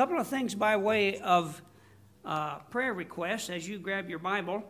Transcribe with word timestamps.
couple 0.00 0.18
of 0.18 0.26
things 0.26 0.54
by 0.54 0.78
way 0.78 1.18
of 1.18 1.60
uh, 2.24 2.56
prayer 2.70 2.94
requests 2.94 3.50
as 3.50 3.68
you 3.68 3.78
grab 3.78 4.08
your 4.08 4.18
Bible 4.18 4.64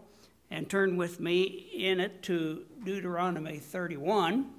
and 0.50 0.68
turn 0.68 0.96
with 0.96 1.21
me 1.21 1.45
in 1.72 2.00
it 2.00 2.21
to 2.21 2.64
Deuteronomy 2.85 3.58
31, 3.58 4.51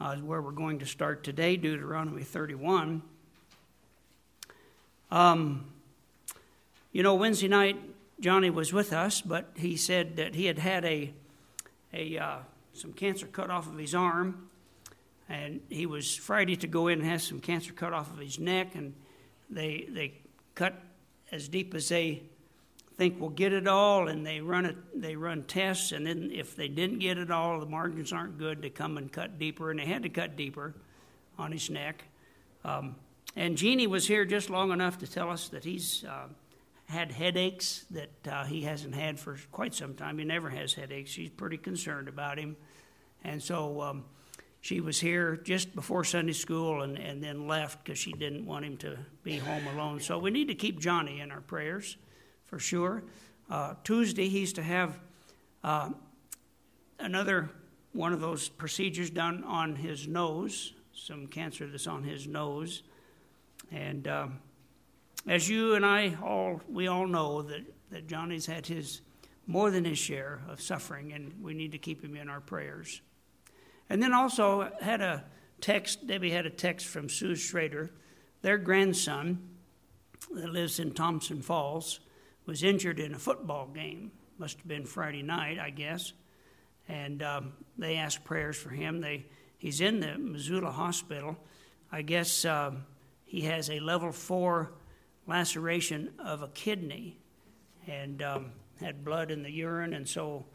uh, 0.00 0.16
where 0.16 0.40
we're 0.40 0.50
going 0.50 0.78
to 0.78 0.86
start 0.86 1.22
today, 1.24 1.58
Deuteronomy 1.58 2.22
31. 2.22 3.02
Um, 5.10 5.66
you 6.92 7.02
know, 7.02 7.14
Wednesday 7.14 7.48
night, 7.48 7.78
Johnny 8.18 8.48
was 8.48 8.72
with 8.72 8.94
us, 8.94 9.20
but 9.20 9.50
he 9.56 9.76
said 9.76 10.16
that 10.16 10.34
he 10.34 10.46
had 10.46 10.58
had 10.58 10.86
a, 10.86 11.12
a 11.92 12.16
uh, 12.16 12.38
some 12.72 12.94
cancer 12.94 13.26
cut 13.26 13.50
off 13.50 13.66
of 13.66 13.76
his 13.76 13.94
arm, 13.94 14.48
and 15.28 15.60
he 15.68 15.84
was 15.84 16.16
Friday 16.16 16.56
to 16.56 16.66
go 16.66 16.88
in 16.88 17.00
and 17.00 17.08
have 17.10 17.20
some 17.20 17.40
cancer 17.40 17.74
cut 17.74 17.92
off 17.92 18.10
of 18.10 18.18
his 18.18 18.38
neck, 18.38 18.74
and 18.74 18.94
they 19.52 19.86
they 19.88 20.14
cut 20.54 20.74
as 21.30 21.48
deep 21.48 21.74
as 21.74 21.88
they 21.88 22.22
think 22.96 23.20
will 23.20 23.30
get 23.30 23.52
it 23.52 23.66
all, 23.66 24.08
and 24.08 24.26
they 24.26 24.40
run 24.40 24.66
it. 24.66 24.76
They 24.94 25.16
run 25.16 25.44
tests, 25.44 25.92
and 25.92 26.06
then 26.06 26.30
if 26.32 26.54
they 26.56 26.68
didn't 26.68 26.98
get 26.98 27.18
it 27.18 27.30
all, 27.30 27.58
the 27.58 27.66
margins 27.66 28.12
aren't 28.12 28.38
good. 28.38 28.62
They 28.62 28.70
come 28.70 28.98
and 28.98 29.10
cut 29.10 29.38
deeper, 29.38 29.70
and 29.70 29.80
they 29.80 29.86
had 29.86 30.02
to 30.02 30.08
cut 30.08 30.36
deeper 30.36 30.74
on 31.38 31.52
his 31.52 31.70
neck. 31.70 32.04
Um, 32.64 32.96
and 33.34 33.56
Jeannie 33.56 33.86
was 33.86 34.06
here 34.06 34.24
just 34.24 34.50
long 34.50 34.72
enough 34.72 34.98
to 34.98 35.06
tell 35.06 35.30
us 35.30 35.48
that 35.48 35.64
he's 35.64 36.04
uh, 36.04 36.28
had 36.86 37.10
headaches 37.12 37.86
that 37.90 38.28
uh, 38.30 38.44
he 38.44 38.62
hasn't 38.62 38.94
had 38.94 39.18
for 39.18 39.38
quite 39.50 39.74
some 39.74 39.94
time. 39.94 40.18
He 40.18 40.24
never 40.24 40.50
has 40.50 40.74
headaches. 40.74 41.10
She's 41.10 41.30
pretty 41.30 41.56
concerned 41.56 42.08
about 42.08 42.38
him, 42.38 42.56
and 43.24 43.42
so. 43.42 43.80
Um, 43.80 44.04
she 44.62 44.80
was 44.80 45.00
here 45.00 45.36
just 45.36 45.74
before 45.74 46.04
Sunday 46.04 46.32
school 46.32 46.82
and, 46.82 46.96
and 46.96 47.20
then 47.20 47.48
left 47.48 47.84
because 47.84 47.98
she 47.98 48.12
didn't 48.12 48.46
want 48.46 48.64
him 48.64 48.76
to 48.78 48.96
be 49.24 49.36
home 49.36 49.66
alone. 49.66 49.98
So 49.98 50.18
we 50.18 50.30
need 50.30 50.46
to 50.48 50.54
keep 50.54 50.78
Johnny 50.78 51.20
in 51.20 51.32
our 51.32 51.40
prayers 51.40 51.96
for 52.46 52.60
sure. 52.60 53.02
Uh, 53.50 53.74
Tuesday, 53.82 54.28
he's 54.28 54.52
to 54.52 54.62
have 54.62 55.00
uh, 55.64 55.90
another 57.00 57.50
one 57.92 58.12
of 58.12 58.20
those 58.20 58.48
procedures 58.48 59.10
done 59.10 59.42
on 59.42 59.74
his 59.74 60.06
nose, 60.06 60.74
some 60.94 61.26
cancer 61.26 61.66
that's 61.66 61.88
on 61.88 62.04
his 62.04 62.28
nose. 62.28 62.84
And 63.72 64.06
um, 64.06 64.38
as 65.26 65.48
you 65.48 65.74
and 65.74 65.84
I 65.84 66.16
all, 66.22 66.60
we 66.68 66.86
all 66.86 67.08
know 67.08 67.42
that, 67.42 67.64
that 67.90 68.06
Johnny's 68.06 68.46
had 68.46 68.64
his 68.68 69.00
more 69.48 69.72
than 69.72 69.84
his 69.84 69.98
share 69.98 70.40
of 70.48 70.60
suffering, 70.60 71.12
and 71.12 71.32
we 71.42 71.52
need 71.52 71.72
to 71.72 71.78
keep 71.78 72.00
him 72.04 72.14
in 72.14 72.28
our 72.28 72.40
prayers. 72.40 73.00
And 73.88 74.02
then 74.02 74.12
also 74.12 74.70
had 74.80 75.00
a 75.00 75.24
text, 75.60 76.06
Debbie 76.06 76.30
had 76.30 76.46
a 76.46 76.50
text 76.50 76.86
from 76.86 77.08
Sue 77.08 77.36
Schrader. 77.36 77.90
Their 78.42 78.58
grandson, 78.58 79.48
that 80.34 80.50
lives 80.50 80.78
in 80.78 80.92
Thompson 80.92 81.42
Falls, 81.42 82.00
was 82.46 82.62
injured 82.62 82.98
in 82.98 83.14
a 83.14 83.18
football 83.18 83.66
game. 83.66 84.12
Must 84.38 84.58
have 84.58 84.68
been 84.68 84.84
Friday 84.84 85.22
night, 85.22 85.58
I 85.58 85.70
guess. 85.70 86.12
And 86.88 87.22
um, 87.22 87.52
they 87.78 87.96
asked 87.96 88.24
prayers 88.24 88.56
for 88.56 88.70
him. 88.70 89.00
They, 89.00 89.26
he's 89.58 89.80
in 89.80 90.00
the 90.00 90.18
Missoula 90.18 90.70
hospital. 90.70 91.36
I 91.90 92.02
guess 92.02 92.44
uh, 92.44 92.72
he 93.24 93.42
has 93.42 93.70
a 93.70 93.78
level 93.78 94.10
four 94.10 94.72
laceration 95.26 96.12
of 96.18 96.42
a 96.42 96.48
kidney 96.48 97.18
and 97.86 98.22
um, 98.22 98.52
had 98.80 99.04
blood 99.04 99.30
in 99.30 99.42
the 99.42 99.50
urine. 99.50 99.94
And 99.94 100.08
so 100.08 100.46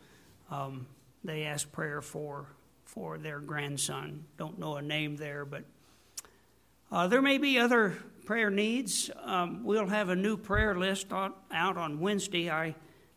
um, 0.52 0.88
they 1.24 1.44
asked 1.44 1.72
prayer 1.72 2.02
for 2.02 2.48
for 2.88 3.18
their 3.18 3.40
grandson. 3.40 4.26
Don't 4.38 4.58
know 4.58 4.78
a 4.78 4.82
name 4.82 5.18
there, 5.18 5.46
but 5.46 5.64
uh, 6.92 7.06
there 7.08 7.22
may 7.22 7.38
be 7.38 7.60
other 7.60 7.98
prayer 8.26 8.50
needs. 8.50 9.12
Um, 9.24 9.64
we'll 9.64 9.88
have 9.88 10.10
a 10.10 10.16
new 10.16 10.38
prayer 10.38 10.76
list 10.76 11.12
on, 11.12 11.34
out 11.52 11.78
on 11.78 12.00
Wednesday. 12.00 12.50
I 12.50 12.76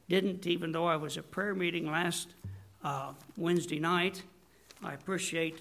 didn't, 0.09 0.47
even 0.47 0.73
though 0.73 0.87
I 0.87 0.97
was 0.97 1.17
at 1.17 1.31
prayer 1.31 1.55
meeting 1.55 1.91
last 1.91 2.35
uh, 2.83 3.13
Wednesday 3.37 3.79
night. 3.79 4.23
I 4.83 4.95
appreciate 4.95 5.61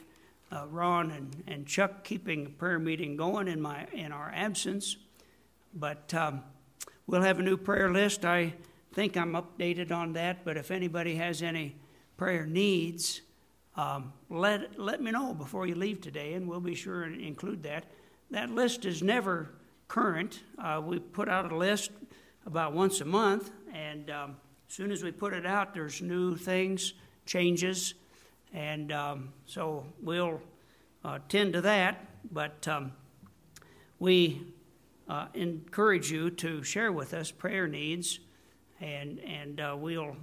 uh, 0.51 0.65
Ron 0.69 1.11
and, 1.11 1.43
and 1.47 1.67
Chuck 1.67 2.03
keeping 2.03 2.53
prayer 2.53 2.79
meeting 2.79 3.15
going 3.15 3.47
in 3.47 3.61
my 3.61 3.85
in 3.93 4.11
our 4.11 4.31
absence. 4.33 4.97
But 5.73 6.11
um, 6.15 6.41
we'll 7.05 7.21
have 7.21 7.39
a 7.39 7.43
new 7.43 7.57
prayer 7.57 7.91
list. 7.91 8.25
I 8.25 8.55
think 8.93 9.15
I'm 9.15 9.33
updated 9.33 9.91
on 9.91 10.13
that. 10.13 10.43
But 10.43 10.57
if 10.57 10.71
anybody 10.71 11.15
has 11.15 11.43
any 11.43 11.75
prayer 12.17 12.47
needs, 12.47 13.21
um, 13.75 14.13
let, 14.29 14.79
let 14.79 15.01
me 15.01 15.11
know 15.11 15.33
before 15.33 15.65
you 15.67 15.75
leave 15.75 16.01
today, 16.01 16.33
and 16.33 16.47
we'll 16.47 16.59
be 16.59 16.75
sure 16.75 17.03
and 17.03 17.21
include 17.21 17.63
that. 17.63 17.85
That 18.31 18.49
list 18.49 18.85
is 18.85 19.01
never 19.01 19.49
current. 19.87 20.41
Uh, 20.57 20.81
we 20.83 20.99
put 20.99 21.29
out 21.29 21.51
a 21.51 21.55
list 21.55 21.91
about 22.45 22.73
once 22.73 23.01
a 23.01 23.05
month, 23.05 23.51
and 23.73 24.09
um, 24.09 24.35
as 24.67 24.75
soon 24.75 24.91
as 24.91 25.03
we 25.03 25.11
put 25.11 25.33
it 25.33 25.45
out, 25.45 25.73
there's 25.73 26.01
new 26.01 26.35
things, 26.35 26.93
changes, 27.25 27.93
and 28.53 28.91
um, 28.91 29.33
so 29.45 29.85
we'll 30.01 30.41
uh, 31.03 31.19
tend 31.27 31.53
to 31.53 31.61
that. 31.61 32.05
But 32.31 32.67
um, 32.67 32.91
we 33.99 34.41
uh, 35.07 35.27
encourage 35.33 36.11
you 36.11 36.29
to 36.31 36.63
share 36.63 36.91
with 36.91 37.13
us 37.13 37.31
prayer 37.31 37.67
needs, 37.67 38.19
and 38.79 39.19
and 39.19 39.59
uh, 39.59 39.75
we'll 39.77 40.15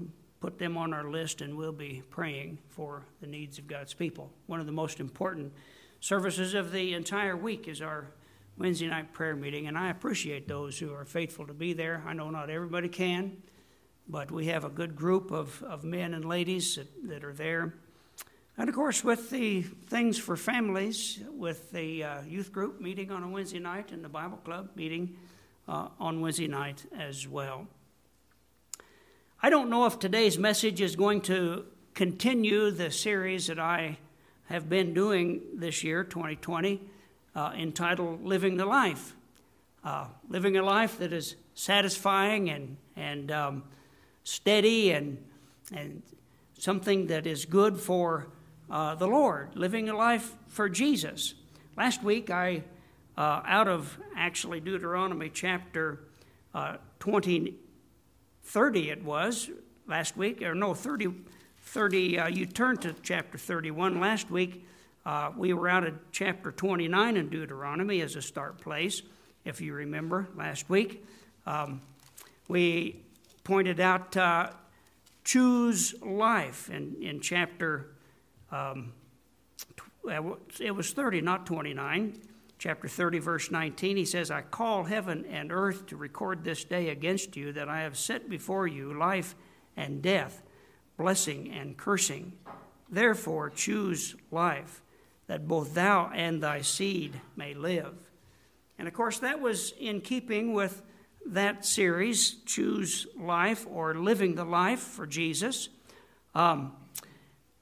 put 0.47 0.61
them 0.61 0.79
on 0.79 0.95
our 0.95 1.11
list 1.11 1.41
and 1.41 1.57
we'll 1.57 1.73
be 1.73 2.05
praying 2.09 2.57
for 2.69 3.03
the 3.21 3.27
needs 3.27 3.59
of 3.59 3.67
God's 3.67 3.93
people. 3.93 4.31
One 4.47 4.61
of 4.61 4.67
the 4.67 4.71
most 4.71 5.01
important 5.01 5.53
services 5.99 6.55
of 6.55 6.71
the 6.71 6.95
entire 6.95 7.37
week 7.37 7.67
is 7.67 7.83
our 7.83 8.07
Wednesday 8.57 8.87
night 8.87 9.13
prayer 9.13 9.35
meeting, 9.35 9.67
and 9.67 9.77
I 9.77 9.91
appreciate 9.91 10.47
those 10.47 10.79
who 10.79 10.95
are 10.95 11.05
faithful 11.05 11.49
to 11.49 11.53
be 11.53 11.73
there. 11.73 12.01
I 12.07 12.13
know 12.13 12.31
not 12.31 12.49
everybody 12.49 12.89
can, 12.89 13.43
but 14.07 14.31
we 14.31 14.47
have 14.47 14.63
a 14.63 14.69
good 14.69 14.95
group 14.95 15.33
of, 15.33 15.65
of 15.65 15.83
men 15.83 16.15
and 16.15 16.25
ladies 16.25 16.77
that, 16.77 17.09
that 17.09 17.25
are 17.25 17.35
there. 17.35 17.75
And 18.57 18.69
of 18.69 18.75
course, 18.77 19.03
with 19.03 19.31
the 19.31 19.63
things 19.63 20.17
for 20.17 20.37
families, 20.37 21.19
with 21.29 21.73
the 21.73 22.05
uh, 22.05 22.23
youth 22.23 22.53
group 22.53 22.81
meeting 22.81 23.11
on 23.11 23.25
a 23.25 23.29
Wednesday 23.29 23.59
night 23.59 23.91
and 23.91 24.05
the 24.05 24.09
Bible 24.09 24.39
club 24.45 24.69
meeting 24.77 25.17
uh, 25.67 25.89
on 25.99 26.21
Wednesday 26.21 26.47
night 26.47 26.87
as 26.97 27.27
well. 27.27 27.67
I 29.47 29.49
don't 29.49 29.71
know 29.71 29.87
if 29.87 30.01
today's 30.01 30.39
message 30.39 30.81
is 30.81 30.97
going 30.97 31.21
to 31.21 31.67
continue 31.95 32.73
the 32.73 32.91
series 32.91 33.47
that 33.47 33.61
I 33.61 33.97
have 34.47 34.69
been 34.69 34.93
doing 34.93 35.41
this 35.55 35.85
year, 35.85 36.03
2020, 36.03 36.83
uh, 37.37 37.53
entitled 37.57 38.25
Living 38.25 38.57
the 38.57 38.67
Life. 38.67 39.15
Uh, 39.85 40.09
living 40.29 40.57
a 40.57 40.65
life 40.65 40.99
that 40.99 41.13
is 41.13 41.37
satisfying 41.55 42.51
and, 42.51 42.77
and 42.97 43.31
um, 43.31 43.63
steady 44.25 44.91
and, 44.91 45.25
and 45.73 46.03
something 46.59 47.07
that 47.07 47.25
is 47.25 47.45
good 47.45 47.79
for 47.79 48.27
uh, 48.69 48.97
the 48.97 49.07
Lord, 49.07 49.51
living 49.55 49.89
a 49.89 49.97
life 49.97 50.35
for 50.49 50.69
Jesus. 50.69 51.35
Last 51.77 52.03
week, 52.03 52.31
I, 52.31 52.65
uh, 53.17 53.43
out 53.47 53.69
of 53.69 53.97
actually 54.17 54.59
Deuteronomy 54.59 55.31
chapter 55.33 56.01
uh, 56.53 56.79
20, 56.99 57.55
30 58.47 58.91
it 58.91 59.05
was 59.05 59.51
last 59.89 60.17
week, 60.17 60.41
or 60.41 60.55
no, 60.55 60.73
30, 60.73 61.13
30 61.63 62.19
uh, 62.19 62.29
you 62.29 62.47
turned 62.47 62.81
to 62.83 62.95
chapter 63.03 63.37
31 63.37 64.01
last 64.01 64.31
week. 64.31 64.65
Uh, 65.05 65.33
we 65.37 65.53
were 65.53 65.69
out 65.69 65.85
at 65.85 65.95
chapter 66.13 66.53
29 66.53 67.17
in 67.17 67.29
Deuteronomy 67.29 68.01
as 68.01 68.15
a 68.15 68.23
start 68.23 68.61
place, 68.61 69.03
if 69.45 69.61
you 69.61 69.75
remember 69.75 70.29
last 70.37 70.71
week. 70.71 71.05
Um, 71.45 71.81
we 72.49 73.03
pointed 73.43 73.81
out 73.81 74.17
uh, 74.17 74.51
choose 75.25 75.95
life 76.01 76.71
in, 76.71 76.97
in 77.03 77.21
chapter, 77.21 77.91
um, 78.53 78.93
it 80.61 80.75
was 80.75 80.93
30, 80.93 81.21
not 81.21 81.47
29 81.47 82.17
chapter 82.59 82.89
30, 82.89 83.19
verse 83.19 83.51
19, 83.51 83.97
he 83.97 84.05
says, 84.05 84.31
I 84.31 84.43
call 84.43 84.85
heaven 84.85 85.25
and 85.27 85.53
earth 85.53 85.87
to 85.87 85.97
record 85.97 86.43
this 86.43 86.65
day 86.65 86.89
against 86.89 87.37
you 87.37 87.53
that 87.53 87.69
I 87.69 87.83
have 87.83 87.99
set 87.99 88.29
before 88.29 88.67
you 88.67 88.95
life 88.95 89.35
and 89.77 90.03
death, 90.03 90.43
blessing 90.97 91.53
and 91.53 91.77
cursing. 91.77 92.33
Therefore, 92.89 93.51
choose 93.51 94.17
life, 94.31 94.83
that 95.27 95.49
both 95.49 95.75
thou 95.75 96.11
and 96.15 96.43
thy 96.43 96.63
seed 96.63 97.21
may 97.35 97.53
live. 97.53 97.95
And 98.79 98.89
of 98.89 98.95
course, 98.95 99.19
that 99.19 99.41
was 99.41 99.73
in 99.79 100.01
keeping 100.01 100.53
with 100.53 100.83
that 101.27 101.65
series, 101.65 102.37
Choose 102.45 103.07
Life 103.19 103.67
or 103.69 103.95
Living 103.95 104.35
the 104.35 104.45
Life 104.45 104.81
for 104.81 105.07
Jesus. 105.07 105.69
Um, 106.35 106.73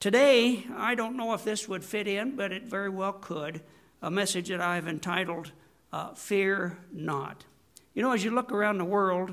today, 0.00 0.66
I 0.76 0.94
don't 0.94 1.16
know 1.16 1.32
if 1.32 1.44
this 1.44 1.68
would 1.68 1.84
fit 1.84 2.06
in, 2.06 2.36
but 2.36 2.52
it 2.52 2.64
very 2.64 2.90
well 2.90 3.14
could 3.14 3.62
a 4.04 4.10
message 4.10 4.50
that 4.50 4.60
I've 4.60 4.86
entitled 4.86 5.50
uh, 5.90 6.12
Fear 6.12 6.76
Not. 6.92 7.46
You 7.94 8.02
know, 8.02 8.12
as 8.12 8.22
you 8.22 8.32
look 8.32 8.52
around 8.52 8.76
the 8.76 8.84
world 8.84 9.32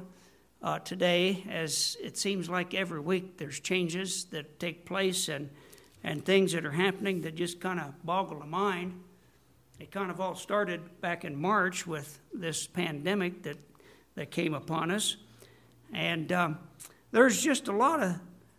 uh, 0.63 0.79
today, 0.79 1.43
as 1.49 1.97
it 2.01 2.17
seems 2.17 2.49
like 2.49 2.73
every 2.73 3.01
week 3.01 3.37
there's 3.37 3.59
changes 3.59 4.23
that 4.25 4.61
take 4.61 4.85
place 4.85 5.27
and, 5.27 5.49
and 6.05 6.23
things 6.23 6.53
that 6.53 6.65
are 6.65 6.71
happening 6.71 7.19
that 7.23 7.35
just 7.35 7.59
kind 7.59 7.81
of 7.81 8.05
boggle 8.05 8.39
the 8.39 8.45
mind. 8.45 8.97
it 9.77 9.91
kind 9.91 10.09
of 10.09 10.21
all 10.21 10.35
started 10.35 11.01
back 11.01 11.25
in 11.25 11.35
March 11.35 11.85
with 11.85 12.21
this 12.33 12.65
pandemic 12.65 13.43
that, 13.43 13.57
that 14.15 14.31
came 14.31 14.53
upon 14.53 14.89
us. 14.89 15.17
And 15.91 16.31
um, 16.31 16.59
there's 17.11 17.41
just 17.41 17.67
a 17.67 17.73
lot 17.73 18.01
of 18.01 18.15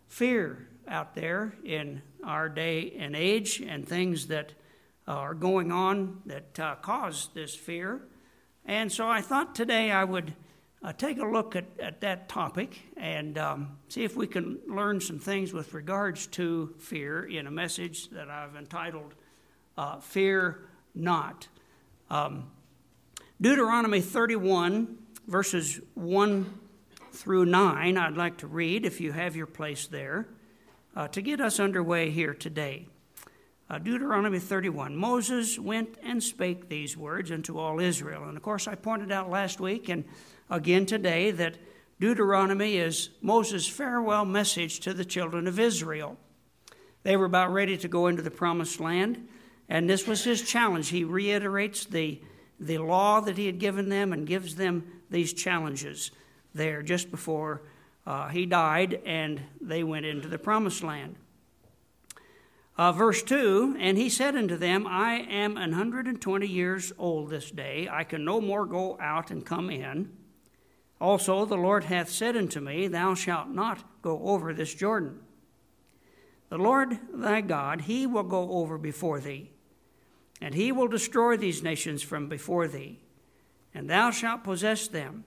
fear 0.09 0.69
out 0.87 1.15
there 1.15 1.55
in 1.65 2.03
our 2.23 2.51
day 2.51 2.97
and 2.99 3.17
age 3.17 3.63
and 3.67 3.89
things 3.89 4.27
that 4.27 4.53
are 5.15 5.35
going 5.35 5.73
on 5.73 6.23
that 6.27 6.59
uh, 6.59 6.75
cause 6.77 7.29
this 7.35 7.55
fear. 7.55 8.03
And 8.65 8.91
so 8.91 9.09
I 9.09 9.21
thought 9.21 9.55
today 9.55 9.91
I 9.91 10.05
would 10.05 10.35
uh, 10.83 10.93
take 10.93 11.19
a 11.19 11.27
look 11.27 11.55
at, 11.55 11.65
at 11.79 12.01
that 12.01 12.29
topic 12.29 12.81
and 12.97 13.39
um, 13.39 13.79
see 13.89 14.05
if 14.05 14.17
we 14.17 14.27
can 14.27 14.59
learn 14.67 15.01
some 15.01 15.19
things 15.19 15.53
with 15.53 15.75
regards 15.75 16.27
to 16.29 16.75
fear 16.79 17.25
in 17.25 17.47
a 17.47 17.51
message 17.51 18.11
that 18.11 18.29
I've 18.29 18.57
entitled 18.57 19.15
uh, 19.77 20.01
Fear 20.01 20.63
Not. 20.95 21.49
Um, 22.11 22.51
Deuteronomy 23.41 24.01
31, 24.01 24.99
verses 25.27 25.81
1 25.95 26.59
through 27.13 27.45
9, 27.45 27.97
I'd 27.97 28.17
like 28.17 28.39
to 28.39 28.47
read 28.47 28.85
if 28.85 29.01
you 29.01 29.13
have 29.13 29.37
your 29.37 29.47
place 29.47 29.87
there 29.87 30.29
uh, 30.95 31.09
to 31.09 31.23
get 31.23 31.41
us 31.41 31.59
underway 31.59 32.11
here 32.11 32.35
today. 32.35 32.87
Uh, 33.73 33.79
Deuteronomy 33.79 34.39
31. 34.39 34.95
Moses 34.95 35.59
went 35.59 35.97
and 36.03 36.23
spake 36.23 36.69
these 36.69 36.95
words 36.95 37.33
unto 37.33 37.57
all 37.57 37.81
Israel. 37.81 38.25
And 38.25 38.37
of 38.37 38.43
course, 38.43 38.69
I 38.69 38.75
pointed 38.75 39.11
out 39.11 39.31
last 39.31 39.61
week 39.61 39.89
and 39.89 40.05
again 40.51 40.85
today 40.85 41.31
that 41.31 41.57
Deuteronomy 41.99 42.77
is 42.77 43.09
Moses' 43.23 43.67
farewell 43.67 44.27
message 44.27 44.81
to 44.81 44.93
the 44.93 45.07
children 45.07 45.47
of 45.47 45.59
Israel. 45.59 46.19
They 47.03 47.17
were 47.17 47.25
about 47.25 47.51
ready 47.51 47.79
to 47.79 47.89
go 47.89 48.09
into 48.09 48.21
the 48.21 48.31
promised 48.31 48.79
land, 48.79 49.27
and 49.71 49.89
this 49.89 50.07
was 50.07 50.23
his 50.23 50.43
challenge. 50.43 50.91
He 50.91 51.05
reiterates 51.05 51.87
the, 51.87 52.21
the 52.61 52.77
law 52.77 53.21
that 53.23 53.39
he 53.39 53.47
had 53.47 53.59
given 53.59 53.89
them 53.89 54.13
and 54.13 54.27
gives 54.27 54.55
them 54.55 55.01
these 55.09 55.33
challenges 55.33 56.11
there 56.55 56.83
just 56.83 57.11
before 57.11 57.63
uh, 58.07 58.29
he 58.29 58.45
died 58.45 59.01
and 59.07 59.41
they 59.63 59.83
went 59.83 60.05
into 60.05 60.29
the 60.29 60.39
promised 60.39 60.83
land. 60.83 61.17
Uh, 62.77 62.93
verse 62.93 63.23
2 63.23 63.77
And 63.79 63.99
he 63.99 64.09
said 64.09 64.37
unto 64.37 64.57
them, 64.57 64.87
I 64.87 65.15
am 65.15 65.57
an 65.57 65.73
hundred 65.73 66.07
and 66.07 66.21
twenty 66.21 66.47
years 66.47 66.93
old 66.99 67.31
this 67.31 67.51
day. 67.51 67.89
I 67.91 68.05
can 68.05 68.25
no 68.25 68.41
more 68.41 68.67
go 68.67 68.99
out 69.01 69.31
and 69.31 69.45
come 69.45 69.71
in. 69.71 70.11
Also, 71.01 71.45
the 71.45 71.57
Lord 71.57 71.85
hath 71.85 72.09
said 72.09 72.37
unto 72.37 72.61
me, 72.61 72.89
Thou 72.89 73.15
shalt 73.15 73.49
not 73.49 73.85
go 74.03 74.21
over 74.23 74.55
this 74.55 74.75
Jordan. 74.75 75.21
The 76.49 76.59
Lord 76.59 76.99
thy 77.13 77.41
God, 77.41 77.83
he 77.83 78.07
will 78.07 78.23
go 78.23 78.53
over 78.53 78.79
before 78.79 79.21
thee, 79.21 79.51
and 80.41 80.55
he 80.55 80.71
will 80.71 80.89
destroy 80.89 81.37
these 81.37 81.63
nations 81.63 82.03
from 82.03 82.29
before 82.29 82.69
thee, 82.69 83.01
and 83.75 83.89
thou 83.89 84.11
shalt 84.11 84.45
possess 84.45 84.87
them 84.87 85.25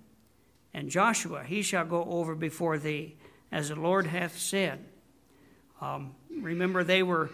and 0.75 0.89
Joshua, 0.89 1.45
he 1.45 1.61
shall 1.61 1.85
go 1.85 2.03
over 2.03 2.35
before 2.35 2.77
thee, 2.77 3.15
as 3.49 3.69
the 3.69 3.77
Lord 3.77 4.07
hath 4.07 4.37
said. 4.37 4.83
Um, 5.81 6.15
remember, 6.29 6.83
they 6.83 7.03
were 7.03 7.29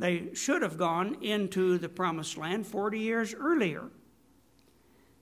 they 0.00 0.30
should 0.32 0.62
have 0.62 0.78
gone 0.78 1.18
into 1.20 1.76
the 1.76 1.88
promised 1.88 2.38
land 2.38 2.66
40 2.66 2.98
years 2.98 3.34
earlier. 3.34 3.90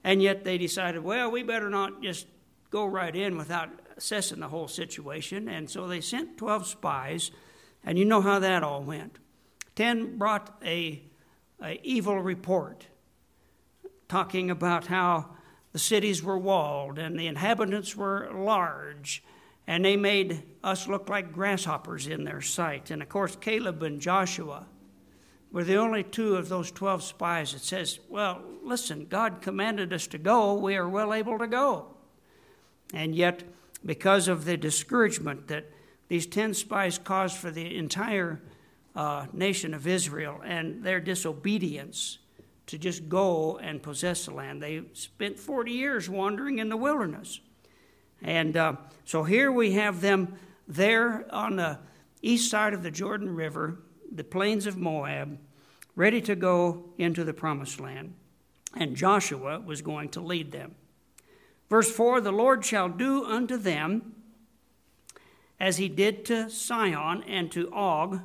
And 0.04 0.22
yet 0.22 0.44
they 0.44 0.56
decided, 0.56 1.02
well, 1.02 1.32
we 1.32 1.42
better 1.42 1.68
not 1.68 2.00
just 2.00 2.28
go 2.70 2.86
right 2.86 3.14
in 3.14 3.36
without 3.36 3.70
assessing 3.96 4.38
the 4.38 4.48
whole 4.48 4.68
situation. 4.68 5.48
And 5.48 5.68
so 5.68 5.88
they 5.88 6.00
sent 6.00 6.38
12 6.38 6.68
spies, 6.68 7.32
and 7.84 7.98
you 7.98 8.04
know 8.04 8.20
how 8.20 8.38
that 8.38 8.62
all 8.62 8.82
went. 8.82 9.18
Ten 9.74 10.16
brought 10.16 10.56
a, 10.64 11.02
a 11.60 11.80
evil 11.82 12.20
report 12.20 12.86
talking 14.08 14.48
about 14.48 14.86
how 14.86 15.30
the 15.72 15.78
cities 15.78 16.22
were 16.22 16.38
walled 16.38 16.98
and 16.98 17.18
the 17.18 17.26
inhabitants 17.26 17.96
were 17.96 18.30
large, 18.32 19.24
and 19.68 19.84
they 19.84 19.96
made 19.96 20.42
us 20.64 20.88
look 20.88 21.10
like 21.10 21.30
grasshoppers 21.30 22.06
in 22.06 22.24
their 22.24 22.40
sight. 22.40 22.90
And 22.90 23.02
of 23.02 23.10
course, 23.10 23.36
Caleb 23.36 23.82
and 23.82 24.00
Joshua 24.00 24.64
were 25.52 25.62
the 25.62 25.76
only 25.76 26.02
two 26.02 26.36
of 26.36 26.48
those 26.48 26.72
12 26.72 27.02
spies 27.02 27.52
that 27.52 27.60
says, 27.60 28.00
Well, 28.08 28.40
listen, 28.62 29.06
God 29.10 29.42
commanded 29.42 29.92
us 29.92 30.06
to 30.08 30.18
go, 30.18 30.54
we 30.54 30.74
are 30.74 30.88
well 30.88 31.12
able 31.12 31.38
to 31.38 31.46
go. 31.46 31.88
And 32.94 33.14
yet, 33.14 33.44
because 33.84 34.26
of 34.26 34.46
the 34.46 34.56
discouragement 34.56 35.48
that 35.48 35.66
these 36.08 36.26
10 36.26 36.54
spies 36.54 36.96
caused 36.96 37.36
for 37.36 37.50
the 37.50 37.76
entire 37.76 38.40
uh, 38.96 39.26
nation 39.34 39.74
of 39.74 39.86
Israel 39.86 40.40
and 40.42 40.82
their 40.82 40.98
disobedience, 40.98 42.18
to 42.68 42.78
just 42.78 43.08
go 43.08 43.58
and 43.58 43.82
possess 43.82 44.26
the 44.26 44.30
land. 44.30 44.62
They 44.62 44.82
spent 44.92 45.38
40 45.38 45.72
years 45.72 46.08
wandering 46.08 46.58
in 46.58 46.68
the 46.68 46.76
wilderness. 46.76 47.40
And 48.22 48.56
uh, 48.56 48.76
so 49.04 49.22
here 49.22 49.50
we 49.52 49.72
have 49.72 50.00
them 50.00 50.34
there 50.66 51.26
on 51.30 51.56
the 51.56 51.78
east 52.22 52.50
side 52.50 52.74
of 52.74 52.82
the 52.82 52.90
Jordan 52.90 53.34
River, 53.34 53.80
the 54.12 54.24
plains 54.24 54.66
of 54.66 54.76
Moab, 54.76 55.38
ready 55.94 56.20
to 56.22 56.36
go 56.36 56.84
into 56.98 57.24
the 57.24 57.32
promised 57.32 57.80
land. 57.80 58.14
And 58.76 58.96
Joshua 58.96 59.60
was 59.60 59.82
going 59.82 60.10
to 60.10 60.20
lead 60.20 60.52
them. 60.52 60.74
Verse 61.68 61.90
4 61.90 62.20
The 62.20 62.32
Lord 62.32 62.64
shall 62.64 62.88
do 62.88 63.24
unto 63.24 63.56
them 63.56 64.14
as 65.60 65.78
he 65.78 65.88
did 65.88 66.24
to 66.26 66.48
Sihon 66.50 67.22
and 67.24 67.50
to 67.52 67.72
Og, 67.72 68.20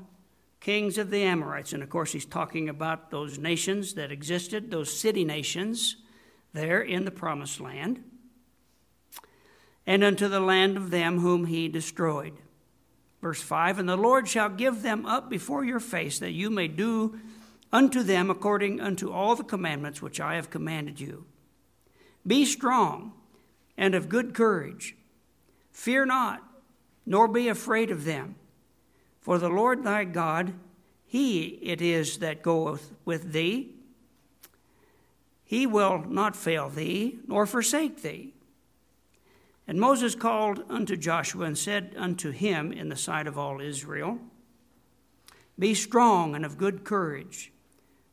kings 0.59 0.97
of 0.97 1.09
the 1.09 1.23
Amorites. 1.23 1.73
And 1.73 1.83
of 1.83 1.89
course, 1.89 2.11
he's 2.11 2.25
talking 2.25 2.69
about 2.69 3.09
those 3.09 3.37
nations 3.37 3.95
that 3.95 4.11
existed, 4.11 4.71
those 4.71 4.95
city 4.95 5.25
nations 5.25 5.97
there 6.53 6.81
in 6.81 7.05
the 7.05 7.11
promised 7.11 7.59
land, 7.59 8.03
and 9.85 10.03
unto 10.03 10.27
the 10.27 10.39
land 10.39 10.77
of 10.77 10.89
them 10.89 11.19
whom 11.19 11.45
he 11.45 11.67
destroyed. 11.67 12.33
Verse 13.21 13.41
5 13.41 13.79
And 13.79 13.89
the 13.89 13.97
Lord 13.97 14.27
shall 14.27 14.49
give 14.49 14.81
them 14.81 15.05
up 15.05 15.29
before 15.29 15.63
your 15.63 15.79
face, 15.79 16.19
that 16.19 16.31
you 16.31 16.49
may 16.49 16.67
do 16.67 17.19
unto 17.71 18.03
them 18.03 18.29
according 18.29 18.79
unto 18.79 19.11
all 19.11 19.35
the 19.35 19.43
commandments 19.43 20.01
which 20.01 20.19
I 20.19 20.35
have 20.35 20.49
commanded 20.49 20.99
you. 20.99 21.25
Be 22.25 22.45
strong 22.45 23.13
and 23.77 23.95
of 23.95 24.09
good 24.09 24.33
courage. 24.33 24.95
Fear 25.71 26.05
not, 26.05 26.43
nor 27.05 27.27
be 27.27 27.47
afraid 27.47 27.89
of 27.91 28.05
them. 28.05 28.35
For 29.21 29.37
the 29.37 29.49
Lord 29.49 29.83
thy 29.83 30.03
God, 30.03 30.53
he 31.05 31.59
it 31.61 31.81
is 31.81 32.17
that 32.19 32.43
goeth 32.43 32.91
with 33.05 33.31
thee. 33.31 33.71
He 35.45 35.65
will 35.65 36.03
not 36.07 36.35
fail 36.35 36.69
thee, 36.69 37.19
nor 37.27 37.45
forsake 37.45 38.01
thee. 38.01 38.33
And 39.67 39.79
Moses 39.79 40.15
called 40.15 40.63
unto 40.69 40.97
Joshua 40.97 41.45
and 41.45 41.57
said 41.57 41.95
unto 41.97 42.31
him 42.31 42.71
in 42.73 42.89
the 42.89 42.95
sight 42.95 43.27
of 43.27 43.37
all 43.37 43.61
Israel, 43.61 44.19
Be 45.57 45.73
strong 45.73 46.35
and 46.35 46.45
of 46.45 46.57
good 46.57 46.83
courage, 46.83 47.51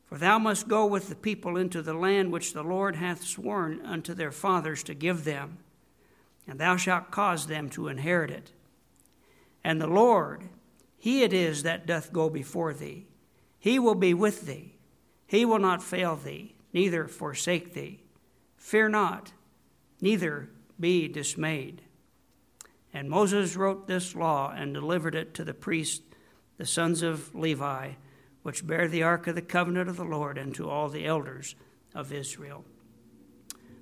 for 0.05 0.17
thou 0.17 0.39
must 0.39 0.67
go 0.67 0.85
with 0.85 1.09
the 1.09 1.15
people 1.15 1.57
into 1.57 1.81
the 1.81 1.93
land 1.93 2.31
which 2.31 2.53
the 2.53 2.63
Lord 2.63 2.95
hath 2.95 3.23
sworn 3.23 3.81
unto 3.85 4.13
their 4.13 4.31
fathers 4.31 4.83
to 4.83 4.93
give 4.93 5.25
them, 5.25 5.57
and 6.47 6.59
thou 6.59 6.77
shalt 6.77 7.11
cause 7.11 7.47
them 7.47 7.69
to 7.71 7.89
inherit 7.89 8.31
it. 8.31 8.51
And 9.63 9.81
the 9.81 9.87
Lord, 9.87 10.49
he 10.97 11.23
it 11.23 11.33
is 11.33 11.63
that 11.63 11.85
doth 11.85 12.13
go 12.13 12.29
before 12.29 12.73
thee. 12.73 13.07
He 13.59 13.77
will 13.77 13.95
be 13.95 14.13
with 14.13 14.47
thee. 14.47 14.75
He 15.27 15.45
will 15.45 15.59
not 15.59 15.83
fail 15.83 16.15
thee, 16.15 16.55
neither 16.73 17.07
forsake 17.07 17.73
thee. 17.73 18.01
Fear 18.57 18.89
not, 18.89 19.33
neither 19.99 20.49
be 20.81 21.07
dismayed. 21.07 21.81
And 22.93 23.09
Moses 23.09 23.55
wrote 23.55 23.87
this 23.87 24.15
law 24.15 24.51
and 24.53 24.73
delivered 24.73 25.15
it 25.15 25.33
to 25.35 25.43
the 25.43 25.53
priests, 25.53 26.01
the 26.57 26.65
sons 26.65 27.01
of 27.01 27.33
Levi, 27.33 27.91
which 28.43 28.67
bear 28.67 28.87
the 28.87 29.03
ark 29.03 29.27
of 29.27 29.35
the 29.35 29.41
covenant 29.41 29.87
of 29.87 29.97
the 29.97 30.03
Lord, 30.03 30.37
and 30.37 30.53
to 30.55 30.69
all 30.69 30.89
the 30.89 31.05
elders 31.05 31.55
of 31.95 32.11
Israel. 32.11 32.65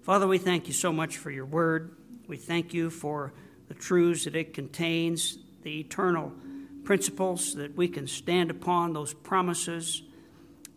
Father, 0.04 0.28
we 0.28 0.38
thank 0.38 0.68
you 0.68 0.74
so 0.74 0.92
much 0.92 1.18
for 1.18 1.32
your 1.32 1.46
word. 1.46 1.96
We 2.28 2.38
thank 2.38 2.74
you 2.74 2.90
for 2.90 3.34
the 3.68 3.74
truths 3.74 4.26
that 4.26 4.36
it 4.36 4.54
contains, 4.54 5.38
the 5.64 5.80
eternal 5.80 6.34
principles 6.84 7.54
that 7.56 7.76
we 7.76 7.88
can 7.88 8.08
stand 8.08 8.52
upon, 8.52 8.94
those 8.94 9.14
promises 9.14 10.04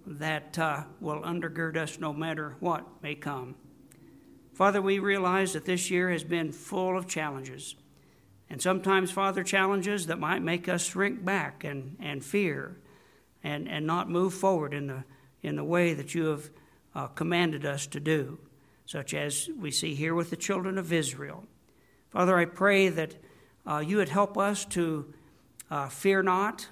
that 0.07 0.59
uh, 0.59 0.83
will 1.01 1.23
undergird 1.23 1.77
us 1.77 1.99
no 1.99 2.13
matter 2.13 2.57
what 2.61 2.87
may 3.03 3.15
come. 3.15 3.55
Father, 4.55 4.83
we 4.83 4.99
realize 4.99 5.55
that 5.55 5.65
this 5.65 5.91
year 5.91 6.11
has 6.11 6.25
been 6.25 6.53
full 6.53 6.97
of 6.97 7.07
challenges. 7.07 7.75
And 8.51 8.61
sometimes, 8.61 9.11
Father, 9.11 9.43
challenges 9.43 10.07
that 10.07 10.19
might 10.19 10.43
make 10.43 10.69
us 10.69 10.85
shrink 10.85 11.25
back 11.25 11.65
and, 11.65 11.97
and 12.01 12.23
fear 12.23 12.77
and, 13.43 13.67
and 13.67 13.87
not 13.87 14.11
move 14.11 14.35
forward 14.35 14.75
in 14.75 14.89
the, 14.89 15.05
in 15.43 15.57
the 15.57 15.65
way 15.65 15.95
that 15.95 16.15
you 16.15 16.27
have 16.27 16.51
uh, 16.95 17.07
commanded 17.07 17.65
us 17.65 17.87
to 17.87 17.99
do, 18.01 18.39
such 18.85 19.15
as 19.15 19.49
we 19.59 19.71
see 19.71 19.95
here 19.95 20.15
with 20.15 20.29
the 20.29 20.37
children 20.37 20.77
of 20.77 20.93
Israel. 20.93 21.45
Father, 22.11 22.37
I 22.37 22.45
pray 22.45 22.91
that 22.91 23.15
uh, 23.67 23.79
you 23.79 23.97
would 23.97 24.11
help 24.11 24.37
us 24.37 24.67
to 24.67 25.15
uh, 25.71 25.89
fear 25.89 26.23
not, 26.23 26.69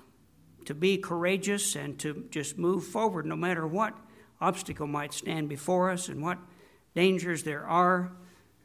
to 0.66 0.74
be 0.74 0.98
courageous, 0.98 1.74
and 1.74 1.98
to 2.00 2.26
just 2.30 2.58
move 2.58 2.84
forward 2.84 3.24
no 3.24 3.36
matter 3.36 3.66
what 3.66 3.96
obstacle 4.38 4.86
might 4.86 5.14
stand 5.14 5.48
before 5.48 5.90
us 5.90 6.10
and 6.10 6.22
what 6.22 6.36
dangers 6.94 7.42
there 7.42 7.66
are. 7.66 8.12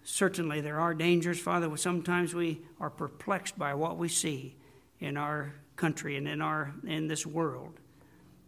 Certainly, 0.03 0.61
there 0.61 0.79
are 0.79 0.93
dangers, 0.93 1.39
Father. 1.39 1.75
Sometimes 1.77 2.33
we 2.33 2.61
are 2.79 2.89
perplexed 2.89 3.57
by 3.57 3.73
what 3.73 3.97
we 3.97 4.07
see 4.07 4.55
in 4.99 5.17
our 5.17 5.55
country 5.75 6.15
and 6.15 6.27
in, 6.27 6.41
our, 6.41 6.73
in 6.85 7.07
this 7.07 7.25
world. 7.25 7.79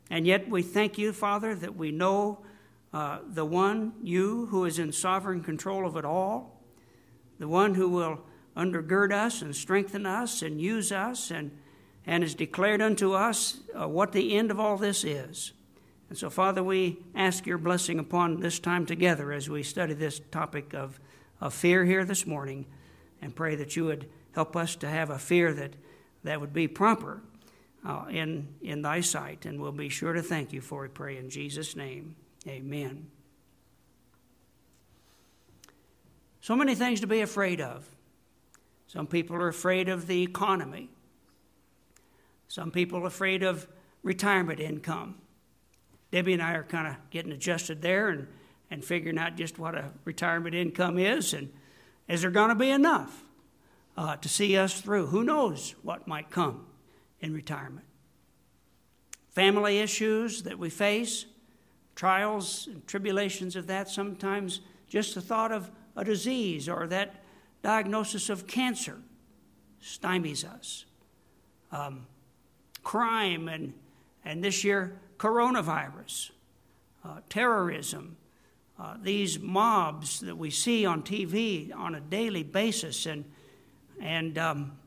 And 0.09 0.25
yet, 0.25 0.49
we 0.49 0.61
thank 0.61 0.97
you, 0.97 1.11
Father, 1.13 1.55
that 1.55 1.75
we 1.75 1.91
know 1.91 2.45
uh, 2.93 3.19
the 3.27 3.43
one, 3.43 3.93
you, 4.01 4.45
who 4.47 4.65
is 4.65 4.79
in 4.79 4.91
sovereign 4.91 5.43
control 5.43 5.85
of 5.85 5.97
it 5.97 6.05
all, 6.05 6.61
the 7.39 7.47
one 7.47 7.75
who 7.75 7.89
will 7.89 8.21
undergird 8.55 9.11
us 9.11 9.41
and 9.41 9.55
strengthen 9.55 10.05
us 10.05 10.41
and 10.41 10.59
use 10.59 10.91
us 10.91 11.29
and, 11.29 11.51
and 12.05 12.23
has 12.23 12.33
declared 12.33 12.81
unto 12.81 13.13
us 13.13 13.59
uh, 13.79 13.87
what 13.87 14.11
the 14.11 14.35
end 14.35 14.49
of 14.49 14.59
all 14.59 14.77
this 14.77 15.03
is. 15.03 15.53
And 16.09 16.17
so, 16.17 16.29
Father, 16.29 16.63
we 16.63 16.99
ask 17.15 17.45
your 17.45 17.57
blessing 17.57 17.99
upon 17.99 18.39
this 18.39 18.59
time 18.59 18.85
together 18.85 19.31
as 19.31 19.49
we 19.49 19.61
study 19.63 19.93
this 19.93 20.21
topic 20.31 20.73
of, 20.73 20.99
of 21.41 21.53
fear 21.53 21.83
here 21.83 22.05
this 22.05 22.25
morning 22.25 22.65
and 23.21 23.35
pray 23.35 23.55
that 23.55 23.75
you 23.75 23.85
would 23.85 24.07
help 24.33 24.55
us 24.55 24.75
to 24.77 24.87
have 24.87 25.09
a 25.09 25.19
fear 25.19 25.53
that, 25.53 25.73
that 26.23 26.39
would 26.39 26.53
be 26.53 26.67
proper 26.67 27.21
uh, 27.85 28.05
in, 28.09 28.47
in 28.61 28.81
thy 28.81 29.01
sight. 29.01 29.45
And 29.45 29.59
we'll 29.59 29.71
be 29.71 29.89
sure 29.89 30.13
to 30.13 30.21
thank 30.21 30.53
you 30.53 30.61
for 30.61 30.85
it, 30.85 30.93
pray 30.93 31.17
in 31.17 31.29
Jesus' 31.29 31.75
name. 31.75 32.15
Amen. 32.47 33.07
So 36.39 36.55
many 36.55 36.75
things 36.75 37.01
to 37.01 37.07
be 37.07 37.19
afraid 37.19 37.59
of. 37.59 37.89
Some 38.87 39.07
people 39.07 39.35
are 39.35 39.49
afraid 39.49 39.89
of 39.89 40.07
the 40.07 40.23
economy. 40.23 40.89
Some 42.47 42.71
people 42.71 42.99
are 42.99 43.07
afraid 43.07 43.43
of 43.43 43.67
retirement 44.01 44.61
income. 44.61 45.15
Debbie 46.11 46.33
and 46.33 46.41
I 46.41 46.53
are 46.53 46.63
kind 46.63 46.87
of 46.87 46.95
getting 47.09 47.31
adjusted 47.31 47.81
there 47.81 48.09
and, 48.09 48.27
and 48.71 48.83
figuring 48.83 49.17
out 49.17 49.35
just 49.35 49.59
what 49.59 49.75
a 49.75 49.91
retirement 50.05 50.55
income 50.55 50.97
is 50.97 51.33
and 51.33 51.51
is 52.07 52.21
there 52.21 52.31
going 52.31 52.49
to 52.49 52.55
be 52.55 52.69
enough 52.69 53.23
uh, 53.97 54.15
to 54.17 54.29
see 54.29 54.57
us 54.57 54.79
through? 54.79 55.07
Who 55.07 55.23
knows 55.23 55.75
what 55.83 56.07
might 56.07 56.29
come 56.29 56.65
in 57.19 57.33
retirement? 57.33 57.85
Family 59.29 59.79
issues 59.79 60.43
that 60.43 60.57
we 60.57 60.69
face, 60.69 61.25
trials 61.95 62.67
and 62.71 62.85
tribulations 62.87 63.55
of 63.55 63.67
that, 63.67 63.89
sometimes 63.89 64.61
just 64.87 65.15
the 65.15 65.21
thought 65.21 65.51
of 65.51 65.69
a 65.95 66.03
disease 66.03 66.69
or 66.69 66.87
that 66.87 67.23
diagnosis 67.61 68.29
of 68.29 68.47
cancer 68.47 68.97
stymies 69.83 70.45
us. 70.45 70.85
Um, 71.71 72.07
crime 72.83 73.49
and, 73.49 73.73
and 74.23 74.43
this 74.43 74.63
year, 74.63 74.97
coronavirus, 75.17 76.31
uh, 77.03 77.19
terrorism, 77.29 78.17
uh, 78.79 78.95
these 79.01 79.39
mobs 79.39 80.19
that 80.19 80.37
we 80.37 80.51
see 80.51 80.85
on 80.85 81.01
TV 81.01 81.75
on 81.75 81.95
a 81.95 81.99
daily 81.99 82.43
basis, 82.43 83.05
and, 83.05 83.25
and 83.99 84.37
um, 84.37 84.77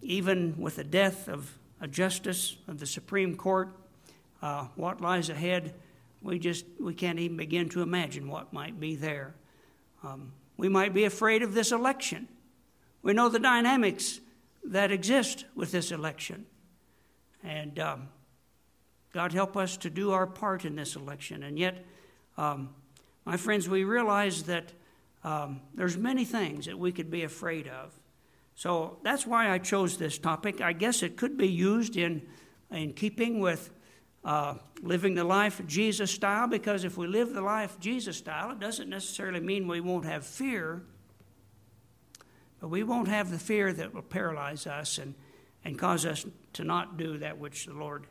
even 0.00 0.54
with 0.58 0.76
the 0.76 0.84
death 0.84 1.28
of 1.28 1.58
a 1.80 1.86
justice 1.86 2.56
of 2.68 2.78
the 2.78 2.86
Supreme 2.86 3.36
Court, 3.36 3.68
uh, 4.40 4.66
what 4.76 5.00
lies 5.00 5.28
ahead, 5.28 5.74
we 6.22 6.38
just 6.38 6.64
we 6.80 6.94
can't 6.94 7.18
even 7.18 7.36
begin 7.36 7.68
to 7.68 7.82
imagine 7.82 8.28
what 8.28 8.52
might 8.52 8.80
be 8.80 8.94
there. 8.94 9.34
Um, 10.02 10.32
we 10.56 10.68
might 10.68 10.94
be 10.94 11.04
afraid 11.04 11.42
of 11.42 11.52
this 11.52 11.72
election. 11.72 12.28
We 13.02 13.12
know 13.12 13.28
the 13.28 13.38
dynamics 13.38 14.20
that 14.64 14.90
exist 14.90 15.44
with 15.54 15.70
this 15.70 15.92
election, 15.92 16.46
and 17.44 17.78
um, 17.78 18.08
God 19.16 19.32
help 19.32 19.56
us 19.56 19.78
to 19.78 19.88
do 19.88 20.12
our 20.12 20.26
part 20.26 20.66
in 20.66 20.76
this 20.76 20.94
election. 20.94 21.42
And 21.42 21.58
yet, 21.58 21.86
um, 22.36 22.74
my 23.24 23.38
friends, 23.38 23.66
we 23.66 23.82
realize 23.82 24.42
that 24.42 24.74
um, 25.24 25.62
there's 25.74 25.96
many 25.96 26.26
things 26.26 26.66
that 26.66 26.78
we 26.78 26.92
could 26.92 27.10
be 27.10 27.22
afraid 27.22 27.66
of. 27.66 27.98
So 28.56 28.98
that's 29.02 29.26
why 29.26 29.50
I 29.50 29.56
chose 29.56 29.96
this 29.96 30.18
topic. 30.18 30.60
I 30.60 30.74
guess 30.74 31.02
it 31.02 31.16
could 31.16 31.38
be 31.38 31.48
used 31.48 31.96
in, 31.96 32.28
in 32.70 32.92
keeping 32.92 33.40
with 33.40 33.70
uh, 34.22 34.56
living 34.82 35.14
the 35.14 35.24
life 35.24 35.62
Jesus 35.66 36.10
style, 36.10 36.46
because 36.46 36.84
if 36.84 36.98
we 36.98 37.06
live 37.06 37.32
the 37.32 37.40
life 37.40 37.80
Jesus 37.80 38.18
style, 38.18 38.50
it 38.50 38.60
doesn't 38.60 38.90
necessarily 38.90 39.40
mean 39.40 39.66
we 39.66 39.80
won't 39.80 40.04
have 40.04 40.26
fear, 40.26 40.82
but 42.60 42.68
we 42.68 42.82
won't 42.82 43.08
have 43.08 43.30
the 43.30 43.38
fear 43.38 43.72
that 43.72 43.94
will 43.94 44.02
paralyze 44.02 44.66
us 44.66 44.98
and, 44.98 45.14
and 45.64 45.78
cause 45.78 46.04
us 46.04 46.26
to 46.52 46.64
not 46.64 46.98
do 46.98 47.16
that 47.16 47.38
which 47.38 47.64
the 47.64 47.72
Lord 47.72 48.06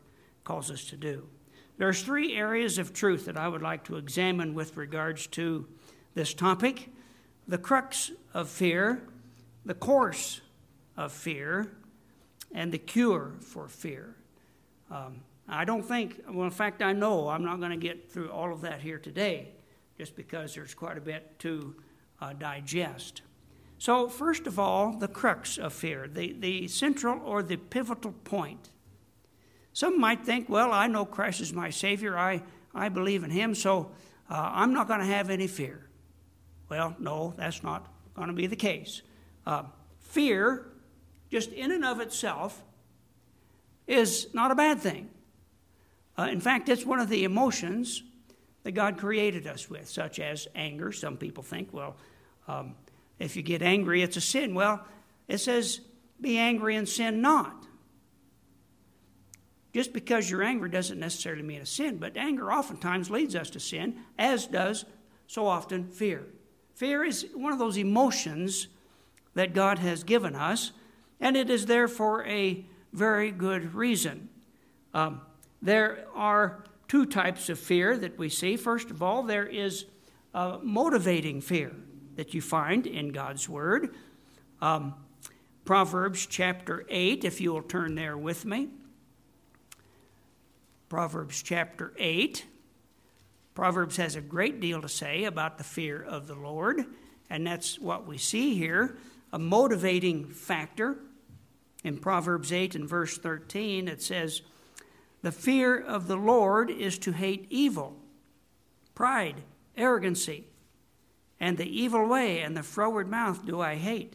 calls 0.46 0.70
us 0.70 0.84
to 0.86 0.96
do. 0.96 1.28
There's 1.76 2.00
three 2.00 2.34
areas 2.34 2.78
of 2.78 2.94
truth 2.94 3.26
that 3.26 3.36
I 3.36 3.48
would 3.48 3.60
like 3.60 3.84
to 3.84 3.96
examine 3.96 4.54
with 4.54 4.78
regards 4.78 5.26
to 5.28 5.66
this 6.14 6.32
topic 6.32 6.88
the 7.48 7.58
crux 7.58 8.12
of 8.32 8.48
fear, 8.48 9.02
the 9.64 9.74
course 9.74 10.40
of 10.96 11.12
fear, 11.12 11.70
and 12.52 12.72
the 12.72 12.78
cure 12.78 13.34
for 13.40 13.68
fear. 13.68 14.16
Um, 14.90 15.20
I 15.48 15.64
don't 15.64 15.82
think, 15.82 16.22
well, 16.28 16.44
in 16.44 16.50
fact, 16.50 16.82
I 16.82 16.92
know 16.92 17.28
I'm 17.28 17.44
not 17.44 17.60
going 17.60 17.70
to 17.70 17.76
get 17.76 18.10
through 18.10 18.30
all 18.30 18.52
of 18.52 18.62
that 18.62 18.80
here 18.80 18.98
today, 18.98 19.50
just 19.98 20.16
because 20.16 20.54
there's 20.54 20.74
quite 20.74 20.96
a 20.96 21.00
bit 21.00 21.38
to 21.40 21.76
uh, 22.20 22.32
digest. 22.32 23.22
So, 23.78 24.08
first 24.08 24.46
of 24.46 24.58
all, 24.58 24.92
the 24.92 25.08
crux 25.08 25.58
of 25.58 25.72
fear, 25.72 26.08
the, 26.08 26.32
the 26.32 26.66
central 26.66 27.20
or 27.24 27.42
the 27.42 27.56
pivotal 27.56 28.12
point. 28.24 28.70
Some 29.76 30.00
might 30.00 30.24
think, 30.24 30.48
well, 30.48 30.72
I 30.72 30.86
know 30.86 31.04
Christ 31.04 31.42
is 31.42 31.52
my 31.52 31.68
Savior, 31.68 32.16
I, 32.16 32.42
I 32.74 32.88
believe 32.88 33.24
in 33.24 33.30
Him, 33.30 33.54
so 33.54 33.90
uh, 34.30 34.50
I'm 34.54 34.72
not 34.72 34.88
going 34.88 35.00
to 35.00 35.06
have 35.06 35.28
any 35.28 35.46
fear. 35.46 35.86
Well, 36.70 36.96
no, 36.98 37.34
that's 37.36 37.62
not 37.62 37.86
going 38.14 38.28
to 38.28 38.32
be 38.32 38.46
the 38.46 38.56
case. 38.56 39.02
Uh, 39.44 39.64
fear, 39.98 40.66
just 41.30 41.52
in 41.52 41.72
and 41.72 41.84
of 41.84 42.00
itself, 42.00 42.62
is 43.86 44.28
not 44.32 44.50
a 44.50 44.54
bad 44.54 44.80
thing. 44.80 45.10
Uh, 46.18 46.28
in 46.30 46.40
fact, 46.40 46.70
it's 46.70 46.86
one 46.86 46.98
of 46.98 47.10
the 47.10 47.24
emotions 47.24 48.02
that 48.62 48.72
God 48.72 48.96
created 48.96 49.46
us 49.46 49.68
with, 49.68 49.86
such 49.90 50.18
as 50.20 50.48
anger. 50.54 50.90
Some 50.90 51.18
people 51.18 51.42
think, 51.42 51.68
well, 51.74 51.96
um, 52.48 52.76
if 53.18 53.36
you 53.36 53.42
get 53.42 53.60
angry, 53.60 54.00
it's 54.00 54.16
a 54.16 54.22
sin. 54.22 54.54
Well, 54.54 54.82
it 55.28 55.36
says, 55.36 55.80
be 56.18 56.38
angry 56.38 56.76
and 56.76 56.88
sin 56.88 57.20
not. 57.20 57.65
Just 59.76 59.92
because 59.92 60.30
you're 60.30 60.42
angry 60.42 60.70
doesn't 60.70 60.98
necessarily 60.98 61.42
mean 61.42 61.60
a 61.60 61.66
sin, 61.66 61.98
but 61.98 62.16
anger 62.16 62.50
oftentimes 62.50 63.10
leads 63.10 63.36
us 63.36 63.50
to 63.50 63.60
sin, 63.60 63.98
as 64.16 64.46
does 64.46 64.86
so 65.26 65.46
often 65.46 65.86
fear. 65.86 66.24
Fear 66.74 67.04
is 67.04 67.26
one 67.34 67.52
of 67.52 67.58
those 67.58 67.76
emotions 67.76 68.68
that 69.34 69.52
God 69.52 69.78
has 69.80 70.02
given 70.02 70.34
us, 70.34 70.72
and 71.20 71.36
it 71.36 71.50
is 71.50 71.66
there 71.66 71.88
for 71.88 72.24
a 72.24 72.64
very 72.94 73.30
good 73.30 73.74
reason. 73.74 74.30
Um, 74.94 75.20
there 75.60 76.06
are 76.14 76.64
two 76.88 77.04
types 77.04 77.50
of 77.50 77.58
fear 77.58 77.98
that 77.98 78.16
we 78.16 78.30
see. 78.30 78.56
First 78.56 78.90
of 78.90 79.02
all, 79.02 79.24
there 79.24 79.44
is 79.44 79.84
a 80.32 80.58
motivating 80.62 81.42
fear 81.42 81.76
that 82.14 82.32
you 82.32 82.40
find 82.40 82.86
in 82.86 83.10
God's 83.10 83.46
Word. 83.46 83.94
Um, 84.62 84.94
Proverbs 85.66 86.24
chapter 86.24 86.86
8, 86.88 87.26
if 87.26 87.42
you 87.42 87.52
will 87.52 87.60
turn 87.60 87.94
there 87.94 88.16
with 88.16 88.46
me. 88.46 88.70
Proverbs 90.88 91.42
chapter 91.42 91.92
8. 91.98 92.46
Proverbs 93.54 93.96
has 93.96 94.14
a 94.14 94.20
great 94.20 94.60
deal 94.60 94.80
to 94.80 94.88
say 94.88 95.24
about 95.24 95.58
the 95.58 95.64
fear 95.64 96.00
of 96.00 96.28
the 96.28 96.34
Lord, 96.36 96.84
and 97.28 97.44
that's 97.44 97.78
what 97.78 98.06
we 98.06 98.18
see 98.18 98.54
here 98.54 98.96
a 99.32 99.38
motivating 99.38 100.26
factor. 100.26 100.96
In 101.82 101.98
Proverbs 101.98 102.52
8 102.52 102.76
and 102.76 102.88
verse 102.88 103.18
13, 103.18 103.88
it 103.88 104.00
says, 104.00 104.42
The 105.22 105.32
fear 105.32 105.76
of 105.76 106.06
the 106.06 106.16
Lord 106.16 106.70
is 106.70 106.98
to 107.00 107.12
hate 107.12 107.46
evil, 107.50 107.96
pride, 108.94 109.42
arrogancy, 109.76 110.44
and 111.40 111.58
the 111.58 111.68
evil 111.68 112.06
way 112.06 112.40
and 112.40 112.56
the 112.56 112.62
froward 112.62 113.08
mouth 113.08 113.44
do 113.44 113.60
I 113.60 113.74
hate. 113.74 114.14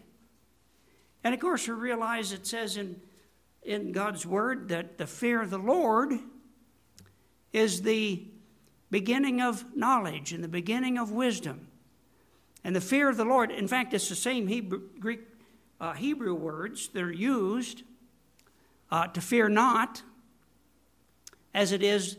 And 1.23 1.33
of 1.33 1.39
course, 1.39 1.67
we 1.67 1.73
realize 1.73 2.31
it 2.31 2.47
says 2.47 2.77
in, 2.77 3.01
in 3.61 3.91
God's 3.91 4.25
word 4.25 4.69
that 4.69 4.97
the 4.97 5.07
fear 5.07 5.41
of 5.41 5.49
the 5.49 5.59
Lord 5.59 6.13
is 7.53 7.81
the 7.81 8.23
beginning 8.89 9.41
of 9.41 9.65
knowledge 9.75 10.33
and 10.33 10.43
the 10.43 10.49
beginning 10.49 10.97
of 10.97 11.11
wisdom. 11.11 11.67
And 12.63 12.75
the 12.75 12.81
fear 12.81 13.09
of 13.09 13.17
the 13.17 13.25
Lord, 13.25 13.51
in 13.51 13.67
fact, 13.67 13.93
it's 13.93 14.09
the 14.09 14.15
same 14.15 14.47
Hebrew, 14.47 14.81
Greek 14.99 15.21
uh, 15.79 15.93
Hebrew 15.93 16.35
words 16.35 16.89
that 16.89 17.01
are 17.01 17.11
used 17.11 17.83
uh, 18.91 19.07
to 19.07 19.21
fear 19.21 19.49
not 19.49 20.03
as 21.53 21.71
it 21.71 21.81
is 21.81 22.17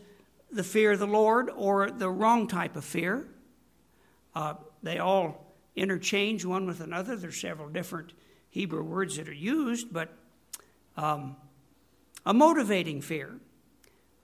the 0.51 0.63
fear 0.63 0.91
of 0.91 0.99
the 0.99 1.07
Lord 1.07 1.49
or 1.55 1.89
the 1.89 2.09
wrong 2.09 2.47
type 2.47 2.75
of 2.75 2.83
fear. 2.83 3.27
Uh, 4.35 4.55
they 4.81 4.99
all 4.99 5.53
interchange 5.75 6.45
one 6.45 6.67
with 6.67 6.81
another. 6.81 7.15
There's 7.15 7.39
several 7.39 7.69
different 7.69 8.13
Hebrew 8.49 8.83
words 8.83 9.17
that 9.17 9.27
are 9.29 9.33
used, 9.33 9.93
but 9.93 10.09
um, 10.97 11.35
a 12.25 12.33
motivating 12.33 13.01
fear. 13.01 13.37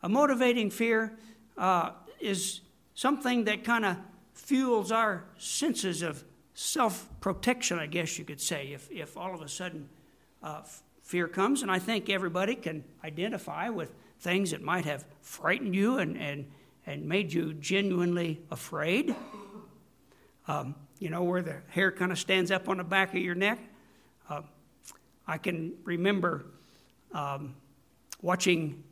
A 0.02 0.10
motivating 0.10 0.70
fear 0.70 1.18
uh, 1.58 1.92
is 2.20 2.62
something 2.94 3.46
that 3.46 3.64
kind 3.64 3.86
of 3.86 3.98
fuels 4.34 4.92
our 4.92 5.26
senses 5.38 6.02
of 6.02 6.24
self 6.54 7.08
protection, 7.22 7.80
I 7.80 7.88
guess 7.88 8.18
you 8.18 8.26
could 8.26 8.42
say, 8.42 8.68
if, 8.74 8.90
if 8.92 9.18
all 9.18 9.34
of 9.34 9.42
a 9.42 9.50
sudden 9.50 9.90
uh, 10.42 10.62
fear 11.04 11.28
comes. 11.28 11.62
And 11.62 11.72
I 11.72 11.80
think 11.80 12.10
everybody 12.10 12.56
can 12.56 12.84
identify 13.04 13.70
with 13.70 13.94
things 14.20 14.52
that 14.52 14.62
might 14.62 14.86
have 14.86 15.06
frightened 15.22 15.76
you 15.76 15.98
and, 15.98 16.18
and, 16.18 16.46
and 16.86 17.08
made 17.08 17.32
you 17.34 17.54
genuinely 17.54 18.42
afraid. 18.52 19.16
Um, 20.48 20.76
you 21.00 21.10
know, 21.10 21.24
where 21.24 21.42
the 21.42 21.58
hair 21.70 21.92
kind 21.92 22.12
of 22.12 22.20
stands 22.20 22.52
up 22.52 22.68
on 22.68 22.78
the 22.78 22.84
back 22.84 23.10
of 23.14 23.22
your 23.22 23.36
neck. 23.36 23.60
Uh, 24.30 24.42
I 25.28 25.38
can 25.38 25.74
remember 25.84 26.46
um, 27.14 27.56
watching 28.22 28.84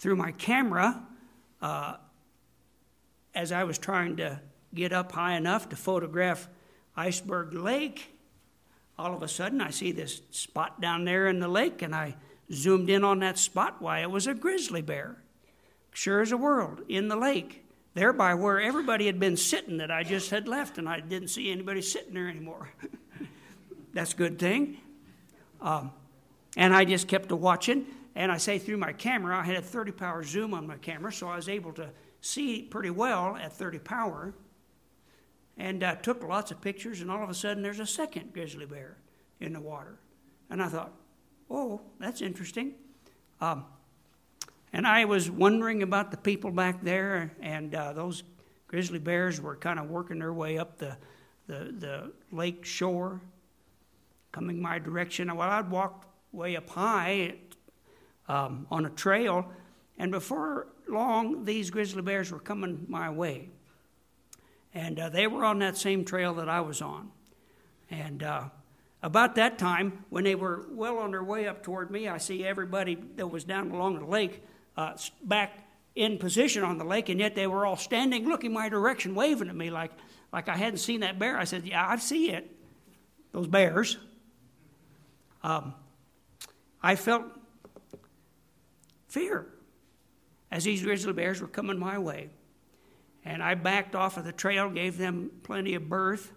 through 0.00 0.16
my 0.16 0.32
camera 0.32 1.02
uh, 1.60 1.96
as 3.34 3.52
I 3.52 3.64
was 3.64 3.78
trying 3.78 4.16
to 4.16 4.40
get 4.74 4.92
up 4.92 5.12
high 5.12 5.36
enough 5.36 5.68
to 5.68 5.76
photograph 5.76 6.48
Iceberg 6.96 7.52
Lake. 7.52 8.16
All 8.98 9.14
of 9.14 9.22
a 9.22 9.28
sudden, 9.28 9.60
I 9.60 9.70
see 9.70 9.92
this 9.92 10.22
spot 10.30 10.80
down 10.80 11.04
there 11.04 11.28
in 11.28 11.38
the 11.38 11.48
lake, 11.48 11.82
and 11.82 11.94
I 11.94 12.16
zoomed 12.52 12.88
in 12.88 13.04
on 13.04 13.18
that 13.20 13.38
spot. 13.38 13.80
Why, 13.80 14.00
it 14.00 14.10
was 14.10 14.26
a 14.26 14.34
grizzly 14.34 14.82
bear, 14.82 15.22
sure 15.92 16.22
as 16.22 16.32
a 16.32 16.36
world, 16.36 16.82
in 16.88 17.08
the 17.08 17.16
lake, 17.16 17.64
there 17.92 18.12
by 18.14 18.34
where 18.34 18.60
everybody 18.60 19.04
had 19.06 19.20
been 19.20 19.36
sitting 19.36 19.76
that 19.78 19.90
I 19.90 20.02
just 20.02 20.30
had 20.30 20.48
left, 20.48 20.78
and 20.78 20.88
I 20.88 21.00
didn't 21.00 21.28
see 21.28 21.52
anybody 21.52 21.82
sitting 21.82 22.14
there 22.14 22.28
anymore. 22.28 22.70
That's 23.92 24.14
a 24.14 24.16
good 24.16 24.38
thing. 24.38 24.78
Um, 25.60 25.92
and 26.56 26.74
I 26.74 26.86
just 26.86 27.06
kept 27.06 27.30
watching. 27.30 27.86
And 28.20 28.30
I 28.30 28.36
say 28.36 28.58
through 28.58 28.76
my 28.76 28.92
camera, 28.92 29.38
I 29.38 29.44
had 29.44 29.56
a 29.56 29.62
30 29.62 29.92
power 29.92 30.22
zoom 30.22 30.52
on 30.52 30.66
my 30.66 30.76
camera, 30.76 31.10
so 31.10 31.26
I 31.26 31.36
was 31.36 31.48
able 31.48 31.72
to 31.72 31.88
see 32.20 32.60
pretty 32.60 32.90
well 32.90 33.34
at 33.40 33.50
30 33.50 33.78
power. 33.78 34.34
And 35.56 35.82
uh, 35.82 35.94
took 35.94 36.22
lots 36.22 36.50
of 36.50 36.60
pictures, 36.60 37.00
and 37.00 37.10
all 37.10 37.24
of 37.24 37.30
a 37.30 37.34
sudden 37.34 37.62
there's 37.62 37.80
a 37.80 37.86
second 37.86 38.34
grizzly 38.34 38.66
bear 38.66 38.98
in 39.40 39.54
the 39.54 39.60
water. 39.60 39.96
And 40.50 40.62
I 40.62 40.68
thought, 40.68 40.92
oh, 41.50 41.80
that's 41.98 42.20
interesting. 42.20 42.74
Um, 43.40 43.64
and 44.74 44.86
I 44.86 45.06
was 45.06 45.30
wondering 45.30 45.82
about 45.82 46.10
the 46.10 46.18
people 46.18 46.50
back 46.50 46.82
there, 46.82 47.32
and 47.40 47.74
uh, 47.74 47.94
those 47.94 48.22
grizzly 48.66 48.98
bears 48.98 49.40
were 49.40 49.56
kind 49.56 49.78
of 49.78 49.88
working 49.88 50.18
their 50.18 50.34
way 50.34 50.58
up 50.58 50.76
the, 50.76 50.94
the, 51.46 51.74
the 51.78 52.12
lake 52.32 52.66
shore, 52.66 53.22
coming 54.30 54.60
my 54.60 54.78
direction. 54.78 55.34
Well, 55.34 55.48
I'd 55.48 55.70
walked 55.70 56.06
way 56.32 56.56
up 56.56 56.68
high 56.68 57.36
um, 58.30 58.64
on 58.70 58.86
a 58.86 58.90
trail, 58.90 59.50
and 59.98 60.12
before 60.12 60.68
long, 60.88 61.44
these 61.44 61.68
grizzly 61.68 62.00
bears 62.00 62.30
were 62.30 62.38
coming 62.38 62.86
my 62.88 63.10
way. 63.10 63.48
And 64.72 65.00
uh, 65.00 65.08
they 65.08 65.26
were 65.26 65.44
on 65.44 65.58
that 65.58 65.76
same 65.76 66.04
trail 66.04 66.34
that 66.34 66.48
I 66.48 66.60
was 66.60 66.80
on. 66.80 67.10
And 67.90 68.22
uh, 68.22 68.44
about 69.02 69.34
that 69.34 69.58
time, 69.58 70.04
when 70.10 70.22
they 70.22 70.36
were 70.36 70.64
well 70.70 70.98
on 70.98 71.10
their 71.10 71.24
way 71.24 71.48
up 71.48 71.64
toward 71.64 71.90
me, 71.90 72.06
I 72.06 72.18
see 72.18 72.44
everybody 72.44 72.96
that 73.16 73.26
was 73.26 73.42
down 73.42 73.72
along 73.72 73.98
the 73.98 74.06
lake 74.06 74.44
uh, 74.76 74.96
back 75.24 75.66
in 75.96 76.16
position 76.16 76.62
on 76.62 76.78
the 76.78 76.84
lake, 76.84 77.08
and 77.08 77.18
yet 77.18 77.34
they 77.34 77.48
were 77.48 77.66
all 77.66 77.76
standing, 77.76 78.28
looking 78.28 78.52
my 78.52 78.68
direction, 78.68 79.16
waving 79.16 79.48
at 79.48 79.56
me 79.56 79.70
like, 79.70 79.90
like 80.32 80.48
I 80.48 80.56
hadn't 80.56 80.78
seen 80.78 81.00
that 81.00 81.18
bear. 81.18 81.36
I 81.36 81.42
said, 81.42 81.66
Yeah, 81.66 81.84
I 81.84 81.96
see 81.96 82.30
it, 82.30 82.48
those 83.32 83.48
bears. 83.48 83.96
Um, 85.42 85.74
I 86.80 86.94
felt 86.94 87.24
fear 89.10 89.46
as 90.50 90.64
these 90.64 90.82
grizzly 90.82 91.12
bears 91.12 91.40
were 91.40 91.48
coming 91.48 91.78
my 91.78 91.98
way. 91.98 92.30
And 93.24 93.42
I 93.42 93.54
backed 93.54 93.94
off 93.94 94.16
of 94.16 94.24
the 94.24 94.32
trail, 94.32 94.70
gave 94.70 94.96
them 94.96 95.30
plenty 95.42 95.74
of 95.74 95.88
berth. 95.88 96.32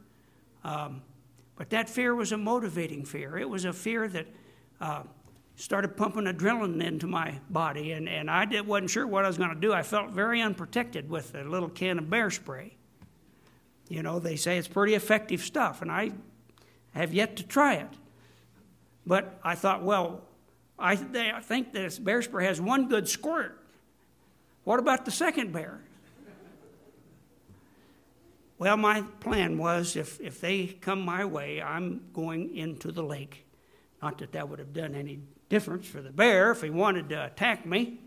Um, 0.64 1.02
but 1.56 1.70
that 1.70 1.90
fear 1.90 2.14
was 2.14 2.32
a 2.32 2.38
motivating 2.38 3.06
fear. 3.06 3.38
It 3.38 3.50
was 3.50 3.66
a 3.66 3.74
fear 3.74 4.08
that 4.10 4.28
uh, 4.82 5.04
started 5.56 5.96
pumping 5.96 6.26
adrenaline 6.26 6.84
into 6.84 7.08
my 7.08 7.40
body, 7.50 7.92
and, 7.92 8.10
and 8.10 8.30
I 8.30 8.46
did, 8.46 8.66
wasn't 8.66 8.90
sure 8.90 9.06
what 9.06 9.24
I 9.24 9.28
was 9.28 9.38
going 9.38 9.54
to 9.54 9.60
do. 9.60 9.72
I 9.72 9.84
felt 9.84 10.12
very 10.12 10.42
unprotected 10.42 11.10
with 11.10 11.36
a 11.36 11.44
little 11.44 11.70
can 11.70 12.00
of 12.00 12.10
bear 12.10 12.32
spray. 12.32 12.76
You 13.88 14.02
know, 14.02 14.20
they 14.20 14.36
say 14.36 14.58
it's 14.58 14.68
pretty 14.68 14.96
effective 14.96 15.42
stuff, 15.42 15.82
and 15.82 15.92
I 15.92 16.12
have 16.94 17.14
yet 17.14 17.38
to 17.38 17.44
try 17.44 17.76
it. 17.76 17.90
But 19.06 19.40
I 19.44 19.56
thought, 19.56 19.84
well, 19.84 20.24
I, 20.78 20.94
I 20.94 21.40
think 21.42 21.72
this 21.72 22.00
bear 22.00 22.22
spray 22.22 22.46
has 22.46 22.60
one 22.60 22.88
good 22.88 23.08
squirt. 23.08 23.60
What 24.64 24.80
about 24.80 25.06
the 25.06 25.12
second 25.12 25.52
bear? 25.52 25.82
Well, 28.58 28.78
my 28.78 29.02
plan 29.20 29.58
was 29.58 29.96
if, 29.96 30.22
if 30.22 30.40
they 30.40 30.68
come 30.68 31.02
my 31.02 31.26
way, 31.26 31.62
I'm 31.62 32.02
going 32.14 32.56
into 32.56 32.92
the 32.92 33.04
lake. 33.04 33.46
Not 34.02 34.20
that 34.20 34.32
that 34.34 34.48
would 34.48 34.60
have 34.60 34.74
done 34.74 34.96
any 34.96 35.20
difference 35.50 35.88
for 35.88 36.02
the 36.02 36.12
bear 36.12 36.52
if 36.52 36.62
he 36.62 36.70
wanted 36.70 37.10
to 37.10 37.26
attack 37.26 37.66
me. 37.66 38.00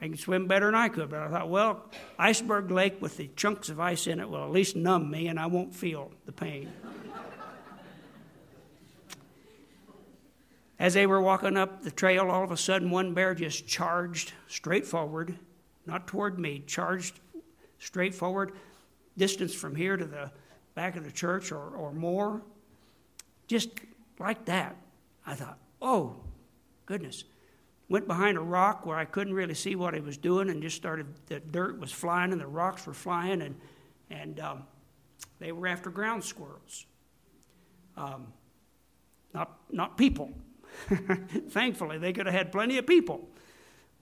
I 0.00 0.06
can 0.06 0.16
swim 0.16 0.48
better 0.48 0.66
than 0.66 0.74
I 0.74 0.88
could, 0.88 1.10
but 1.10 1.20
I 1.20 1.28
thought, 1.28 1.48
well, 1.48 1.84
Iceberg 2.18 2.72
Lake 2.72 3.00
with 3.00 3.16
the 3.16 3.30
chunks 3.36 3.68
of 3.68 3.78
ice 3.78 4.08
in 4.08 4.18
it 4.18 4.28
will 4.28 4.42
at 4.42 4.50
least 4.50 4.74
numb 4.74 5.08
me 5.08 5.28
and 5.28 5.38
I 5.38 5.46
won't 5.46 5.72
feel 5.72 6.10
the 6.26 6.32
pain. 6.32 6.72
As 10.78 10.94
they 10.94 11.06
were 11.06 11.20
walking 11.20 11.56
up 11.56 11.82
the 11.82 11.90
trail, 11.90 12.30
all 12.30 12.42
of 12.42 12.50
a 12.50 12.56
sudden 12.56 12.90
one 12.90 13.14
bear 13.14 13.34
just 13.34 13.66
charged 13.66 14.32
straight 14.48 14.86
forward, 14.86 15.38
not 15.86 16.06
toward 16.06 16.38
me, 16.38 16.62
charged 16.66 17.20
straight 17.78 18.14
forward 18.14 18.52
distance 19.16 19.54
from 19.54 19.74
here 19.74 19.96
to 19.96 20.04
the 20.04 20.30
back 20.74 20.96
of 20.96 21.04
the 21.04 21.12
church 21.12 21.52
or, 21.52 21.62
or 21.62 21.92
more. 21.92 22.42
Just 23.46 23.70
like 24.18 24.44
that. 24.46 24.76
I 25.26 25.34
thought, 25.34 25.58
oh, 25.80 26.16
goodness. 26.86 27.24
Went 27.88 28.06
behind 28.06 28.38
a 28.38 28.40
rock 28.40 28.86
where 28.86 28.96
I 28.96 29.04
couldn't 29.04 29.34
really 29.34 29.54
see 29.54 29.76
what 29.76 29.94
he 29.94 30.00
was 30.00 30.16
doing 30.16 30.48
and 30.48 30.62
just 30.62 30.76
started, 30.76 31.06
the 31.26 31.40
dirt 31.40 31.78
was 31.78 31.92
flying 31.92 32.32
and 32.32 32.40
the 32.40 32.46
rocks 32.46 32.86
were 32.86 32.94
flying, 32.94 33.42
and, 33.42 33.54
and 34.08 34.40
um, 34.40 34.64
they 35.38 35.52
were 35.52 35.66
after 35.66 35.90
ground 35.90 36.24
squirrels. 36.24 36.86
Um, 37.96 38.32
not, 39.34 39.58
not 39.70 39.98
people. 39.98 40.32
Thankfully, 41.50 41.98
they 41.98 42.12
could 42.12 42.26
have 42.26 42.34
had 42.34 42.52
plenty 42.52 42.78
of 42.78 42.86
people. 42.86 43.28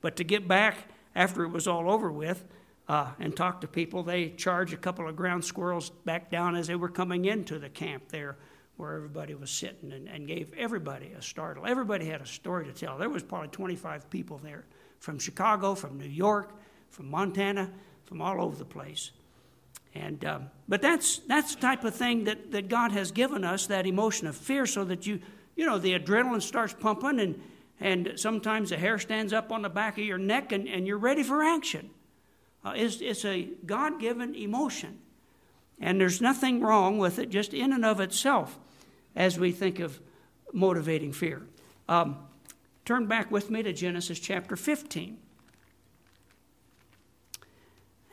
But 0.01 0.17
to 0.17 0.25
get 0.25 0.49
back 0.49 0.77
after 1.15 1.43
it 1.45 1.49
was 1.49 1.67
all 1.67 1.91
over 1.91 2.11
with, 2.11 2.45
uh, 2.91 3.13
and 3.21 3.37
talk 3.37 3.61
to 3.61 3.69
people. 3.69 4.03
They 4.03 4.31
charged 4.31 4.75
a 4.75 4.77
couple 4.77 5.09
of 5.09 5.15
ground 5.15 5.45
squirrels 5.45 5.91
back 5.91 6.29
down 6.29 6.57
as 6.57 6.67
they 6.67 6.75
were 6.75 6.89
coming 6.89 7.25
into 7.25 7.61
the 7.61 7.69
camp 7.69 8.09
there 8.09 8.37
where 8.77 8.95
everybody 8.97 9.33
was 9.35 9.49
sitting 9.49 9.93
and, 9.93 10.09
and 10.09 10.27
gave 10.27 10.53
everybody 10.55 11.13
a 11.17 11.23
startle. 11.23 11.67
Everybody 11.67 12.07
had 12.07 12.21
a 12.21 12.27
story 12.27 12.65
to 12.65 12.73
tell. 12.73 12.99
There 12.99 13.09
was 13.09 13.23
probably 13.23 13.49
25 13.49 14.11
people 14.11 14.39
there 14.39 14.65
from 14.99 15.21
Chicago, 15.21 15.77
from 15.77 15.99
New 15.99 16.09
York, 16.09 16.53
from 16.89 17.09
Montana, 17.09 17.71
from 18.07 18.21
all 18.21 18.43
over 18.43 18.57
the 18.57 18.65
place. 18.65 19.13
And, 19.95 20.25
um, 20.25 20.51
but 20.67 20.83
that's, 20.83 21.19
that's 21.29 21.55
the 21.55 21.61
type 21.61 21.85
of 21.85 21.95
thing 21.95 22.25
that, 22.25 22.51
that 22.51 22.69
God 22.69 22.91
has 22.91 23.13
given 23.13 23.45
us, 23.45 23.69
that 23.69 23.87
emotion 23.87 24.27
of 24.27 24.37
fear, 24.37 24.67
so 24.67 24.83
that 24.85 25.07
you, 25.07 25.21
you 25.61 25.67
know, 25.67 25.77
the 25.77 25.93
adrenaline 25.93 26.41
starts 26.41 26.73
pumping 26.73 27.21
and, 27.21 27.43
and 27.81 28.19
sometimes 28.19 28.71
the 28.71 28.79
hair 28.79 28.99
stands 28.99 29.35
up 29.35 29.53
on 29.53 29.61
the 29.61 29.69
back 29.69 29.99
of 29.99 30.05
your 30.05 30.17
neck 30.17 30.53
and, 30.53 30.67
and 30.67 30.87
you're 30.87 30.97
ready 30.97 31.23
for 31.23 31.43
action. 31.43 31.91
Uh, 32.65 32.73
it's, 32.75 33.03
it's 33.03 33.27
a 33.27 33.47
God 33.67 34.01
given 34.01 34.35
emotion. 34.35 35.01
And 35.79 36.01
there's 36.01 36.23
nothing 36.23 36.63
wrong 36.63 36.97
with 36.97 37.19
it 37.19 37.29
just 37.29 37.53
in 37.53 37.75
and 37.75 37.85
of 37.85 38.01
itself 38.01 38.59
as 39.15 39.39
we 39.39 39.53
think 39.53 39.81
of 39.81 40.01
motivating 40.55 41.13
fear. 41.13 41.43
Um, 41.91 42.17
turn 42.87 43.05
back 43.05 43.31
with 43.31 43.51
me 43.51 43.63
to 43.63 43.75
Genesis 43.75 44.19
chapter 44.19 44.57
15. 44.57 45.19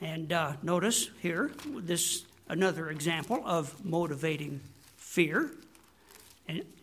And 0.02 0.32
uh, 0.34 0.52
notice 0.62 1.08
here 1.22 1.50
this 1.64 2.26
another 2.46 2.90
example 2.90 3.42
of 3.46 3.82
motivating 3.86 4.60
fear. 4.98 5.50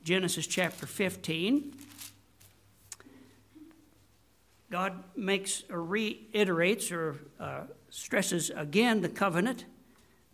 Genesis 0.03 0.45
chapter 0.45 0.85
15, 0.85 1.73
God 4.71 5.03
makes 5.15 5.63
or 5.69 5.83
reiterates 5.83 6.91
or 6.91 7.15
uh, 7.39 7.61
stresses 7.89 8.51
again 8.55 9.01
the 9.01 9.09
covenant 9.09 9.65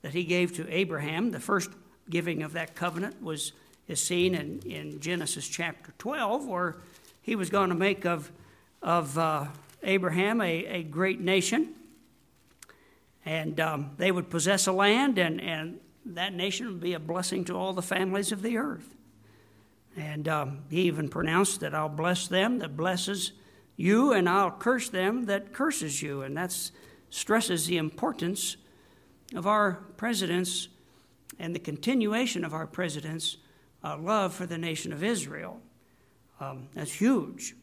that 0.02 0.13
he 0.13 0.24
gave 0.24 0.56
to 0.56 0.67
Abraham. 0.74 1.32
The 1.32 1.39
first 1.39 1.70
giving 2.10 2.44
of 2.44 2.54
that 2.54 2.76
covenant 2.76 3.22
was 3.22 3.54
is 3.88 4.02
seen 4.02 4.36
in, 4.36 4.60
in 4.60 5.00
Genesis 5.00 5.48
chapter 5.48 5.94
12, 5.98 6.48
where 6.48 6.78
he 7.22 7.36
was 7.36 7.50
going 7.50 7.70
to 7.70 7.76
make 7.76 8.06
of, 8.06 8.32
of 8.82 9.17
uh, 9.17 9.46
Abraham 9.84 10.41
a, 10.41 10.65
a 10.65 10.84
great 10.84 11.20
nation. 11.20 11.76
And 13.26 13.60
um, 13.60 13.91
they 13.98 14.12
would 14.12 14.30
possess 14.30 14.65
a 14.67 14.72
land, 14.72 15.17
and, 15.17 15.39
and 15.41 15.80
that 16.06 16.34
nation 16.34 16.67
would 16.67 16.80
be 16.80 16.94
a 16.94 17.00
blessing 17.00 17.46
to 17.46 17.54
all 17.54 17.74
the 17.74 17.82
families 17.82 18.32
of 18.32 18.41
the 18.41 18.58
earth. 18.58 18.96
And 19.97 20.27
um, 20.27 20.60
he 20.69 20.82
even 20.84 21.10
pronounced 21.10 21.60
that 21.60 21.75
I'll 21.75 21.89
bless 21.89 22.27
them 22.27 22.60
that 22.60 22.77
blesses 22.77 23.34
you, 23.75 24.13
and 24.13 24.30
I'll 24.30 24.51
curse 24.51 24.89
them 24.89 25.25
that 25.25 25.54
curses 25.54 26.01
you. 26.01 26.21
And 26.21 26.38
that 26.38 26.56
stresses 27.10 27.67
the 27.67 27.77
importance 27.77 28.58
of 29.36 29.47
our 29.47 29.84
president's 29.97 30.67
and 31.39 31.56
the 31.56 31.60
continuation 31.60 32.45
of 32.45 32.54
our 32.54 32.67
president's 32.67 33.38
uh, 33.84 33.97
love 33.97 34.34
for 34.34 34.45
the 34.45 34.58
nation 34.58 34.93
of 34.93 35.04
Israel. 35.04 35.60
Um, 36.39 36.67
that's 36.73 36.93
huge 36.93 37.56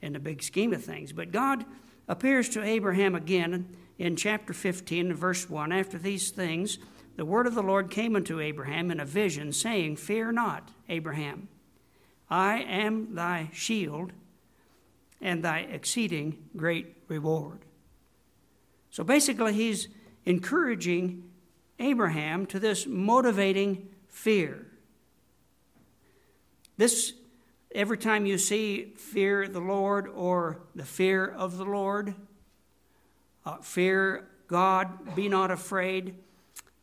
in 0.00 0.14
the 0.14 0.18
big 0.18 0.42
scheme 0.42 0.72
of 0.72 0.82
things. 0.82 1.12
But 1.12 1.32
God 1.32 1.64
appears 2.08 2.48
to 2.50 2.62
Abraham 2.62 3.14
again 3.14 3.76
in 3.98 4.16
chapter 4.16 4.52
15, 4.52 5.12
verse 5.14 5.50
1. 5.50 5.72
After 5.72 5.98
these 5.98 6.30
things, 6.30 6.78
the 7.16 7.24
word 7.24 7.46
of 7.46 7.54
the 7.54 7.62
Lord 7.62 7.90
came 7.90 8.16
unto 8.16 8.40
Abraham 8.40 8.90
in 8.90 9.00
a 9.00 9.04
vision, 9.04 9.52
saying, 9.52 9.96
Fear 9.96 10.32
not, 10.32 10.70
Abraham. 10.88 11.48
I 12.30 12.60
am 12.60 13.14
thy 13.14 13.50
shield 13.52 14.12
and 15.20 15.42
thy 15.42 15.60
exceeding 15.60 16.38
great 16.56 16.96
reward. 17.08 17.60
So 18.90 19.04
basically, 19.04 19.52
he's 19.52 19.88
encouraging 20.24 21.30
Abraham 21.78 22.46
to 22.46 22.58
this 22.58 22.86
motivating 22.86 23.88
fear. 24.08 24.66
This, 26.76 27.12
every 27.74 27.98
time 27.98 28.26
you 28.26 28.38
see 28.38 28.92
fear 28.96 29.48
the 29.48 29.60
Lord 29.60 30.08
or 30.08 30.62
the 30.74 30.84
fear 30.84 31.26
of 31.26 31.56
the 31.56 31.64
Lord, 31.64 32.14
uh, 33.44 33.58
fear 33.58 34.26
God, 34.46 35.14
be 35.14 35.28
not 35.28 35.50
afraid. 35.50 36.16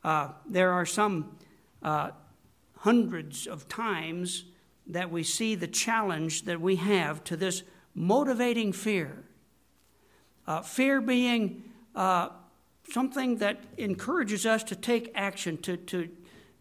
Uh, 0.04 0.30
there 0.46 0.72
are 0.72 0.86
some 0.86 1.38
uh, 1.84 2.12
hundreds 2.78 3.46
of 3.46 3.68
times 3.68 4.46
that 4.90 5.12
we 5.12 5.24
see 5.24 5.56
the 5.56 5.68
challenge 5.68 6.44
that 6.44 6.62
we 6.62 6.78
have 6.78 7.24
to 7.26 7.36
this 7.36 7.64
motivating 7.94 8.72
fear. 8.72 9.24
Uh, 10.46 10.62
fear 10.62 11.02
being 11.02 11.64
uh, 11.96 12.30
something 12.90 13.38
that 13.38 13.60
encourages 13.78 14.46
us 14.46 14.64
to 14.64 14.76
take 14.76 15.12
action, 15.14 15.58
to, 15.58 15.76
to, 15.78 16.10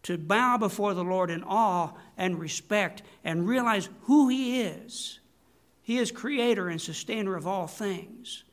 to 0.03 0.17
bow 0.17 0.57
before 0.57 0.93
the 0.93 1.03
Lord 1.03 1.29
in 1.29 1.43
awe 1.43 1.91
and 2.17 2.39
respect 2.39 3.03
and 3.23 3.47
realize 3.47 3.89
who 4.03 4.27
He 4.27 4.61
is. 4.61 5.19
He 5.81 5.97
is 5.97 6.11
creator 6.11 6.67
and 6.67 6.81
sustainer 6.81 7.35
of 7.35 7.47
all 7.47 7.67
things. 7.67 8.43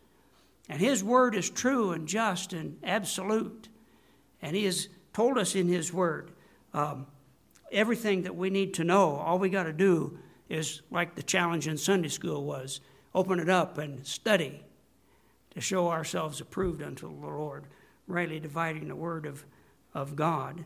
And 0.68 0.80
His 0.80 1.02
word 1.02 1.34
is 1.34 1.50
true 1.50 1.90
and 1.90 2.06
just 2.06 2.52
and 2.52 2.78
absolute. 2.84 3.68
And 4.40 4.54
He 4.54 4.64
has 4.66 4.88
told 5.12 5.36
us 5.36 5.56
in 5.56 5.66
His 5.66 5.92
word 5.92 6.30
um, 6.72 7.06
everything 7.74 8.22
that 8.22 8.36
we 8.36 8.48
need 8.48 8.74
to 8.74 8.84
know. 8.84 9.16
All 9.16 9.38
we 9.38 9.50
got 9.50 9.64
to 9.64 9.72
do 9.72 10.18
is 10.48 10.82
like 10.90 11.14
the 11.14 11.22
challenge 11.22 11.68
in 11.68 11.76
Sunday 11.76 12.08
school 12.08 12.44
was 12.44 12.80
open 13.14 13.38
it 13.38 13.50
up 13.50 13.78
and 13.78 14.06
study 14.06 14.62
to 15.50 15.60
show 15.60 15.90
ourselves 15.90 16.40
approved 16.40 16.82
unto 16.82 17.08
the 17.08 17.26
Lord, 17.26 17.66
rightly 18.06 18.40
dividing 18.40 18.88
the 18.88 18.96
word 18.96 19.26
of, 19.26 19.44
of 19.92 20.16
God. 20.16 20.64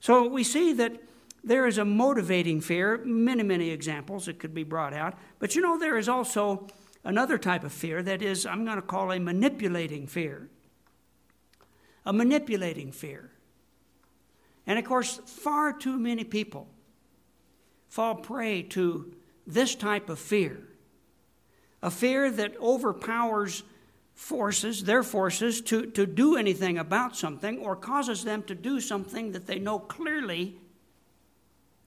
So 0.00 0.26
we 0.28 0.44
see 0.44 0.72
that 0.74 1.00
there 1.44 1.66
is 1.66 1.78
a 1.78 1.84
motivating 1.84 2.60
fear, 2.60 2.98
many, 3.04 3.42
many 3.42 3.70
examples 3.70 4.26
that 4.26 4.38
could 4.38 4.54
be 4.54 4.64
brought 4.64 4.94
out. 4.94 5.14
But 5.38 5.54
you 5.54 5.60
know, 5.60 5.78
there 5.78 5.98
is 5.98 6.08
also 6.08 6.68
another 7.04 7.36
type 7.36 7.64
of 7.64 7.72
fear 7.72 8.02
that 8.02 8.22
is, 8.22 8.46
I'm 8.46 8.64
going 8.64 8.76
to 8.76 8.82
call 8.82 9.12
a 9.12 9.18
manipulating 9.18 10.06
fear. 10.06 10.48
A 12.06 12.12
manipulating 12.12 12.92
fear. 12.92 13.31
And 14.66 14.78
of 14.78 14.84
course, 14.84 15.20
far 15.26 15.72
too 15.72 15.98
many 15.98 16.24
people 16.24 16.68
fall 17.88 18.14
prey 18.14 18.62
to 18.62 19.12
this 19.46 19.74
type 19.74 20.08
of 20.08 20.18
fear 20.18 20.58
a 21.82 21.90
fear 21.90 22.30
that 22.30 22.56
overpowers 22.58 23.64
forces, 24.14 24.84
their 24.84 25.02
forces, 25.02 25.60
to, 25.62 25.86
to 25.86 26.06
do 26.06 26.36
anything 26.36 26.78
about 26.78 27.16
something 27.16 27.58
or 27.58 27.74
causes 27.74 28.22
them 28.24 28.42
to 28.44 28.54
do 28.54 28.80
something 28.80 29.32
that 29.32 29.46
they 29.46 29.58
know 29.58 29.78
clearly 29.80 30.56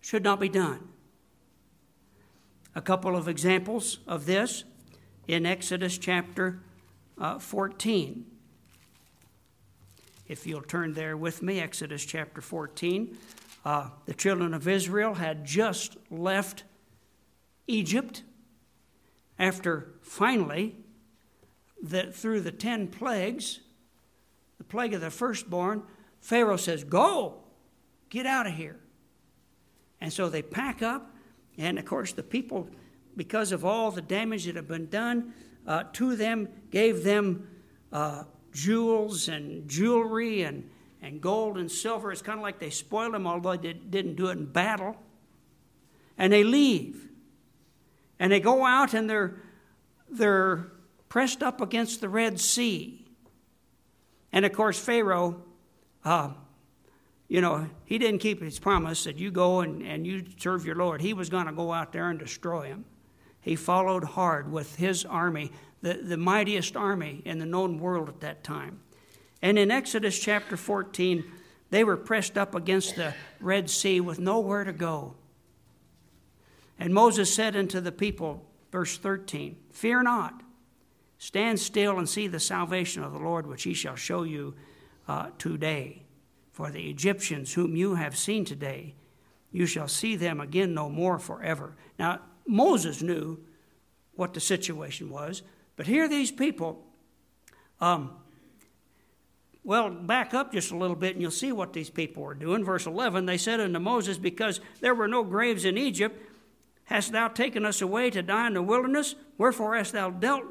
should 0.02 0.24
not 0.24 0.40
be 0.40 0.50
done. 0.50 0.90
A 2.76 2.82
couple 2.82 3.16
of 3.16 3.30
examples 3.30 4.00
of 4.06 4.26
this 4.26 4.66
in 5.28 5.46
Exodus 5.46 5.98
chapter 5.98 6.60
uh, 7.18 7.40
14. 7.40 8.26
If 10.28 10.48
you'll 10.48 10.62
turn 10.62 10.94
there 10.94 11.16
with 11.16 11.44
me, 11.44 11.60
Exodus 11.60 12.04
chapter 12.04 12.42
14. 12.42 13.16
Uh, 13.64 13.90
the 14.06 14.14
children 14.14 14.56
of 14.56 14.68
Israel 14.68 15.14
had 15.14 15.46
just 15.46 15.98
left 16.10 16.64
Egypt 17.68 18.24
after 19.38 19.94
finally 20.02 20.76
that 21.84 22.16
through 22.16 22.42
the 22.42 22.52
ten 22.52 22.88
plagues, 22.88 23.60
the 24.58 24.64
plague 24.64 24.94
of 24.96 25.02
the 25.02 25.12
firstborn, 25.12 25.84
Pharaoh 26.22 26.58
says, 26.58 26.84
Go, 26.84 27.44
get 28.10 28.26
out 28.26 28.48
of 28.48 28.54
here. 28.54 28.80
And 30.02 30.12
so 30.12 30.28
they 30.28 30.42
pack 30.42 30.82
up, 30.82 31.16
and 31.58 31.78
of 31.78 31.86
course, 31.86 32.14
the 32.14 32.24
people, 32.24 32.68
because 33.16 33.52
of 33.52 33.64
all 33.64 33.92
the 33.92 34.02
damage 34.02 34.46
that 34.46 34.56
had 34.56 34.68
been 34.68 34.90
done 34.90 35.34
uh, 35.68 35.84
to 35.94 36.16
them, 36.16 36.50
gave 36.72 37.04
them 37.04 37.48
uh, 37.92 38.24
jewels 38.56 39.28
and 39.28 39.68
jewelry 39.70 40.44
and, 40.44 40.68
and 41.02 41.22
gold 41.22 41.58
and 41.58 41.70
silver. 41.70 42.12
It's 42.12 42.22
kind 42.22 42.40
of 42.40 42.44
like 42.44 42.58
they 42.58 42.70
spoiled 42.70 43.14
them, 43.14 43.28
although 43.28 43.58
they 43.58 43.74
didn't 43.74 44.16
do 44.16 44.28
it 44.28 44.38
in 44.38 44.46
battle. 44.46 44.96
And 46.18 46.32
they 46.32 46.44
leave. 46.44 47.10
And 48.18 48.32
they 48.32 48.40
go 48.40 48.66
out 48.66 48.94
and 48.94 49.10
they're, 49.10 49.36
they're 50.10 50.72
pressed 51.10 51.44
up 51.44 51.60
against 51.60 52.00
the 52.00 52.08
Red 52.08 52.40
Sea. 52.40 53.06
And 54.32 54.46
of 54.46 54.54
course, 54.54 54.80
Pharaoh, 54.80 55.44
uh, 56.06 56.32
you 57.28 57.42
know, 57.42 57.68
he 57.84 57.98
didn't 57.98 58.20
keep 58.20 58.42
his 58.42 58.58
promise 58.58 59.04
that 59.04 59.18
you 59.18 59.32
go 59.32 59.60
and, 59.60 59.82
and 59.82 60.08
you 60.08 60.24
serve 60.38 60.66
your 60.66 60.76
Lord. 60.76 61.02
He 61.02 61.14
was 61.14 61.30
going 61.30 61.48
to 61.48 61.52
go 61.52 61.74
out 61.74 61.92
there 61.92 62.10
and 62.10 62.18
destroy 62.18 62.68
him. 62.68 62.86
He 63.42 63.56
followed 63.56 64.04
hard 64.04 64.52
with 64.52 64.78
his 64.78 65.04
army, 65.06 65.52
the, 65.86 66.00
the 66.02 66.18
mightiest 66.18 66.76
army 66.76 67.22
in 67.26 67.38
the 67.38 67.46
known 67.46 67.78
world 67.80 68.10
at 68.10 68.20
that 68.22 68.44
time. 68.44 68.80
And 69.44 69.60
in 69.60 69.70
Exodus 69.70 70.18
chapter 70.18 70.58
14, 70.58 71.24
they 71.70 71.84
were 71.84 71.96
pressed 71.96 72.40
up 72.40 72.56
against 72.56 72.96
the 72.96 73.14
Red 73.40 73.70
Sea 73.70 74.02
with 74.02 74.18
nowhere 74.18 74.64
to 74.64 74.74
go. 74.74 75.14
And 76.80 76.92
Moses 76.92 77.32
said 77.32 77.56
unto 77.56 77.80
the 77.80 77.92
people, 77.92 78.44
verse 78.72 78.98
13, 78.98 79.58
Fear 79.72 80.02
not, 80.02 80.42
Stand 81.20 81.60
still 81.60 82.00
and 82.00 82.10
see 82.10 82.26
the 82.26 82.40
salvation 82.40 83.04
of 83.04 83.14
the 83.14 83.20
Lord, 83.20 83.46
which 83.46 83.62
he 83.62 83.76
shall 83.76 83.96
show 83.96 84.24
you 84.24 84.56
uh, 85.08 85.28
today. 85.38 86.02
For 86.52 86.72
the 86.72 86.90
Egyptians 86.90 87.54
whom 87.54 87.76
you 87.76 87.94
have 87.94 88.18
seen 88.18 88.44
today, 88.44 88.96
you 89.52 89.68
shall 89.68 89.88
see 89.88 90.16
them 90.16 90.42
again 90.42 90.74
no 90.74 90.90
more 90.90 91.20
forever. 91.20 91.76
Now, 92.00 92.22
Moses 92.48 93.04
knew 93.04 93.38
what 94.16 94.34
the 94.34 94.40
situation 94.40 95.12
was, 95.12 95.44
but 95.76 95.88
here 95.88 96.08
these 96.08 96.32
people, 96.32 96.84
um, 97.82 98.12
well, 99.64 99.90
back 99.90 100.34
up 100.34 100.54
just 100.54 100.72
a 100.72 100.78
little 100.78 100.96
bit 100.96 101.14
and 101.14 101.22
you'll 101.22 101.32
see 101.32 101.52
what 101.52 101.74
these 101.74 101.90
people 101.90 102.24
were 102.24 102.36
doing. 102.36 102.64
Verse 102.64 102.86
11 102.86 103.26
they 103.26 103.38
said 103.38 103.60
unto 103.60 103.80
Moses, 103.80 104.18
Because 104.18 104.62
there 104.80 104.96
were 104.96 105.08
no 105.08 105.24
graves 105.24 105.66
in 105.66 105.78
Egypt, 105.78 106.22
hast 106.86 107.12
thou 107.12 107.28
taken 107.28 107.66
us 107.66 107.82
away 107.82 108.10
to 108.12 108.22
die 108.22 108.48
in 108.48 108.54
the 108.54 108.62
wilderness? 108.62 109.16
Wherefore 109.38 109.76
hast 109.76 109.94
thou 109.94 110.12
dealt 110.12 110.46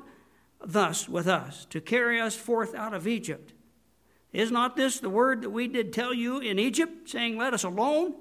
thus 0.61 1.09
with 1.09 1.29
us, 1.29 1.67
to 1.67 1.81
carry 1.81 2.21
us 2.21 2.35
forth 2.35 2.75
out 2.75 2.95
of 2.95 3.07
Egypt. 3.07 3.53
Is 4.33 4.51
not 4.51 4.77
this 4.77 4.99
the 4.99 5.11
word 5.11 5.43
that 5.43 5.51
we 5.51 5.69
did 5.69 5.93
tell 5.93 6.13
you 6.13 6.39
in 6.41 6.59
Egypt, 6.59 7.09
saying, 7.09 7.39
Let 7.39 7.55
us 7.55 7.63
alone, 7.63 8.15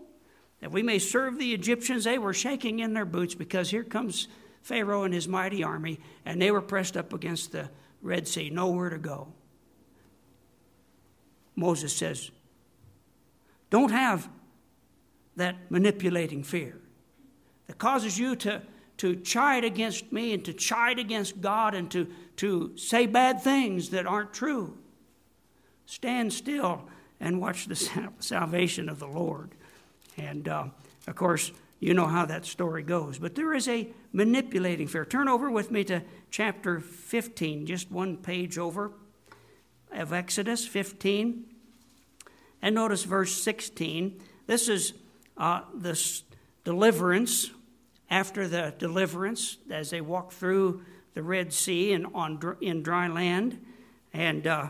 that 0.62 0.72
we 0.72 0.84
may 0.84 1.00
serve 1.00 1.40
the 1.40 1.54
Egyptians? 1.54 2.04
They 2.04 2.20
were 2.20 2.34
shaking 2.34 2.80
in 2.80 2.94
their 2.94 3.06
boots 3.06 3.34
because 3.34 3.72
here 3.72 3.84
comes 3.84 4.28
Pharaoh 4.64 5.04
and 5.04 5.14
his 5.14 5.28
mighty 5.28 5.64
army, 5.64 6.00
and 6.26 6.42
they 6.42 6.50
were 6.50 6.62
pressed 6.62 6.98
up 6.98 7.14
against 7.14 7.52
the 7.52 7.70
Red 8.02 8.28
Sea, 8.28 8.50
nowhere 8.50 8.90
to 8.90 8.98
go. 8.98 9.28
Moses 11.56 11.96
says, 11.96 12.32
Don't 13.70 13.92
have 13.92 14.28
that 15.36 15.56
manipulating 15.70 16.44
fear 16.44 16.80
that 17.68 17.78
causes 17.78 18.18
you 18.18 18.36
to 18.38 18.62
to 18.98 19.16
chide 19.18 19.64
against 19.64 20.12
me 20.12 20.34
and 20.34 20.46
to 20.46 20.54
chide 20.54 21.00
against 21.00 21.42
God 21.42 21.74
and 21.74 21.90
to, 21.92 22.08
to 22.38 22.78
say 22.78 23.06
bad 23.06 23.42
things 23.42 23.90
that 23.90 24.06
aren't 24.06 24.34
true. 24.34 24.78
Stand 25.86 26.32
still 26.32 26.88
and 27.20 27.42
watch 27.42 27.66
the 27.66 27.76
salvation 28.20 28.90
of 28.90 29.00
the 29.00 29.08
Lord. 29.08 29.52
And 30.18 30.48
uh, 30.48 30.66
of 31.08 31.16
course, 31.16 31.52
you 31.84 31.94
know 31.94 32.08
how 32.08 32.26
that 32.26 32.46
story 32.46 32.82
goes. 32.82 33.20
But 33.20 33.36
there 33.36 33.54
is 33.54 33.68
a 33.68 33.90
manipulating 34.14 34.88
fear. 34.88 35.04
Turn 35.04 35.28
over 35.28 35.52
with 35.52 35.70
me 35.70 35.84
to 35.86 36.02
chapter 36.32 36.80
15, 36.80 37.66
just 37.66 37.92
one 37.92 38.16
page 38.16 38.58
over 38.58 38.94
of 39.92 40.14
Exodus 40.14 40.66
15. 40.66 41.44
And 42.62 42.76
notice 42.76 43.04
verse 43.04 43.34
16. 43.34 44.18
This 44.48 44.70
is 44.70 44.94
uh, 45.38 45.62
this 45.76 46.24
deliverance 46.64 47.52
after 48.10 48.48
the 48.48 48.74
deliverance, 48.78 49.58
as 49.70 49.90
they 49.90 50.00
walk 50.00 50.32
through 50.32 50.84
the 51.16 51.24
Red 51.24 51.52
Sea 51.52 51.92
and 51.92 52.08
on 52.14 52.58
in 52.62 52.82
dry 52.82 53.08
land, 53.08 53.60
And 54.14 54.48
uh, 54.48 54.68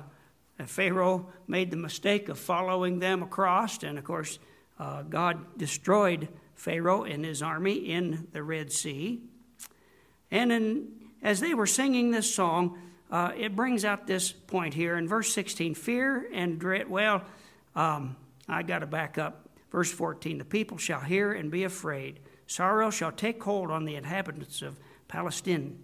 Pharaoh 0.66 1.28
made 1.46 1.70
the 1.70 1.78
mistake 1.78 2.28
of 2.30 2.40
following 2.40 2.98
them 2.98 3.22
across, 3.22 3.84
and 3.84 4.00
of 4.00 4.04
course, 4.04 4.40
uh, 4.80 5.04
God 5.04 5.58
destroyed 5.60 6.28
Pharaoh 6.56 7.04
and 7.04 7.26
his 7.26 7.42
army 7.42 7.76
in 7.76 8.28
the 8.32 8.44
Red 8.44 8.72
Sea. 8.72 9.22
And 10.32 10.52
in, 10.52 10.88
as 11.22 11.40
they 11.40 11.54
were 11.54 11.68
singing 11.68 12.12
this 12.12 12.34
song, 12.34 12.78
uh, 13.12 13.32
it 13.38 13.56
brings 13.56 13.86
out 13.86 14.08
this 14.08 14.32
point 14.32 14.74
here 14.74 14.98
in 14.98 15.08
verse 15.08 15.34
16 15.34 15.76
fear 15.76 16.28
and 16.34 16.60
dread. 16.60 16.90
Well, 16.90 17.24
um, 17.76 18.16
I 18.48 18.64
got 18.64 18.80
to 18.80 18.88
back 18.88 19.18
up. 19.18 19.50
Verse 19.72 19.92
14 19.92 20.38
The 20.38 20.46
people 20.46 20.78
shall 20.78 21.00
hear 21.00 21.34
and 21.34 21.52
be 21.52 21.64
afraid. 21.64 22.20
Sorrow 22.48 22.90
shall 22.90 23.12
take 23.12 23.42
hold 23.44 23.72
on 23.72 23.86
the 23.86 23.96
inhabitants 23.96 24.62
of 24.62 24.80
Palestine. 25.08 25.84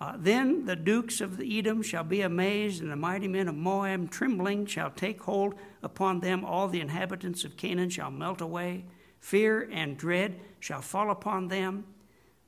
Uh, 0.00 0.14
then 0.18 0.64
the 0.66 0.76
dukes 0.76 1.20
of 1.20 1.36
the 1.36 1.58
Edom 1.58 1.82
shall 1.82 2.02
be 2.02 2.20
amazed, 2.22 2.82
and 2.82 2.90
the 2.90 2.96
mighty 2.96 3.28
men 3.28 3.48
of 3.48 3.54
Moab, 3.54 4.10
trembling, 4.10 4.66
shall 4.66 4.90
take 4.90 5.22
hold 5.22 5.54
upon 5.82 6.20
them. 6.20 6.44
All 6.44 6.68
the 6.68 6.80
inhabitants 6.80 7.44
of 7.44 7.56
Canaan 7.56 7.90
shall 7.90 8.10
melt 8.10 8.40
away. 8.40 8.84
Fear 9.24 9.70
and 9.72 9.96
dread 9.96 10.38
shall 10.60 10.82
fall 10.82 11.10
upon 11.10 11.48
them. 11.48 11.86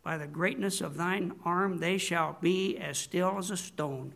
By 0.03 0.19
the 0.19 0.27
greatness 0.27 0.83
of 0.83 0.99
thine 0.99 1.33
arm, 1.43 1.79
they 1.79 1.97
shall 1.97 2.37
be 2.43 2.77
as 2.77 2.99
still 2.99 3.39
as 3.39 3.51
a 3.51 3.57
stone. 3.57 4.13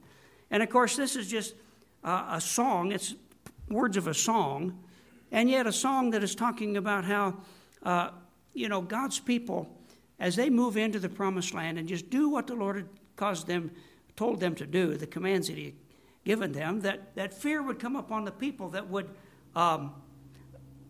And 0.50 0.62
of 0.62 0.68
course, 0.68 0.94
this 0.94 1.16
is 1.16 1.26
just 1.26 1.54
uh, 2.04 2.26
a 2.32 2.38
song. 2.38 2.92
It's 2.92 3.14
words 3.70 3.96
of 3.96 4.08
a 4.08 4.12
song, 4.12 4.78
and 5.32 5.48
yet 5.48 5.66
a 5.66 5.72
song 5.72 6.10
that 6.10 6.22
is 6.22 6.34
talking 6.34 6.76
about 6.76 7.06
how, 7.06 7.38
uh, 7.82 8.10
you 8.52 8.68
know, 8.68 8.82
God's 8.82 9.18
people, 9.18 9.66
as 10.18 10.36
they 10.36 10.50
move 10.50 10.76
into 10.76 10.98
the 10.98 11.08
promised 11.08 11.54
land 11.54 11.78
and 11.78 11.88
just 11.88 12.10
do 12.10 12.28
what 12.28 12.46
the 12.46 12.54
Lord 12.54 12.76
had 12.76 12.88
caused 13.16 13.46
them, 13.46 13.70
told 14.16 14.38
them 14.38 14.54
to 14.56 14.66
do, 14.66 14.98
the 14.98 15.06
commands 15.06 15.48
that 15.48 15.56
He 15.56 15.64
had 15.64 15.74
given 16.26 16.52
them, 16.52 16.80
that, 16.80 17.14
that 17.14 17.32
fear 17.32 17.62
would 17.62 17.78
come 17.78 17.96
upon 17.96 18.26
the 18.26 18.32
people 18.32 18.68
that 18.68 18.86
would 18.86 19.08
um, 19.56 19.94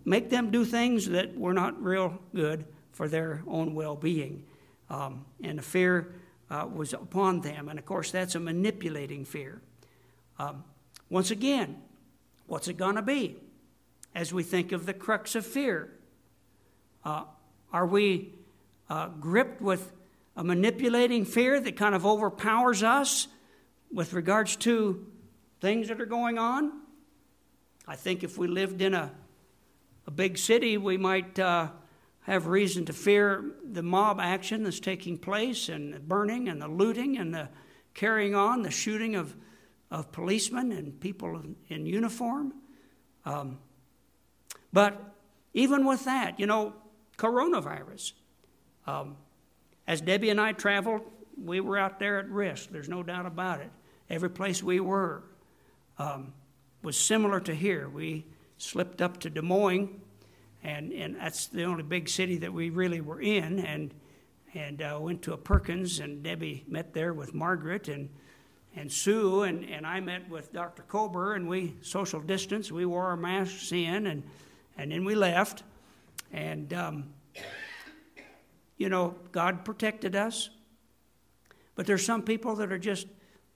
make 0.04 0.30
them 0.30 0.50
do 0.50 0.64
things 0.64 1.08
that 1.08 1.36
were 1.36 1.52
not 1.52 1.82
real 1.82 2.18
good 2.34 2.64
for 2.92 3.08
their 3.08 3.42
own 3.46 3.74
well 3.74 3.96
being. 3.96 4.44
Um, 4.88 5.24
and 5.42 5.58
the 5.58 5.62
fear 5.62 6.14
uh, 6.50 6.66
was 6.72 6.92
upon 6.92 7.40
them. 7.40 7.68
And 7.68 7.78
of 7.78 7.86
course, 7.86 8.10
that's 8.10 8.34
a 8.34 8.40
manipulating 8.40 9.24
fear. 9.24 9.60
Um, 10.38 10.64
once 11.08 11.30
again, 11.30 11.80
what's 12.46 12.68
it 12.68 12.76
going 12.76 12.96
to 12.96 13.02
be 13.02 13.36
as 14.14 14.32
we 14.32 14.42
think 14.42 14.72
of 14.72 14.86
the 14.86 14.94
crux 14.94 15.34
of 15.34 15.46
fear? 15.46 15.92
Uh, 17.04 17.24
are 17.72 17.86
we 17.86 18.34
uh, 18.88 19.08
gripped 19.08 19.60
with 19.60 19.92
a 20.36 20.44
manipulating 20.44 21.24
fear 21.24 21.60
that 21.60 21.76
kind 21.76 21.94
of 21.94 22.04
overpowers 22.04 22.82
us 22.82 23.28
with 23.92 24.12
regards 24.12 24.56
to 24.56 25.06
things 25.60 25.88
that 25.88 26.00
are 26.00 26.06
going 26.06 26.38
on? 26.38 26.72
I 27.86 27.96
think 27.96 28.22
if 28.22 28.38
we 28.38 28.48
lived 28.48 28.82
in 28.82 28.94
a, 28.94 29.10
a 30.10 30.12
big 30.12 30.36
city, 30.36 30.76
we 30.76 30.96
might 30.96 31.38
uh, 31.38 31.68
have 32.22 32.48
reason 32.48 32.84
to 32.84 32.92
fear 32.92 33.44
the 33.64 33.82
mob 33.82 34.18
action 34.18 34.64
that's 34.64 34.80
taking 34.80 35.16
place 35.16 35.68
and 35.68 35.94
the 35.94 36.00
burning 36.00 36.48
and 36.48 36.60
the 36.60 36.66
looting 36.66 37.16
and 37.16 37.32
the 37.32 37.48
carrying 37.94 38.34
on, 38.34 38.62
the 38.62 38.72
shooting 38.72 39.14
of, 39.14 39.36
of 39.88 40.10
policemen 40.10 40.72
and 40.72 40.98
people 41.00 41.40
in, 41.68 41.86
uniform. 41.86 42.52
Um, 43.24 43.58
but 44.72 45.00
even 45.54 45.86
with 45.86 46.04
that, 46.06 46.40
you 46.40 46.46
know, 46.46 46.74
coronavirus. 47.16 48.12
Um, 48.88 49.16
as 49.86 50.00
Debbie 50.00 50.30
and 50.30 50.40
I 50.40 50.52
traveled, 50.52 51.02
we 51.40 51.60
were 51.60 51.78
out 51.78 52.00
there 52.00 52.18
at 52.18 52.28
risk. 52.28 52.70
There's 52.70 52.88
no 52.88 53.04
doubt 53.04 53.26
about 53.26 53.60
it. 53.60 53.70
Every 54.08 54.30
place 54.30 54.60
we 54.60 54.80
were 54.80 55.22
um, 55.98 56.32
was 56.82 56.96
similar 56.98 57.38
to 57.40 57.54
here. 57.54 57.88
We 57.88 58.26
slipped 58.58 59.00
up 59.00 59.20
to 59.20 59.30
Des 59.30 59.42
Moines 59.42 59.99
and 60.62 60.92
and 60.92 61.16
that's 61.16 61.46
the 61.46 61.64
only 61.64 61.82
big 61.82 62.08
city 62.08 62.38
that 62.38 62.52
we 62.52 62.70
really 62.70 63.00
were 63.00 63.20
in, 63.20 63.60
and 63.60 63.94
and 64.54 64.82
uh, 64.82 64.98
went 65.00 65.22
to 65.22 65.32
a 65.32 65.36
Perkins, 65.36 66.00
and 66.00 66.22
Debbie 66.22 66.64
met 66.68 66.92
there 66.92 67.14
with 67.14 67.34
Margaret 67.34 67.88
and 67.88 68.08
and 68.76 68.90
Sue, 68.90 69.42
and, 69.42 69.64
and 69.64 69.84
I 69.84 69.98
met 69.98 70.28
with 70.28 70.52
Dr. 70.52 70.82
Kober, 70.82 71.34
and 71.34 71.48
we 71.48 71.74
social 71.82 72.20
distance. 72.20 72.70
We 72.70 72.86
wore 72.86 73.06
our 73.06 73.16
masks 73.16 73.72
in, 73.72 74.06
and 74.06 74.22
and 74.76 74.92
then 74.92 75.04
we 75.04 75.14
left, 75.14 75.62
and 76.32 76.72
um, 76.72 77.04
you 78.76 78.88
know 78.88 79.14
God 79.32 79.64
protected 79.64 80.14
us. 80.14 80.50
But 81.74 81.86
there's 81.86 82.04
some 82.04 82.22
people 82.22 82.56
that 82.56 82.70
are 82.70 82.78
just 82.78 83.06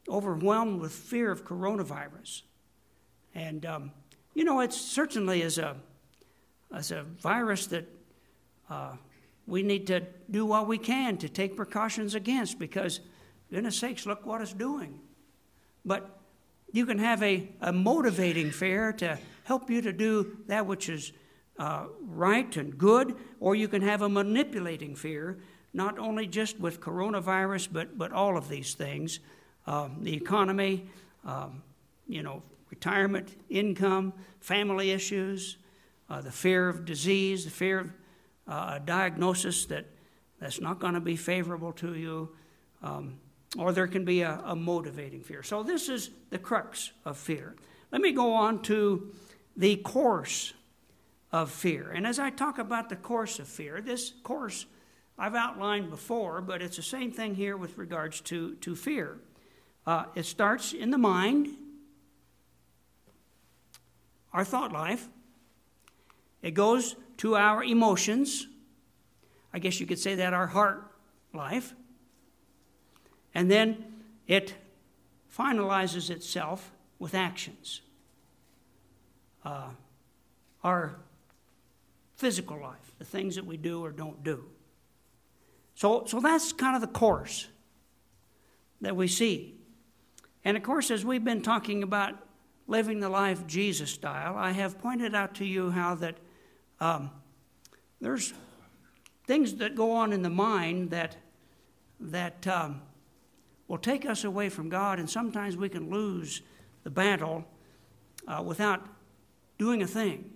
overwhelmed 0.08 0.80
with 0.80 0.92
fear 0.92 1.30
of 1.30 1.44
coronavirus, 1.44 2.42
and 3.34 3.66
um, 3.66 3.92
you 4.34 4.44
know 4.44 4.60
it 4.60 4.72
certainly 4.72 5.42
is 5.42 5.58
a 5.58 5.76
it's 6.74 6.90
a 6.90 7.04
virus 7.20 7.66
that 7.68 7.88
uh, 8.68 8.92
we 9.46 9.62
need 9.62 9.86
to 9.88 10.02
do 10.30 10.46
what 10.46 10.66
we 10.66 10.78
can 10.78 11.16
to 11.18 11.28
take 11.28 11.56
precautions 11.56 12.14
against 12.14 12.58
because, 12.58 13.00
goodness 13.50 13.78
sakes, 13.78 14.06
look 14.06 14.24
what 14.26 14.40
it's 14.40 14.52
doing. 14.52 15.00
But 15.84 16.18
you 16.72 16.86
can 16.86 16.98
have 16.98 17.22
a, 17.22 17.48
a 17.60 17.72
motivating 17.72 18.50
fear 18.50 18.92
to 18.94 19.18
help 19.44 19.70
you 19.70 19.82
to 19.82 19.92
do 19.92 20.38
that 20.46 20.66
which 20.66 20.88
is 20.88 21.12
uh, 21.58 21.84
right 22.00 22.56
and 22.56 22.76
good, 22.76 23.16
or 23.38 23.54
you 23.54 23.68
can 23.68 23.82
have 23.82 24.02
a 24.02 24.08
manipulating 24.08 24.96
fear, 24.96 25.38
not 25.72 25.98
only 25.98 26.26
just 26.26 26.58
with 26.58 26.80
coronavirus, 26.80 27.68
but, 27.70 27.96
but 27.96 28.12
all 28.12 28.36
of 28.36 28.48
these 28.48 28.74
things 28.74 29.20
um, 29.66 29.96
the 30.02 30.14
economy, 30.14 30.86
um, 31.24 31.62
you 32.06 32.22
know, 32.22 32.42
retirement, 32.70 33.34
income, 33.48 34.12
family 34.40 34.90
issues, 34.90 35.56
uh, 36.08 36.20
the 36.20 36.30
fear 36.30 36.68
of 36.68 36.84
disease, 36.84 37.44
the 37.44 37.50
fear 37.50 37.80
of 37.80 37.90
uh, 38.46 38.74
a 38.76 38.80
diagnosis 38.84 39.66
that, 39.66 39.86
that's 40.40 40.60
not 40.60 40.78
going 40.78 40.94
to 40.94 41.00
be 41.00 41.16
favorable 41.16 41.72
to 41.72 41.94
you, 41.94 42.30
um, 42.82 43.18
or 43.56 43.72
there 43.72 43.86
can 43.86 44.04
be 44.04 44.22
a, 44.22 44.40
a 44.44 44.56
motivating 44.56 45.22
fear. 45.22 45.42
So, 45.42 45.62
this 45.62 45.88
is 45.88 46.10
the 46.30 46.38
crux 46.38 46.92
of 47.04 47.16
fear. 47.16 47.54
Let 47.90 48.00
me 48.02 48.12
go 48.12 48.34
on 48.34 48.62
to 48.62 49.12
the 49.56 49.76
course 49.76 50.52
of 51.32 51.50
fear. 51.50 51.90
And 51.90 52.06
as 52.06 52.18
I 52.18 52.30
talk 52.30 52.58
about 52.58 52.88
the 52.88 52.96
course 52.96 53.38
of 53.38 53.48
fear, 53.48 53.80
this 53.80 54.12
course 54.22 54.66
I've 55.18 55.34
outlined 55.34 55.90
before, 55.90 56.40
but 56.40 56.60
it's 56.60 56.76
the 56.76 56.82
same 56.82 57.12
thing 57.12 57.34
here 57.34 57.56
with 57.56 57.78
regards 57.78 58.20
to, 58.22 58.54
to 58.56 58.74
fear. 58.74 59.18
Uh, 59.86 60.04
it 60.14 60.26
starts 60.26 60.72
in 60.72 60.90
the 60.90 60.98
mind, 60.98 61.48
our 64.32 64.44
thought 64.44 64.72
life, 64.72 65.08
it 66.44 66.52
goes 66.52 66.94
to 67.16 67.36
our 67.36 67.64
emotions. 67.64 68.46
I 69.54 69.58
guess 69.58 69.80
you 69.80 69.86
could 69.86 69.98
say 69.98 70.14
that 70.16 70.34
our 70.34 70.46
heart 70.46 70.84
life. 71.32 71.74
And 73.34 73.50
then 73.50 73.82
it 74.26 74.54
finalizes 75.34 76.10
itself 76.10 76.70
with 76.98 77.14
actions. 77.14 77.80
Uh, 79.42 79.70
our 80.62 80.96
physical 82.14 82.60
life, 82.60 82.94
the 82.98 83.06
things 83.06 83.36
that 83.36 83.46
we 83.46 83.56
do 83.56 83.82
or 83.82 83.90
don't 83.90 84.22
do. 84.22 84.44
So, 85.74 86.04
so 86.06 86.20
that's 86.20 86.52
kind 86.52 86.76
of 86.76 86.82
the 86.82 86.88
course 86.88 87.48
that 88.82 88.94
we 88.94 89.08
see. 89.08 89.54
And 90.44 90.58
of 90.58 90.62
course, 90.62 90.90
as 90.90 91.06
we've 91.06 91.24
been 91.24 91.40
talking 91.40 91.82
about 91.82 92.16
living 92.66 93.00
the 93.00 93.08
life 93.08 93.46
Jesus 93.46 93.90
style, 93.90 94.36
I 94.36 94.50
have 94.50 94.78
pointed 94.78 95.14
out 95.14 95.34
to 95.36 95.46
you 95.46 95.70
how 95.70 95.94
that 95.96 96.18
um, 96.80 97.10
there's 98.00 98.34
things 99.26 99.54
that 99.56 99.74
go 99.74 99.92
on 99.92 100.12
in 100.12 100.22
the 100.22 100.30
mind 100.30 100.90
that 100.90 101.16
that 102.00 102.46
um, 102.46 102.82
will 103.68 103.78
take 103.78 104.04
us 104.04 104.24
away 104.24 104.48
from 104.48 104.68
God, 104.68 104.98
and 104.98 105.08
sometimes 105.08 105.56
we 105.56 105.68
can 105.68 105.90
lose 105.90 106.42
the 106.82 106.90
battle 106.90 107.44
uh, 108.28 108.42
without 108.44 108.86
doing 109.58 109.82
a 109.82 109.86
thing, 109.86 110.30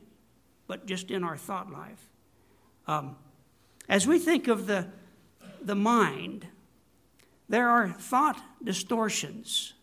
but 0.66 0.86
just 0.86 1.10
in 1.10 1.24
our 1.24 1.36
thought 1.36 1.70
life. 1.70 2.08
Um, 2.86 3.16
as 3.88 4.06
we 4.06 4.18
think 4.18 4.48
of 4.48 4.66
the 4.66 4.86
the 5.60 5.74
mind, 5.74 6.46
there 7.48 7.68
are 7.68 7.88
thought 7.88 8.40
distortions 8.62 9.74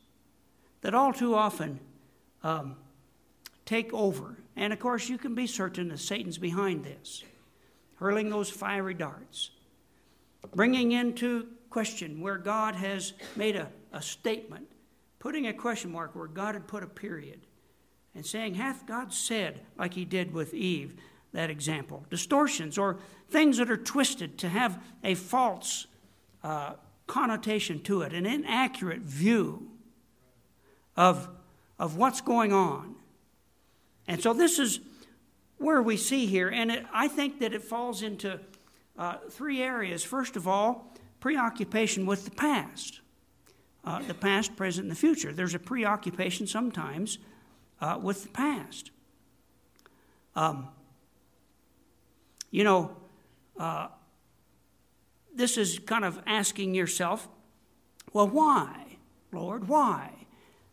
that 0.82 0.94
all 0.94 1.14
too 1.14 1.36
often 1.36 1.80
um, 2.44 2.76
take 3.66 3.94
over 3.94 4.38
and 4.56 4.72
of 4.72 4.80
course, 4.80 5.10
you 5.10 5.18
can 5.18 5.36
be 5.36 5.48
certain 5.48 5.90
that 5.90 6.00
Satan's 6.00 6.38
behind 6.38 6.84
this, 6.84 7.24
hurling 7.96 8.30
those 8.30 8.50
fiery 8.50 8.94
darts, 8.94 9.52
bringing 10.54 10.92
into 10.92 11.48
question 11.70 12.22
where 12.22 12.38
God 12.38 12.76
has 12.76 13.14
made 13.36 13.56
a, 13.56 13.70
a 13.92 14.02
statement, 14.02 14.68
putting 15.20 15.48
a 15.48 15.54
question 15.54 15.92
mark 15.92 16.16
where 16.16 16.28
God 16.28 16.56
had 16.56 16.68
put 16.68 16.84
a 16.84 16.88
period, 16.88 17.42
and 18.14 18.26
saying, 18.26 18.56
Hath 18.56 18.86
God 18.86 19.14
said, 19.14 19.62
like 19.78 19.94
he 19.94 20.06
did 20.06 20.34
with 20.34 20.54
Eve, 20.54 20.96
that 21.34 21.50
example? 21.50 22.06
Distortions 22.10 22.78
or 22.78 22.98
things 23.30 23.58
that 23.58 23.70
are 23.70 23.78
twisted 23.78 24.38
to 24.38 24.50
have 24.50 24.82
a 25.04 25.16
false 25.16 25.88
uh, 26.44 26.76
connotation 27.08 27.82
to 27.82 28.02
it, 28.02 28.14
an 28.14 28.26
inaccurate 28.26 29.02
view 29.02 29.70
of, 30.96 31.30
of 31.78 31.98
what's 31.98 32.22
going 32.22 32.54
on. 32.54 32.95
And 34.08 34.22
so 34.22 34.34
this 34.34 34.60
is 34.60 34.80
where 35.58 35.82
we 35.82 35.98
see 35.98 36.26
here, 36.26 36.50
and 36.50 36.72
it, 36.72 36.86
I 36.94 37.08
think 37.08 37.40
that 37.40 37.54
it 37.54 37.64
falls 37.64 38.04
into 38.04 38.40
uh, 38.98 39.18
three 39.30 39.62
areas. 39.62 40.04
First 40.04 40.36
of 40.36 40.48
all, 40.48 40.94
preoccupation 41.20 42.06
with 42.06 42.26
the 42.26 42.32
past. 42.32 43.02
Uh, 43.84 44.02
the 44.02 44.14
past, 44.14 44.56
present, 44.56 44.86
and 44.86 44.92
the 44.92 45.00
future. 45.00 45.32
There's 45.32 45.54
a 45.54 45.60
preoccupation 45.60 46.48
sometimes 46.48 47.20
uh, 47.80 48.00
with 48.02 48.24
the 48.24 48.30
past. 48.30 48.90
Um, 50.36 50.70
you 52.50 52.64
know, 52.64 52.98
uh, 53.60 53.90
this 55.36 55.58
is 55.58 55.80
kind 55.80 56.04
of 56.04 56.20
asking 56.26 56.74
yourself, 56.74 57.28
well, 58.12 58.28
why, 58.28 58.98
Lord? 59.32 59.68
Why? 59.68 60.12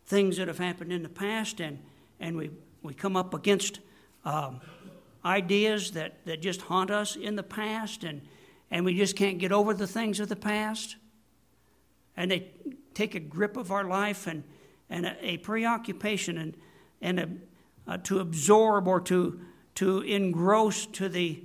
Things 0.07 0.37
that 0.39 0.49
have 0.49 0.59
happened 0.59 0.93
in 0.93 1.03
the 1.03 1.09
past, 1.09 1.61
and, 1.61 1.81
and 2.19 2.37
we, 2.37 2.51
we 2.83 2.95
come 2.95 3.17
up 3.17 3.35
against 3.35 3.81
um, 4.25 4.61
ideas 5.25 5.93
that, 5.93 6.25
that 6.27 6.43
just 6.43 6.63
haunt 6.63 6.91
us 6.91 7.17
in 7.17 7.37
the 7.37 7.43
past, 7.43 8.05
and, 8.05 8.23
and 8.71 8.85
we 8.85 8.97
just 8.97 9.17
can't 9.17 9.39
get 9.39 9.53
over 9.53 9.75
the 9.75 9.87
things 9.87 10.21
of 10.21 10.29
the 10.29 10.37
past. 10.37 10.97
And 12.17 12.31
they 12.31 12.51
take 12.95 13.15
a 13.15 13.21
grip 13.21 13.57
of 13.57 13.71
our 13.71 13.85
life 13.85 14.27
and, 14.27 14.45
and 14.91 15.07
a, 15.07 15.17
a 15.21 15.37
preoccupation 15.39 16.39
and, 16.39 16.57
and 17.01 17.21
a, 17.21 17.29
uh, 17.87 17.97
to 17.99 18.21
absorb 18.21 18.87
or 18.87 19.01
to, 19.01 19.41
to 19.77 20.01
engross 20.03 20.87
to 20.87 21.09
the 21.09 21.43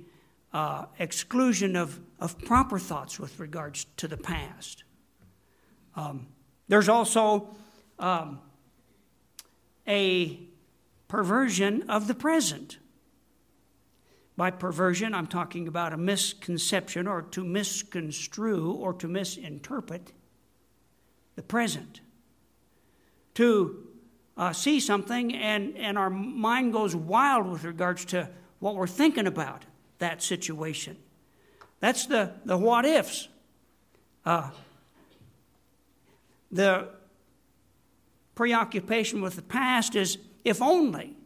uh, 0.52 0.86
exclusion 0.98 1.76
of, 1.76 2.00
of 2.20 2.38
proper 2.40 2.78
thoughts 2.78 3.18
with 3.18 3.38
regards 3.38 3.86
to 3.96 4.08
the 4.08 4.16
past. 4.16 4.84
Um, 5.96 6.26
there's 6.68 6.88
also 6.88 7.56
um, 7.98 8.40
a 9.86 10.47
perversion 11.08 11.88
of 11.88 12.06
the 12.06 12.14
present. 12.14 12.78
By 14.36 14.52
perversion, 14.52 15.14
I'm 15.14 15.26
talking 15.26 15.66
about 15.66 15.92
a 15.92 15.96
misconception 15.96 17.08
or 17.08 17.22
to 17.22 17.42
misconstrue 17.42 18.70
or 18.70 18.92
to 18.94 19.08
misinterpret 19.08 20.12
the 21.34 21.42
present. 21.42 22.00
To 23.34 23.88
uh, 24.36 24.52
see 24.52 24.78
something 24.78 25.34
and, 25.34 25.76
and 25.76 25.98
our 25.98 26.10
mind 26.10 26.72
goes 26.72 26.94
wild 26.94 27.48
with 27.48 27.64
regards 27.64 28.04
to 28.06 28.28
what 28.60 28.76
we're 28.76 28.86
thinking 28.86 29.26
about 29.26 29.64
that 29.98 30.22
situation. 30.22 30.96
That's 31.80 32.06
the, 32.06 32.32
the 32.44 32.56
what 32.56 32.84
ifs. 32.84 33.28
Uh, 34.24 34.50
the 36.52 36.88
preoccupation 38.34 39.20
with 39.20 39.36
the 39.36 39.42
past 39.42 39.96
is 39.96 40.16
if 40.44 40.62
only. 40.62 41.16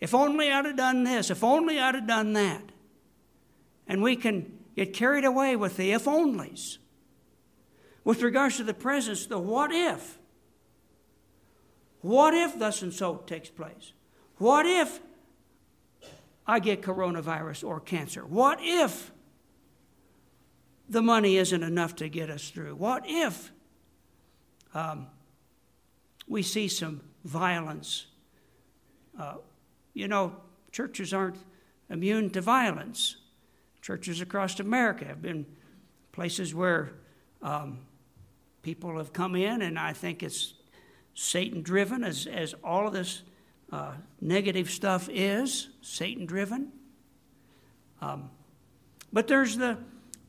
If 0.00 0.14
only 0.14 0.50
I'd 0.50 0.64
have 0.64 0.76
done 0.76 1.04
this, 1.04 1.30
if 1.30 1.42
only 1.42 1.78
I'd 1.78 1.94
have 1.94 2.06
done 2.06 2.32
that. 2.34 2.62
And 3.86 4.02
we 4.02 4.16
can 4.16 4.52
get 4.76 4.92
carried 4.92 5.24
away 5.24 5.56
with 5.56 5.76
the 5.76 5.92
if 5.92 6.04
onlys. 6.04 6.78
With 8.04 8.22
regards 8.22 8.56
to 8.58 8.64
the 8.64 8.74
present, 8.74 9.28
the 9.28 9.38
what 9.38 9.72
if. 9.72 10.18
What 12.00 12.32
if 12.32 12.58
thus 12.58 12.82
and 12.82 12.94
so 12.94 13.16
takes 13.26 13.50
place? 13.50 13.92
What 14.36 14.66
if 14.66 15.00
I 16.46 16.60
get 16.60 16.80
coronavirus 16.80 17.66
or 17.66 17.80
cancer? 17.80 18.24
What 18.24 18.60
if 18.62 19.10
the 20.88 21.02
money 21.02 21.36
isn't 21.36 21.62
enough 21.62 21.96
to 21.96 22.08
get 22.08 22.30
us 22.30 22.50
through? 22.50 22.76
What 22.76 23.02
if 23.04 23.52
um, 24.74 25.08
we 26.28 26.42
see 26.42 26.68
some 26.68 27.00
violence? 27.28 28.06
Uh, 29.18 29.34
you 29.92 30.08
know, 30.08 30.34
churches 30.72 31.12
aren't 31.12 31.36
immune 31.90 32.30
to 32.30 32.40
violence. 32.40 33.16
Churches 33.82 34.20
across 34.20 34.58
America 34.60 35.04
have 35.04 35.20
been 35.20 35.44
places 36.12 36.54
where 36.54 36.92
um, 37.42 37.80
people 38.62 38.96
have 38.96 39.12
come 39.12 39.36
in, 39.36 39.62
and 39.62 39.78
I 39.78 39.92
think 39.92 40.22
it's 40.22 40.54
Satan 41.14 41.62
driven, 41.62 42.02
as, 42.02 42.26
as 42.26 42.54
all 42.64 42.86
of 42.86 42.92
this 42.92 43.22
uh, 43.72 43.92
negative 44.20 44.70
stuff 44.70 45.08
is 45.12 45.68
Satan 45.82 46.26
driven. 46.26 46.72
Um, 48.00 48.30
but 49.12 49.28
there's 49.28 49.56
the 49.56 49.78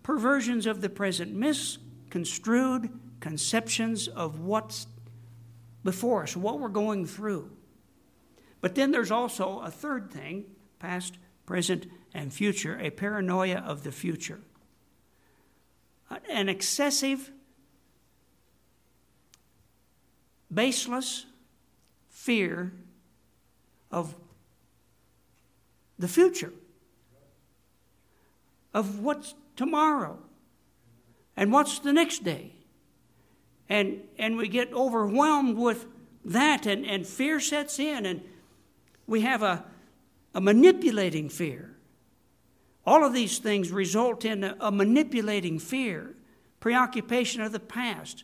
perversions 0.04 0.66
of 0.66 0.82
the 0.82 0.90
present, 0.90 1.34
misconstrued 1.34 2.90
conceptions 3.20 4.08
of 4.08 4.40
what's 4.40 4.86
before 5.84 6.24
us, 6.24 6.36
what 6.36 6.60
we're 6.60 6.70
going 6.70 7.06
through. 7.06 7.52
But 8.62 8.76
then 8.76 8.92
there's 8.92 9.12
also 9.12 9.60
a 9.60 9.72
third 9.72 10.12
thing 10.12 10.46
past, 10.80 11.18
present, 11.46 11.88
and 12.14 12.34
future 12.34 12.78
a 12.80 12.90
paranoia 12.90 13.58
of 13.58 13.84
the 13.84 13.92
future. 13.92 14.42
An 16.30 16.50
excessive, 16.50 17.32
baseless 20.52 21.26
fear 22.10 22.74
of 23.92 24.16
the 25.98 26.08
future, 26.08 26.54
of 28.74 29.00
what's 29.00 29.36
tomorrow, 29.56 30.20
and 31.38 31.52
what's 31.52 31.80
the 31.80 31.94
next 31.94 32.24
day. 32.24 32.59
And, 33.70 34.02
and 34.18 34.36
we 34.36 34.48
get 34.48 34.74
overwhelmed 34.74 35.58
with 35.58 35.86
that, 36.26 36.66
and, 36.66 36.86
and 36.86 37.06
fear 37.06 37.40
sets 37.40 37.80
in, 37.80 38.06
and 38.06 38.22
we 39.08 39.22
have 39.22 39.44
a, 39.44 39.64
a 40.34 40.42
manipulating 40.42 41.30
fear. 41.30 41.76
All 42.86 43.06
of 43.06 43.14
these 43.14 43.38
things 43.38 43.72
result 43.72 44.26
in 44.26 44.44
a, 44.44 44.58
a 44.60 44.72
manipulating 44.72 45.60
fear, 45.60 46.16
preoccupation 46.60 47.42
of 47.42 47.52
the 47.52 47.60
past. 47.60 48.24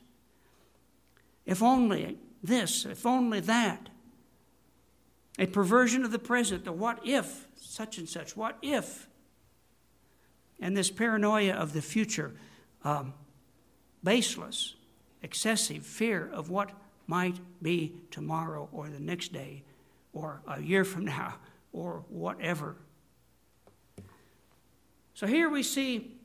If 1.46 1.62
only 1.62 2.18
this, 2.44 2.86
if 2.86 3.06
only 3.06 3.40
that 3.42 3.90
a 5.38 5.46
perversion 5.46 6.06
of 6.06 6.12
the 6.12 6.20
present, 6.20 6.64
the 6.64 6.72
what 6.72 7.00
if, 7.04 7.48
such 7.56 7.98
and 7.98 8.08
such, 8.08 8.38
what 8.38 8.58
if, 8.62 9.08
and 10.60 10.76
this 10.76 10.90
paranoia 10.90 11.54
of 11.54 11.74
the 11.74 11.82
future, 11.82 12.34
um, 12.84 13.14
baseless, 14.04 14.76
excessive 15.22 15.86
fear 15.86 16.30
of 16.32 16.50
what 16.50 16.72
might 17.08 17.40
be 17.62 17.94
tomorrow 18.12 18.70
or 18.72 18.90
the 18.90 19.00
next 19.00 19.34
day 19.34 19.64
or 20.14 20.42
a 20.48 20.62
year 20.62 20.84
from 20.84 21.06
now 21.06 21.36
or 21.74 22.04
whatever. 22.10 22.76
So 25.14 25.28
here 25.28 25.50
we 25.50 25.64
see 25.64 26.18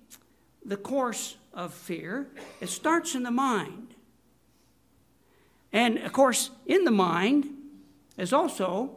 the 0.65 0.77
course 0.77 1.37
of 1.53 1.73
fear. 1.73 2.29
It 2.61 2.69
starts 2.69 3.15
in 3.15 3.23
the 3.23 3.31
mind. 3.31 3.95
And 5.73 5.99
of 5.99 6.13
course, 6.13 6.51
in 6.67 6.85
the 6.85 6.91
mind 6.91 7.47
is 8.17 8.33
also 8.33 8.97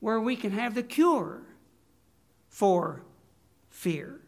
where 0.00 0.20
we 0.20 0.36
can 0.36 0.52
have 0.52 0.74
the 0.74 0.82
cure 0.82 1.42
for 2.48 3.02
fear. 3.70 4.20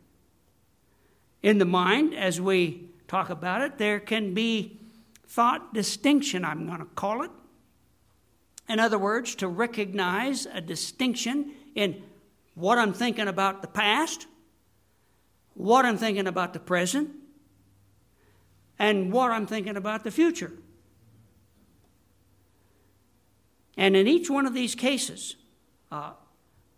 In 1.43 1.59
the 1.59 1.65
mind, 1.65 2.15
as 2.15 2.41
we 2.41 2.84
talk 3.09 3.31
about 3.31 3.63
it, 3.63 3.79
there 3.79 4.01
can 4.01 4.35
be 4.35 4.79
thought 5.27 5.75
distinction, 5.75 6.45
I'm 6.45 6.67
going 6.67 6.79
to 6.79 6.85
call 6.85 7.23
it. 7.23 7.31
In 8.69 8.81
other 8.81 8.99
words, 8.99 9.35
to 9.37 9.49
recognize 9.49 10.47
a 10.47 10.61
distinction 10.61 11.53
in 11.75 12.03
what 12.55 12.79
I'm 12.79 12.93
thinking 12.93 13.29
about 13.29 13.63
the 13.63 13.69
past, 13.69 14.27
what 15.55 15.85
I'm 15.85 15.99
thinking 15.99 16.27
about 16.27 16.53
the 16.53 16.61
present, 16.61 17.11
and 18.79 19.13
what 19.13 19.31
I'm 19.31 19.47
thinking 19.47 19.77
about 19.77 20.05
the 20.05 20.11
future. 20.11 20.53
And 23.77 23.97
in 23.97 24.07
each 24.07 24.31
one 24.31 24.47
of 24.47 24.55
these 24.55 24.75
cases, 24.75 25.37
uh, 25.91 26.13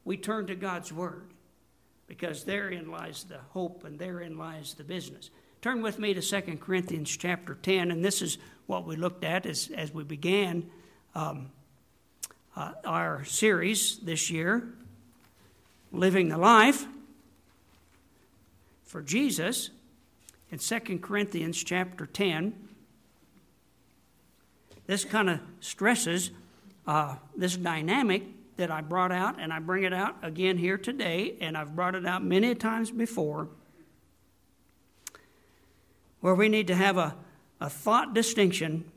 we 0.04 0.16
turn 0.16 0.46
to 0.46 0.54
God's 0.54 0.92
Word 0.92 1.32
because 2.06 2.44
therein 2.44 2.90
lies 2.90 3.24
the 3.24 3.38
hope 3.50 3.84
and 3.84 3.98
therein 3.98 4.38
lies 4.38 4.74
the 4.74 4.84
business. 4.84 5.30
Turn 5.62 5.82
with 5.82 5.98
me 5.98 6.14
to 6.14 6.20
2 6.20 6.58
Corinthians 6.58 7.16
chapter 7.16 7.54
10, 7.54 7.90
and 7.90 8.04
this 8.04 8.22
is 8.22 8.38
what 8.66 8.86
we 8.86 8.96
looked 8.96 9.24
at 9.24 9.46
as, 9.46 9.70
as 9.74 9.92
we 9.92 10.04
began 10.04 10.70
um, 11.14 11.50
uh, 12.54 12.72
our 12.84 13.24
series 13.24 13.98
this 13.98 14.30
year, 14.30 14.68
Living 15.92 16.28
the 16.28 16.38
Life 16.38 16.86
for 18.84 19.02
Jesus. 19.02 19.70
In 20.50 20.58
2 20.58 20.98
Corinthians 21.00 21.62
chapter 21.62 22.06
10, 22.06 22.54
this 24.86 25.04
kind 25.04 25.28
of 25.28 25.40
stresses 25.60 26.30
uh, 26.86 27.16
this 27.36 27.56
dynamic 27.56 28.22
that 28.56 28.70
I 28.70 28.80
brought 28.80 29.12
out, 29.12 29.40
and 29.40 29.52
I 29.52 29.58
bring 29.58 29.82
it 29.82 29.92
out 29.92 30.16
again 30.22 30.56
here 30.56 30.78
today, 30.78 31.34
and 31.40 31.56
I've 31.56 31.74
brought 31.74 31.94
it 31.94 32.06
out 32.06 32.24
many 32.24 32.54
times 32.54 32.90
before, 32.90 33.48
where 36.20 36.34
we 36.34 36.48
need 36.48 36.66
to 36.66 36.74
have 36.74 36.96
a, 36.96 37.16
a 37.60 37.70
thought 37.70 38.14
distinction 38.14 38.90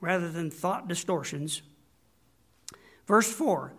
rather 0.00 0.30
than 0.30 0.50
thought 0.50 0.88
distortions. 0.88 1.62
Verse 3.06 3.30
4 3.32 3.72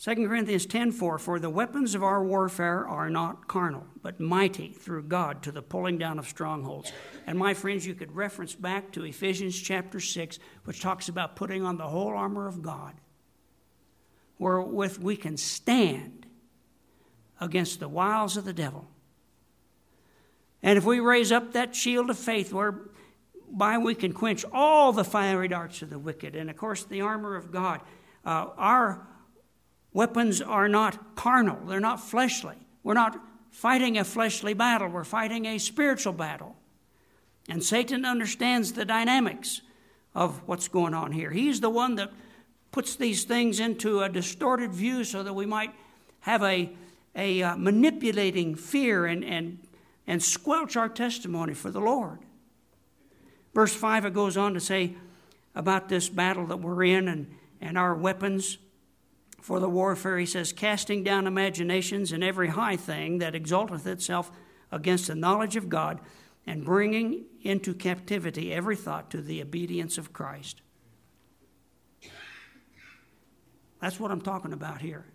2 0.00 0.14
Corinthians 0.28 0.64
10:4 0.64 1.18
For 1.18 1.40
the 1.40 1.50
weapons 1.50 1.96
of 1.96 2.04
our 2.04 2.22
warfare 2.22 2.86
are 2.86 3.10
not 3.10 3.48
carnal, 3.48 3.84
but 4.00 4.20
mighty 4.20 4.68
through 4.68 5.02
God 5.02 5.42
to 5.42 5.50
the 5.50 5.60
pulling 5.60 5.98
down 5.98 6.20
of 6.20 6.28
strongholds. 6.28 6.92
And 7.26 7.36
my 7.36 7.52
friends, 7.52 7.84
you 7.84 7.96
could 7.96 8.14
reference 8.14 8.54
back 8.54 8.92
to 8.92 9.04
Ephesians 9.04 9.60
chapter 9.60 9.98
6, 9.98 10.38
which 10.64 10.80
talks 10.80 11.08
about 11.08 11.34
putting 11.34 11.64
on 11.64 11.78
the 11.78 11.88
whole 11.88 12.10
armor 12.10 12.46
of 12.46 12.62
God, 12.62 12.94
wherewith 14.38 14.98
we 14.98 15.16
can 15.16 15.36
stand 15.36 16.26
against 17.40 17.80
the 17.80 17.88
wiles 17.88 18.36
of 18.36 18.44
the 18.44 18.52
devil. 18.52 18.88
And 20.62 20.76
if 20.76 20.84
we 20.84 21.00
raise 21.00 21.30
up 21.30 21.52
that 21.52 21.74
shield 21.74 22.10
of 22.10 22.18
faith 22.18 22.52
whereby 22.52 23.78
we 23.78 23.94
can 23.94 24.12
quench 24.12 24.44
all 24.52 24.92
the 24.92 25.04
fiery 25.04 25.48
darts 25.48 25.82
of 25.82 25.90
the 25.90 25.98
wicked, 25.98 26.34
and 26.34 26.50
of 26.50 26.56
course 26.56 26.84
the 26.84 27.00
armor 27.00 27.36
of 27.36 27.52
God, 27.52 27.80
uh, 28.24 28.48
our 28.56 29.06
Weapons 29.92 30.40
are 30.40 30.68
not 30.68 31.16
carnal, 31.16 31.58
they're 31.66 31.80
not 31.80 32.00
fleshly. 32.00 32.56
We're 32.82 32.94
not 32.94 33.18
fighting 33.50 33.98
a 33.98 34.04
fleshly 34.04 34.54
battle, 34.54 34.88
we're 34.88 35.04
fighting 35.04 35.46
a 35.46 35.58
spiritual 35.58 36.12
battle. 36.12 36.56
And 37.48 37.64
Satan 37.64 38.04
understands 38.04 38.74
the 38.74 38.84
dynamics 38.84 39.62
of 40.14 40.42
what's 40.46 40.68
going 40.68 40.94
on 40.94 41.12
here. 41.12 41.30
He's 41.30 41.60
the 41.60 41.70
one 41.70 41.94
that 41.94 42.12
puts 42.70 42.94
these 42.94 43.24
things 43.24 43.58
into 43.58 44.02
a 44.02 44.08
distorted 44.08 44.72
view 44.72 45.02
so 45.02 45.22
that 45.22 45.32
we 45.32 45.46
might 45.46 45.74
have 46.20 46.42
a, 46.42 46.70
a 47.16 47.42
uh, 47.42 47.56
manipulating 47.56 48.54
fear 48.54 49.06
and, 49.06 49.24
and, 49.24 49.58
and 50.08 50.20
squelch 50.22 50.76
our 50.76 50.88
testimony 50.88 51.54
for 51.54 51.70
the 51.70 51.80
Lord. 51.80 52.18
Verse 53.54 53.74
5, 53.74 54.06
it 54.06 54.14
goes 54.14 54.36
on 54.36 54.54
to 54.54 54.60
say 54.60 54.96
about 55.54 55.88
this 55.88 56.08
battle 56.08 56.46
that 56.46 56.56
we're 56.56 56.82
in 56.82 57.06
and, 57.06 57.34
and 57.60 57.78
our 57.78 57.94
weapons 57.94 58.58
for 59.40 59.60
the 59.60 59.68
warfare, 59.68 60.18
he 60.18 60.26
says, 60.26 60.52
casting 60.52 61.04
down 61.04 61.26
imaginations 61.26 62.10
and 62.10 62.24
every 62.24 62.48
high 62.48 62.76
thing 62.76 63.18
that 63.18 63.34
exalteth 63.34 63.86
itself 63.86 64.32
against 64.72 65.06
the 65.06 65.14
knowledge 65.14 65.56
of 65.56 65.68
God, 65.68 66.00
and 66.46 66.64
bringing 66.64 67.24
into 67.42 67.74
captivity 67.74 68.52
every 68.52 68.76
thought 68.76 69.10
to 69.10 69.20
the 69.20 69.40
obedience 69.42 69.98
of 69.98 70.12
Christ. 70.12 70.62
That's 73.80 74.00
what 74.00 74.10
I'm 74.10 74.20
talking 74.20 74.52
about 74.52 74.80
here. 74.80 75.06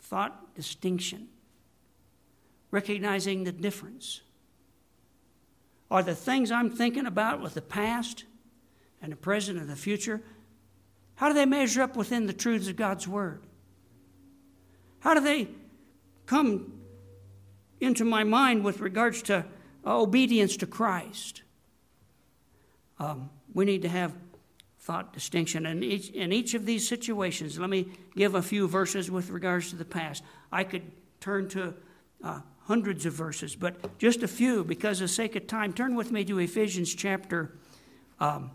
Thought 0.00 0.54
distinction, 0.54 1.28
recognizing 2.72 3.44
the 3.44 3.52
difference. 3.52 4.22
Are 5.88 6.02
the 6.02 6.16
things 6.16 6.50
I'm 6.50 6.70
thinking 6.70 7.06
about 7.06 7.40
with 7.40 7.54
the 7.54 7.62
past 7.62 8.24
and 9.00 9.12
the 9.12 9.16
present 9.16 9.58
and 9.58 9.68
the 9.68 9.76
future 9.76 10.22
how 11.22 11.28
do 11.28 11.34
they 11.34 11.46
measure 11.46 11.82
up 11.82 11.96
within 11.96 12.26
the 12.26 12.32
truths 12.32 12.66
of 12.66 12.74
God's 12.74 13.06
Word? 13.06 13.42
How 14.98 15.14
do 15.14 15.20
they 15.20 15.46
come 16.26 16.80
into 17.80 18.04
my 18.04 18.24
mind 18.24 18.64
with 18.64 18.80
regards 18.80 19.22
to 19.22 19.44
uh, 19.86 20.00
obedience 20.00 20.56
to 20.56 20.66
Christ? 20.66 21.42
Um, 22.98 23.30
we 23.54 23.64
need 23.64 23.82
to 23.82 23.88
have 23.88 24.14
thought 24.80 25.12
distinction. 25.12 25.66
And 25.66 25.84
each, 25.84 26.10
in 26.10 26.32
each 26.32 26.54
of 26.54 26.66
these 26.66 26.88
situations, 26.88 27.56
let 27.56 27.70
me 27.70 27.92
give 28.16 28.34
a 28.34 28.42
few 28.42 28.66
verses 28.66 29.08
with 29.08 29.30
regards 29.30 29.70
to 29.70 29.76
the 29.76 29.84
past. 29.84 30.24
I 30.50 30.64
could 30.64 30.90
turn 31.20 31.48
to 31.50 31.74
uh, 32.24 32.40
hundreds 32.72 33.04
of 33.04 33.12
verses, 33.12 33.54
but 33.54 33.98
just 33.98 34.22
a 34.22 34.26
few 34.26 34.64
because 34.64 35.02
of 35.02 35.08
the 35.08 35.12
sake 35.12 35.36
of 35.36 35.46
time. 35.46 35.74
Turn 35.74 35.94
with 35.94 36.10
me 36.10 36.24
to 36.24 36.38
Ephesians 36.38 36.94
chapter 36.94 37.52
um, 38.18 38.50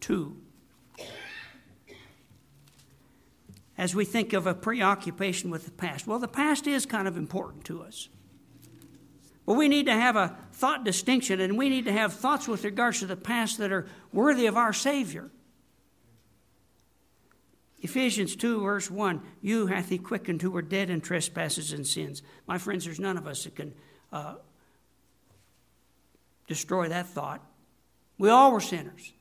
2. 0.00 0.34
as 3.76 3.94
we 3.94 4.06
think 4.06 4.32
of 4.32 4.46
a 4.46 4.54
preoccupation 4.54 5.50
with 5.50 5.66
the 5.66 5.70
past. 5.70 6.06
Well, 6.06 6.18
the 6.18 6.26
past 6.26 6.66
is 6.66 6.86
kind 6.86 7.06
of 7.06 7.18
important 7.18 7.66
to 7.66 7.82
us. 7.82 8.08
But 9.44 9.58
we 9.58 9.68
need 9.68 9.84
to 9.84 9.92
have 9.92 10.16
a 10.16 10.38
thought 10.52 10.82
distinction, 10.82 11.40
and 11.40 11.58
we 11.58 11.68
need 11.68 11.84
to 11.84 11.92
have 11.92 12.14
thoughts 12.14 12.48
with 12.48 12.64
regards 12.64 13.00
to 13.00 13.06
the 13.06 13.16
past 13.16 13.58
that 13.58 13.70
are 13.70 13.86
worthy 14.14 14.46
of 14.46 14.56
our 14.56 14.72
Savior. 14.72 15.30
Ephesians 17.84 18.34
2, 18.34 18.62
verse 18.62 18.90
1 18.90 19.20
You 19.42 19.66
hath 19.66 19.90
he 19.90 19.98
quickened 19.98 20.40
who 20.40 20.50
were 20.50 20.62
dead 20.62 20.88
in 20.88 21.02
trespasses 21.02 21.70
and 21.70 21.86
sins. 21.86 22.22
My 22.46 22.56
friends, 22.56 22.86
there's 22.86 22.98
none 22.98 23.18
of 23.18 23.26
us 23.26 23.44
that 23.44 23.56
can 23.56 23.74
uh, 24.10 24.36
destroy 26.48 26.88
that 26.88 27.06
thought. 27.06 27.46
We 28.16 28.30
all 28.30 28.52
were 28.52 28.60
sinners, 28.60 29.12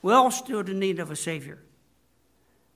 we 0.00 0.14
all 0.14 0.30
stood 0.30 0.70
in 0.70 0.78
need 0.78 0.98
of 0.98 1.10
a 1.10 1.16
Savior. 1.16 1.62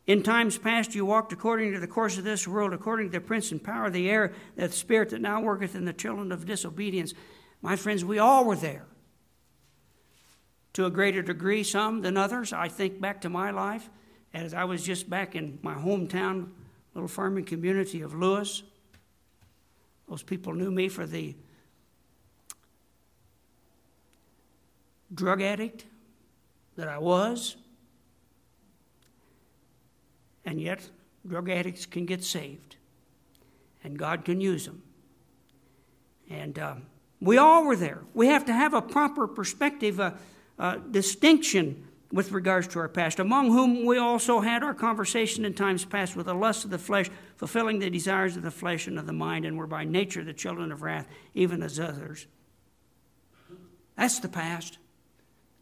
In 0.06 0.22
times 0.22 0.58
past, 0.58 0.94
you 0.94 1.04
walked 1.06 1.32
according 1.32 1.72
to 1.72 1.80
the 1.80 1.88
course 1.88 2.18
of 2.18 2.22
this 2.22 2.46
world, 2.46 2.72
according 2.72 3.08
to 3.08 3.18
the 3.18 3.26
prince 3.26 3.50
and 3.50 3.64
power 3.64 3.86
of 3.86 3.92
the 3.92 4.08
air, 4.08 4.34
that 4.54 4.72
spirit 4.72 5.08
that 5.10 5.20
now 5.20 5.40
worketh 5.40 5.74
in 5.74 5.84
the 5.84 5.92
children 5.92 6.30
of 6.30 6.46
disobedience. 6.46 7.12
My 7.60 7.74
friends, 7.74 8.04
we 8.04 8.20
all 8.20 8.44
were 8.44 8.54
there. 8.54 8.86
To 10.74 10.84
a 10.84 10.90
greater 10.90 11.22
degree, 11.22 11.64
some 11.64 12.02
than 12.02 12.16
others. 12.16 12.52
I 12.52 12.68
think 12.68 13.00
back 13.00 13.22
to 13.22 13.30
my 13.30 13.50
life 13.50 13.90
as 14.44 14.52
I 14.52 14.64
was 14.64 14.82
just 14.82 15.08
back 15.08 15.34
in 15.34 15.58
my 15.62 15.74
hometown, 15.74 16.48
little 16.94 17.08
farming 17.08 17.44
community 17.44 18.02
of 18.02 18.14
Lewis. 18.14 18.62
Those 20.08 20.22
people 20.22 20.52
knew 20.52 20.70
me 20.70 20.88
for 20.88 21.06
the 21.06 21.34
drug 25.14 25.40
addict 25.40 25.86
that 26.76 26.86
I 26.86 26.98
was. 26.98 27.56
And 30.44 30.60
yet, 30.60 30.88
drug 31.26 31.48
addicts 31.48 31.86
can 31.86 32.04
get 32.04 32.22
saved, 32.22 32.76
and 33.82 33.98
God 33.98 34.24
can 34.24 34.40
use 34.40 34.66
them. 34.66 34.82
And 36.28 36.58
uh, 36.58 36.74
we 37.20 37.38
all 37.38 37.64
were 37.64 37.74
there. 37.74 38.02
We 38.12 38.26
have 38.26 38.44
to 38.44 38.52
have 38.52 38.74
a 38.74 38.82
proper 38.82 39.26
perspective, 39.26 39.98
a, 39.98 40.18
a 40.58 40.78
distinction 40.78 41.85
with 42.12 42.32
regards 42.32 42.68
to 42.68 42.78
our 42.78 42.88
past, 42.88 43.18
among 43.18 43.48
whom 43.48 43.84
we 43.84 43.98
also 43.98 44.40
had 44.40 44.62
our 44.62 44.74
conversation 44.74 45.44
in 45.44 45.54
times 45.54 45.84
past 45.84 46.16
with 46.16 46.26
the 46.26 46.34
lust 46.34 46.64
of 46.64 46.70
the 46.70 46.78
flesh, 46.78 47.10
fulfilling 47.36 47.78
the 47.78 47.90
desires 47.90 48.36
of 48.36 48.42
the 48.42 48.50
flesh 48.50 48.86
and 48.86 48.98
of 48.98 49.06
the 49.06 49.12
mind, 49.12 49.44
and 49.44 49.58
were 49.58 49.66
by 49.66 49.84
nature 49.84 50.22
the 50.22 50.32
children 50.32 50.70
of 50.70 50.82
wrath, 50.82 51.08
even 51.34 51.62
as 51.62 51.80
others. 51.80 52.26
That's 53.96 54.20
the 54.20 54.28
past. 54.28 54.78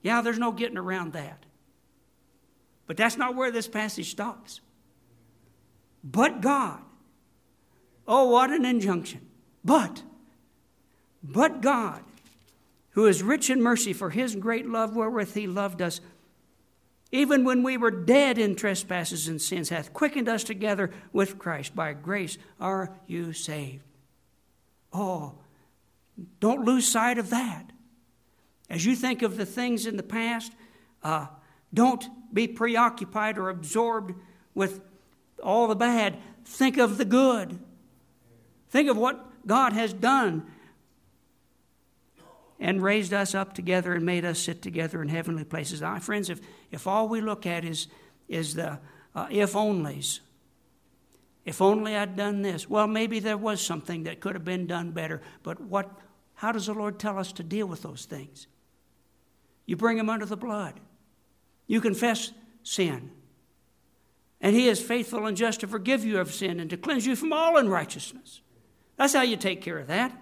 Yeah, 0.03 0.21
there's 0.21 0.39
no 0.39 0.53
getting 0.53 0.77
around 0.77 1.15
that. 1.15 1.47
But 2.87 2.99
that's 2.99 3.17
not 3.17 3.35
where 3.35 3.51
this 3.51 3.69
passage 3.69 4.11
stops 4.11 4.61
but 6.05 6.43
God. 6.43 6.83
Oh, 8.07 8.29
what 8.29 8.51
an 8.51 8.67
injunction. 8.67 9.27
But, 9.65 10.03
but 11.23 11.63
God, 11.63 12.05
who 12.91 13.07
is 13.07 13.23
rich 13.23 13.49
in 13.49 13.63
mercy 13.63 13.95
for 13.95 14.11
his 14.11 14.37
great 14.37 14.69
love 14.69 14.95
wherewith 14.95 15.33
he 15.33 15.47
loved 15.47 15.81
us, 15.81 16.03
even 17.13 17.45
when 17.45 17.63
we 17.63 17.77
were 17.77 17.91
dead 17.91 18.39
in 18.39 18.57
trespasses 18.57 19.29
and 19.29 19.41
sins, 19.41 19.69
hath 19.69 19.93
quickened 19.93 20.29
us 20.29 20.45
together 20.45 20.91
with 21.13 21.39
Christ. 21.39 21.75
By 21.75 21.93
grace 21.93 22.39
are 22.61 22.97
you 23.07 23.33
saved. 23.33 23.85
Oh, 24.93 25.35
don't 26.41 26.65
lose 26.65 26.87
sight 26.87 27.19
of 27.19 27.31
that. 27.31 27.71
As 28.71 28.85
you 28.85 28.97
think 28.97 29.23
of 29.23 29.37
the 29.37 29.47
things 29.47 29.87
in 29.87 29.97
the 29.97 30.03
past, 30.03 30.53
uh, 31.03 31.27
don't 31.73 32.05
be 32.33 32.49
preoccupied 32.49 33.39
or 33.39 33.51
absorbed 33.51 34.15
with 34.55 34.81
all 35.43 35.67
the 35.67 35.77
bad. 35.77 36.17
Think 36.45 36.79
of 36.79 36.99
the 36.99 37.05
good. 37.05 37.59
Think 38.71 38.89
of 38.89 38.97
what 38.97 39.47
God 39.47 39.73
has 39.73 39.93
done 39.93 40.47
and 42.65 42.83
raised 42.83 43.13
us 43.13 43.35
up 43.35 43.53
together 43.53 43.93
and 43.93 44.07
made 44.07 44.25
us 44.25 44.39
sit 44.39 44.63
together 44.63 45.03
in 45.03 45.09
heavenly 45.09 45.45
places. 45.45 45.83
Now, 45.83 45.99
friends, 45.99 46.31
if, 46.31 46.41
if 46.71 46.87
all 46.87 47.09
we 47.09 47.21
look 47.21 47.45
at 47.45 47.63
is, 47.63 47.89
is 48.27 48.55
the 48.55 48.79
uh, 49.15 49.27
if 49.31 49.53
onlys, 49.53 50.21
if 51.45 51.61
only 51.61 51.95
I'd 51.95 52.17
done 52.17 52.41
this, 52.41 52.67
well, 52.67 52.87
maybe 52.87 53.21
there 53.21 53.37
was 53.37 53.61
something 53.61 54.05
that 54.05 54.21
could 54.21 54.35
have 54.35 54.47
been 54.47 54.67
done 54.67 54.93
better. 54.93 55.21
But 55.43 55.61
what, 55.61 55.91
how 56.37 56.53
does 56.53 56.65
the 56.65 56.73
Lord 56.73 56.99
tell 56.99 57.19
us 57.19 57.33
to 57.33 57.43
deal 57.43 57.67
with 57.67 57.83
those 57.83 58.07
things? 58.07 58.47
You 59.67 59.77
bring 59.77 59.99
them 59.99 60.09
under 60.09 60.25
the 60.25 60.35
blood. 60.35 60.81
You 61.67 61.83
confess 61.83 62.33
sin. 62.63 63.11
And 64.41 64.57
he 64.57 64.69
is 64.69 64.81
faithful 64.81 65.27
and 65.27 65.37
just 65.37 65.61
to 65.61 65.67
forgive 65.67 66.03
you 66.03 66.19
of 66.19 66.33
sin 66.33 66.61
and 66.61 66.71
to 66.71 66.79
cleanse 66.79 67.05
you 67.05 67.15
from 67.15 67.35
all 67.35 67.59
unrighteousness. 67.59 68.41
That's 68.97 69.13
how 69.13 69.23
you 69.23 69.37
take 69.37 69.61
care 69.61 69.79
of 69.79 69.89
that. 69.89 70.19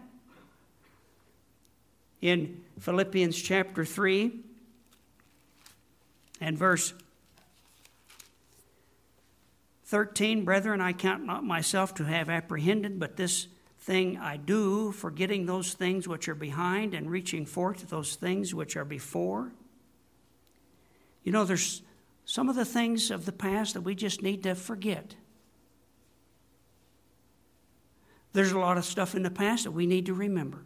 In 2.22 2.62
Philippians 2.78 3.36
chapter 3.42 3.84
3 3.84 4.32
and 6.40 6.56
verse 6.56 6.94
13, 9.86 10.44
Brethren, 10.44 10.80
I 10.80 10.92
count 10.92 11.26
not 11.26 11.44
myself 11.44 11.94
to 11.96 12.04
have 12.04 12.30
apprehended, 12.30 12.98
but 13.00 13.16
this 13.16 13.48
thing 13.80 14.16
I 14.16 14.36
do, 14.36 14.92
forgetting 14.92 15.46
those 15.46 15.74
things 15.74 16.06
which 16.06 16.28
are 16.28 16.36
behind 16.36 16.94
and 16.94 17.10
reaching 17.10 17.44
forth 17.44 17.80
to 17.80 17.86
those 17.86 18.14
things 18.14 18.54
which 18.54 18.76
are 18.76 18.84
before. 18.84 19.52
You 21.24 21.32
know, 21.32 21.44
there's 21.44 21.82
some 22.24 22.48
of 22.48 22.54
the 22.54 22.64
things 22.64 23.10
of 23.10 23.26
the 23.26 23.32
past 23.32 23.74
that 23.74 23.80
we 23.80 23.96
just 23.96 24.22
need 24.22 24.44
to 24.44 24.54
forget. 24.54 25.16
There's 28.32 28.52
a 28.52 28.58
lot 28.58 28.78
of 28.78 28.84
stuff 28.84 29.16
in 29.16 29.24
the 29.24 29.30
past 29.30 29.64
that 29.64 29.72
we 29.72 29.86
need 29.86 30.06
to 30.06 30.14
remember. 30.14 30.64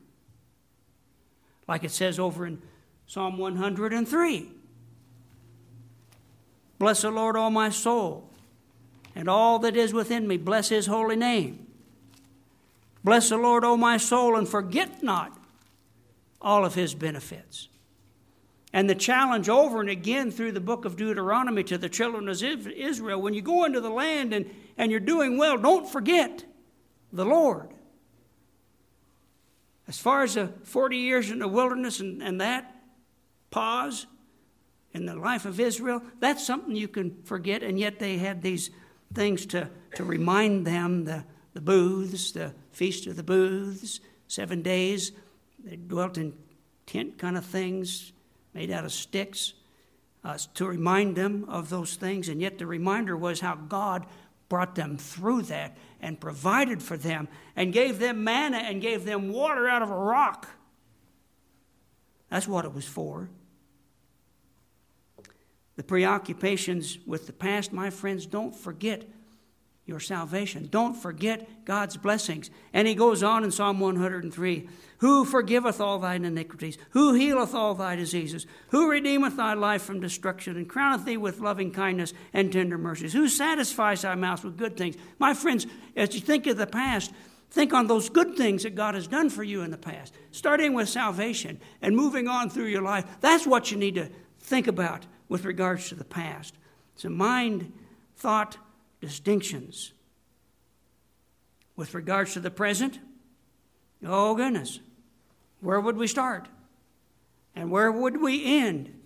Like 1.68 1.84
it 1.84 1.90
says 1.90 2.18
over 2.18 2.46
in 2.46 2.62
Psalm 3.06 3.38
103 3.38 4.50
Bless 6.78 7.02
the 7.02 7.10
Lord, 7.10 7.36
all 7.36 7.50
my 7.50 7.70
soul, 7.70 8.30
and 9.14 9.28
all 9.28 9.58
that 9.60 9.76
is 9.76 9.94
within 9.94 10.28
me. 10.28 10.36
Bless 10.36 10.68
his 10.68 10.86
holy 10.86 11.16
name. 11.16 11.66
Bless 13.02 13.28
the 13.28 13.38
Lord, 13.38 13.64
O 13.64 13.76
my 13.76 13.96
soul, 13.96 14.36
and 14.36 14.48
forget 14.48 15.02
not 15.02 15.38
all 16.40 16.64
of 16.64 16.74
his 16.74 16.94
benefits. 16.94 17.68
And 18.72 18.90
the 18.90 18.94
challenge 18.94 19.48
over 19.48 19.80
and 19.80 19.88
again 19.88 20.30
through 20.30 20.52
the 20.52 20.60
book 20.60 20.84
of 20.84 20.96
Deuteronomy 20.96 21.64
to 21.64 21.78
the 21.78 21.88
children 21.88 22.28
of 22.28 22.42
Israel 22.42 23.22
when 23.22 23.32
you 23.32 23.40
go 23.40 23.64
into 23.64 23.80
the 23.80 23.90
land 23.90 24.34
and, 24.34 24.50
and 24.76 24.90
you're 24.90 25.00
doing 25.00 25.38
well, 25.38 25.56
don't 25.56 25.88
forget 25.88 26.44
the 27.12 27.24
Lord. 27.24 27.70
As 29.88 29.98
far 29.98 30.22
as 30.22 30.34
the 30.34 30.48
40 30.64 30.96
years 30.96 31.30
in 31.30 31.38
the 31.38 31.48
wilderness 31.48 32.00
and, 32.00 32.22
and 32.22 32.40
that, 32.40 32.74
pause 33.50 34.06
in 34.92 35.06
the 35.06 35.14
life 35.14 35.44
of 35.44 35.60
Israel, 35.60 36.02
that's 36.18 36.44
something 36.44 36.74
you 36.74 36.88
can 36.88 37.22
forget, 37.22 37.62
and 37.62 37.78
yet 37.78 37.98
they 37.98 38.18
had 38.18 38.42
these 38.42 38.70
things 39.14 39.46
to, 39.46 39.68
to 39.94 40.04
remind 40.04 40.66
them 40.66 41.04
the, 41.04 41.24
the 41.54 41.60
booths, 41.60 42.32
the 42.32 42.52
Feast 42.72 43.06
of 43.06 43.16
the 43.16 43.22
Booths, 43.22 44.00
seven 44.26 44.62
days. 44.62 45.12
They 45.62 45.76
dwelt 45.76 46.18
in 46.18 46.32
tent 46.86 47.18
kind 47.18 47.36
of 47.36 47.44
things 47.44 48.12
made 48.54 48.70
out 48.70 48.84
of 48.84 48.92
sticks 48.92 49.52
uh, 50.24 50.38
to 50.54 50.66
remind 50.66 51.14
them 51.14 51.44
of 51.48 51.68
those 51.68 51.94
things, 51.94 52.28
and 52.28 52.40
yet 52.40 52.58
the 52.58 52.66
reminder 52.66 53.16
was 53.16 53.40
how 53.40 53.54
God 53.54 54.06
brought 54.48 54.74
them 54.74 54.96
through 54.96 55.42
that 55.42 55.76
and 56.06 56.20
provided 56.20 56.80
for 56.80 56.96
them 56.96 57.26
and 57.56 57.72
gave 57.72 57.98
them 57.98 58.22
manna 58.22 58.58
and 58.58 58.80
gave 58.80 59.04
them 59.04 59.32
water 59.32 59.68
out 59.68 59.82
of 59.82 59.90
a 59.90 59.96
rock. 59.96 60.48
That's 62.30 62.46
what 62.46 62.64
it 62.64 62.72
was 62.72 62.86
for. 62.86 63.28
The 65.74 65.82
preoccupations 65.82 66.98
with 67.06 67.26
the 67.26 67.32
past, 67.32 67.72
my 67.72 67.90
friends, 67.90 68.24
don't 68.24 68.54
forget 68.54 69.02
your 69.86 70.00
salvation. 70.00 70.68
Don't 70.70 70.94
forget 70.94 71.64
God's 71.64 71.96
blessings. 71.96 72.50
And 72.72 72.88
he 72.88 72.94
goes 72.94 73.22
on 73.22 73.44
in 73.44 73.52
Psalm 73.52 73.78
103 73.78 74.68
Who 74.98 75.24
forgiveth 75.24 75.80
all 75.80 75.98
thine 75.98 76.24
iniquities? 76.24 76.76
Who 76.90 77.14
healeth 77.14 77.54
all 77.54 77.74
thy 77.74 77.94
diseases? 77.94 78.46
Who 78.70 78.90
redeemeth 78.90 79.36
thy 79.36 79.54
life 79.54 79.82
from 79.82 80.00
destruction 80.00 80.56
and 80.56 80.68
crowneth 80.68 81.04
thee 81.04 81.16
with 81.16 81.40
loving 81.40 81.70
kindness 81.70 82.12
and 82.32 82.52
tender 82.52 82.76
mercies? 82.76 83.12
Who 83.12 83.28
satisfies 83.28 84.02
thy 84.02 84.16
mouth 84.16 84.44
with 84.44 84.58
good 84.58 84.76
things? 84.76 84.96
My 85.18 85.34
friends, 85.34 85.66
as 85.94 86.14
you 86.14 86.20
think 86.20 86.48
of 86.48 86.56
the 86.56 86.66
past, 86.66 87.12
think 87.50 87.72
on 87.72 87.86
those 87.86 88.08
good 88.08 88.36
things 88.36 88.64
that 88.64 88.74
God 88.74 88.94
has 88.94 89.06
done 89.06 89.30
for 89.30 89.44
you 89.44 89.62
in 89.62 89.70
the 89.70 89.78
past, 89.78 90.12
starting 90.32 90.74
with 90.74 90.88
salvation 90.88 91.60
and 91.80 91.94
moving 91.94 92.26
on 92.26 92.50
through 92.50 92.66
your 92.66 92.82
life. 92.82 93.04
That's 93.20 93.46
what 93.46 93.70
you 93.70 93.76
need 93.76 93.94
to 93.94 94.10
think 94.40 94.66
about 94.66 95.06
with 95.28 95.44
regards 95.44 95.88
to 95.88 95.94
the 95.94 96.04
past. 96.04 96.54
It's 96.94 97.04
a 97.04 97.10
mind, 97.10 97.72
thought, 98.16 98.56
distinctions. 99.00 99.92
With 101.76 101.94
regards 101.94 102.32
to 102.32 102.40
the 102.40 102.50
present, 102.50 102.98
oh 104.04 104.34
goodness, 104.34 104.80
where 105.60 105.80
would 105.80 105.96
we 105.96 106.06
start? 106.06 106.48
And 107.54 107.70
where 107.70 107.92
would 107.92 108.20
we 108.20 108.60
end? 108.60 108.98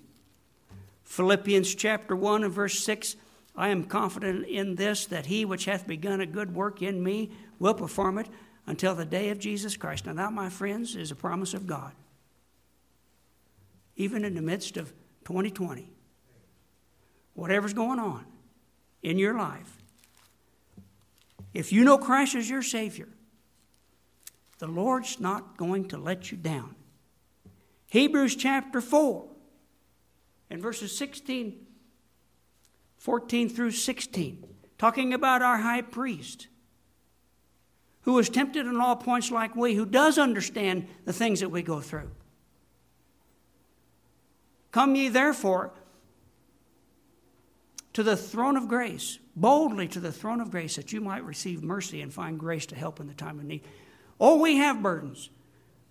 Philippians 1.05 1.75
chapter 1.75 2.15
1 2.15 2.45
and 2.45 2.53
verse 2.53 2.79
6 2.81 3.17
I 3.57 3.69
am 3.69 3.85
confident 3.85 4.47
in 4.47 4.77
this, 4.77 5.07
that 5.07 5.27
he 5.27 5.45
which 5.45 5.65
hath 5.65 5.87
begun 5.87 6.21
a 6.21 6.27
good 6.27 6.55
work 6.55 6.83
in 6.83 7.03
me 7.03 7.33
will 7.59 7.75
perform 7.75 8.19
it 8.19 8.29
until 8.67 8.95
the 8.95 9.05
day 9.05 9.31
of 9.31 9.39
Jesus 9.39 9.77
Christ. 9.77 10.07
Now, 10.07 10.15
that, 10.15 10.33
my 10.33 10.49
friends, 10.49 10.97
is 10.97 11.11
a 11.11 11.17
promise 11.17 11.53
of 11.53 11.67
God. 11.67 11.93
Even 13.97 14.25
in 14.25 14.35
the 14.35 14.41
midst 14.41 14.77
of 14.77 14.93
2020, 15.25 15.91
whatever's 17.35 17.75
going 17.75 17.99
on 17.99 18.25
in 19.03 19.19
your 19.19 19.37
life, 19.37 19.80
if 21.53 21.73
you 21.73 21.85
know 21.85 21.99
Christ 21.99 22.35
as 22.35 22.49
your 22.49 22.63
Savior, 22.63 23.09
the 24.59 24.67
Lord's 24.67 25.19
not 25.21 25.57
going 25.57 25.89
to 25.89 25.99
let 25.99 26.31
you 26.31 26.37
down. 26.37 26.75
Hebrews 27.87 28.37
chapter 28.37 28.81
4 28.81 29.27
and 30.51 30.63
verses 30.63 30.97
16, 30.97 31.67
14 32.99 33.49
through 33.49 33.73
16, 33.73 34.45
talking 34.79 35.15
about 35.15 35.43
our 35.43 35.59
high 35.59 35.83
priest 35.83 36.49
who 38.03 38.19
is 38.19 38.29
tempted 38.29 38.67
in 38.67 38.81
all 38.81 38.97
points 38.97 39.31
like 39.31 39.55
we, 39.55 39.75
who 39.75 39.85
does 39.85 40.19
understand 40.19 40.87
the 41.05 41.13
things 41.13 41.41
that 41.41 41.51
we 41.51 41.63
go 41.63 41.81
through. 41.81 42.11
Come 44.73 44.95
ye 44.95 45.09
therefore 45.09 45.73
to 47.93 48.03
the 48.03 48.17
throne 48.17 48.57
of 48.57 48.69
grace, 48.69 49.19
boldly 49.41 49.89
to 49.89 50.01
the 50.01 50.13
throne 50.13 50.41
of 50.41 50.51
grace, 50.51 50.77
that 50.77 50.93
you 50.93 51.01
might 51.01 51.25
receive 51.25 51.63
mercy 51.63 52.03
and 52.03 52.13
find 52.13 52.39
grace 52.39 52.67
to 52.67 52.75
help 52.75 53.01
in 53.01 53.07
the 53.07 53.15
time 53.15 53.39
of 53.39 53.45
need. 53.45 53.63
Oh, 54.21 54.39
we 54.39 54.57
have 54.57 54.83
burdens. 54.83 55.31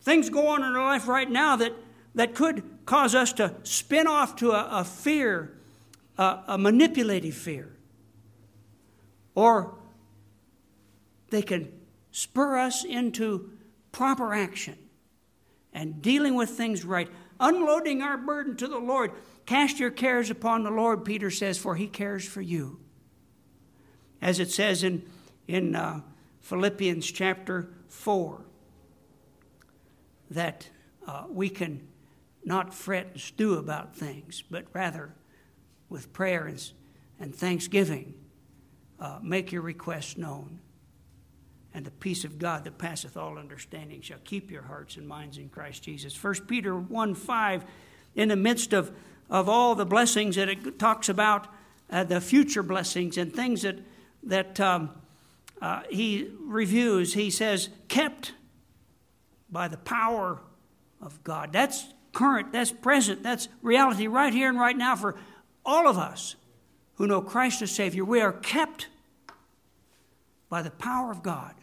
Things 0.02 0.30
go 0.30 0.48
on 0.48 0.64
in 0.64 0.76
our 0.76 0.86
life 0.86 1.08
right 1.08 1.30
now 1.30 1.56
that, 1.56 1.74
that 2.16 2.36
could 2.36 2.64
cause 2.86 3.16
us 3.16 3.34
to 3.34 3.56
spin 3.64 4.08
off 4.08 4.36
to 4.38 4.52
a, 4.52 4.82
a 4.82 4.84
fear, 4.84 5.58
a, 6.18 6.40
a 6.50 6.58
manipulative 6.58 7.34
fear. 7.34 7.76
Or 9.36 9.76
they 11.30 11.42
can 11.42 11.72
spur 12.12 12.58
us 12.58 12.84
into 12.84 13.52
proper 13.92 14.34
action 14.34 14.78
and 15.74 16.02
dealing 16.02 16.36
with 16.36 16.50
things 16.50 16.86
right, 16.86 17.10
unloading 17.40 18.02
our 18.02 18.18
burden 18.18 18.56
to 18.58 18.68
the 18.68 18.80
Lord. 18.80 19.12
Cast 19.46 19.80
your 19.80 19.92
cares 19.92 20.30
upon 20.30 20.64
the 20.64 20.72
Lord, 20.72 21.06
Peter 21.06 21.32
says, 21.32 21.58
for 21.58 21.76
he 21.76 21.88
cares 21.88 22.28
for 22.28 22.42
you. 22.42 22.80
As 24.22 24.40
it 24.40 24.52
says 24.52 24.84
in, 24.84 25.04
in 25.48 25.76
uh, 25.76 26.02
Philippians 26.42 27.10
chapter 27.12 27.70
4, 27.88 28.42
that 30.32 30.70
uh, 31.08 31.24
we 31.30 31.50
can 31.50 31.88
not 32.44 32.74
fret 32.74 33.08
and 33.14 33.22
stew 33.22 33.56
about 33.56 33.96
things, 33.96 34.44
but 34.50 34.66
rather 34.74 35.14
with 35.90 36.14
prayer 36.14 36.46
and, 36.46 36.72
and 37.20 37.36
thanksgiving, 37.36 38.14
uh, 39.00 39.20
make 39.22 39.52
your 39.52 39.62
requests 39.62 40.18
known. 40.18 40.60
And 41.74 41.86
the 41.86 41.92
peace 41.92 42.24
of 42.24 42.40
God 42.40 42.64
that 42.64 42.78
passeth 42.78 43.16
all 43.16 43.38
understanding 43.38 44.02
shall 44.02 44.18
keep 44.24 44.52
your 44.52 44.64
hearts 44.64 44.98
and 44.98 45.08
minds 45.08 45.38
in 45.38 45.50
Christ 45.50 45.84
Jesus. 45.84 46.22
1 46.22 46.46
Peter 46.48 46.76
1 46.76 47.16
5, 47.16 47.66
in 48.16 48.30
the 48.30 48.36
midst 48.36 48.74
of 48.74 48.92
of 49.30 49.48
all 49.48 49.76
the 49.76 49.86
blessings 49.86 50.36
that 50.36 50.50
it 50.50 50.80
talks 50.80 51.08
about, 51.08 51.48
uh, 51.92 52.04
the 52.04 52.20
future 52.20 52.64
blessings 52.64 53.18
and 53.18 53.34
things 53.34 53.62
that, 53.62 53.78
that 54.24 54.60
um, 54.60 54.92
uh, 55.62 55.82
he 55.90 56.30
reviews. 56.42 57.14
He 57.14 57.30
says, 57.30 57.70
kept 57.88 58.34
by 59.50 59.68
the 59.68 59.78
power 59.78 60.42
of 61.02 61.24
God. 61.24 61.52
That's 61.52 61.88
current, 62.14 62.52
that's 62.52 62.72
present, 62.72 63.24
that's 63.24 63.48
reality 63.62 64.08
right 64.08 64.34
here 64.34 64.50
and 64.50 64.60
right 64.60 64.78
now 64.78 64.96
for 64.96 65.16
all 65.66 65.88
of 65.88 65.98
us 65.98 66.36
who 66.96 67.08
know 67.08 67.22
Christ 67.22 67.62
as 67.62 67.72
Savior. 67.72 68.04
We 68.04 68.22
are 68.22 68.34
kept 68.34 68.88
by 70.50 70.62
the 70.62 70.72
power 70.72 71.12
of 71.12 71.24
God. 71.24 71.54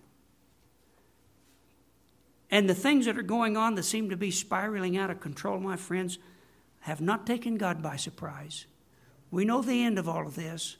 And 2.50 2.68
the 2.68 2.74
things 2.74 3.06
that 3.06 3.18
are 3.18 3.22
going 3.22 3.56
on 3.56 3.74
that 3.74 3.82
seem 3.82 4.08
to 4.10 4.16
be 4.16 4.30
spiraling 4.30 4.96
out 4.96 5.10
of 5.10 5.20
control, 5.20 5.58
my 5.58 5.76
friends, 5.76 6.18
have 6.80 7.00
not 7.00 7.26
taken 7.26 7.56
God 7.56 7.82
by 7.82 7.96
surprise. 7.96 8.66
We 9.30 9.44
know 9.44 9.60
the 9.60 9.82
end 9.82 9.98
of 9.98 10.08
all 10.08 10.26
of 10.26 10.36
this. 10.36 10.76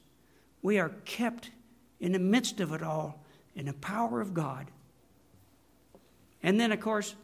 We 0.63 0.79
are 0.79 0.91
kept 1.05 1.51
in 2.01 2.13
the 2.13 2.19
midst 2.19 2.61
of 2.61 2.73
it 2.73 2.83
all 2.83 3.25
in 3.55 3.67
the 3.67 3.73
power 3.73 4.21
of 4.21 4.35
God. 4.35 4.71
And 6.43 6.61
then, 6.61 6.71
of 6.73 6.81
course, 6.81 7.15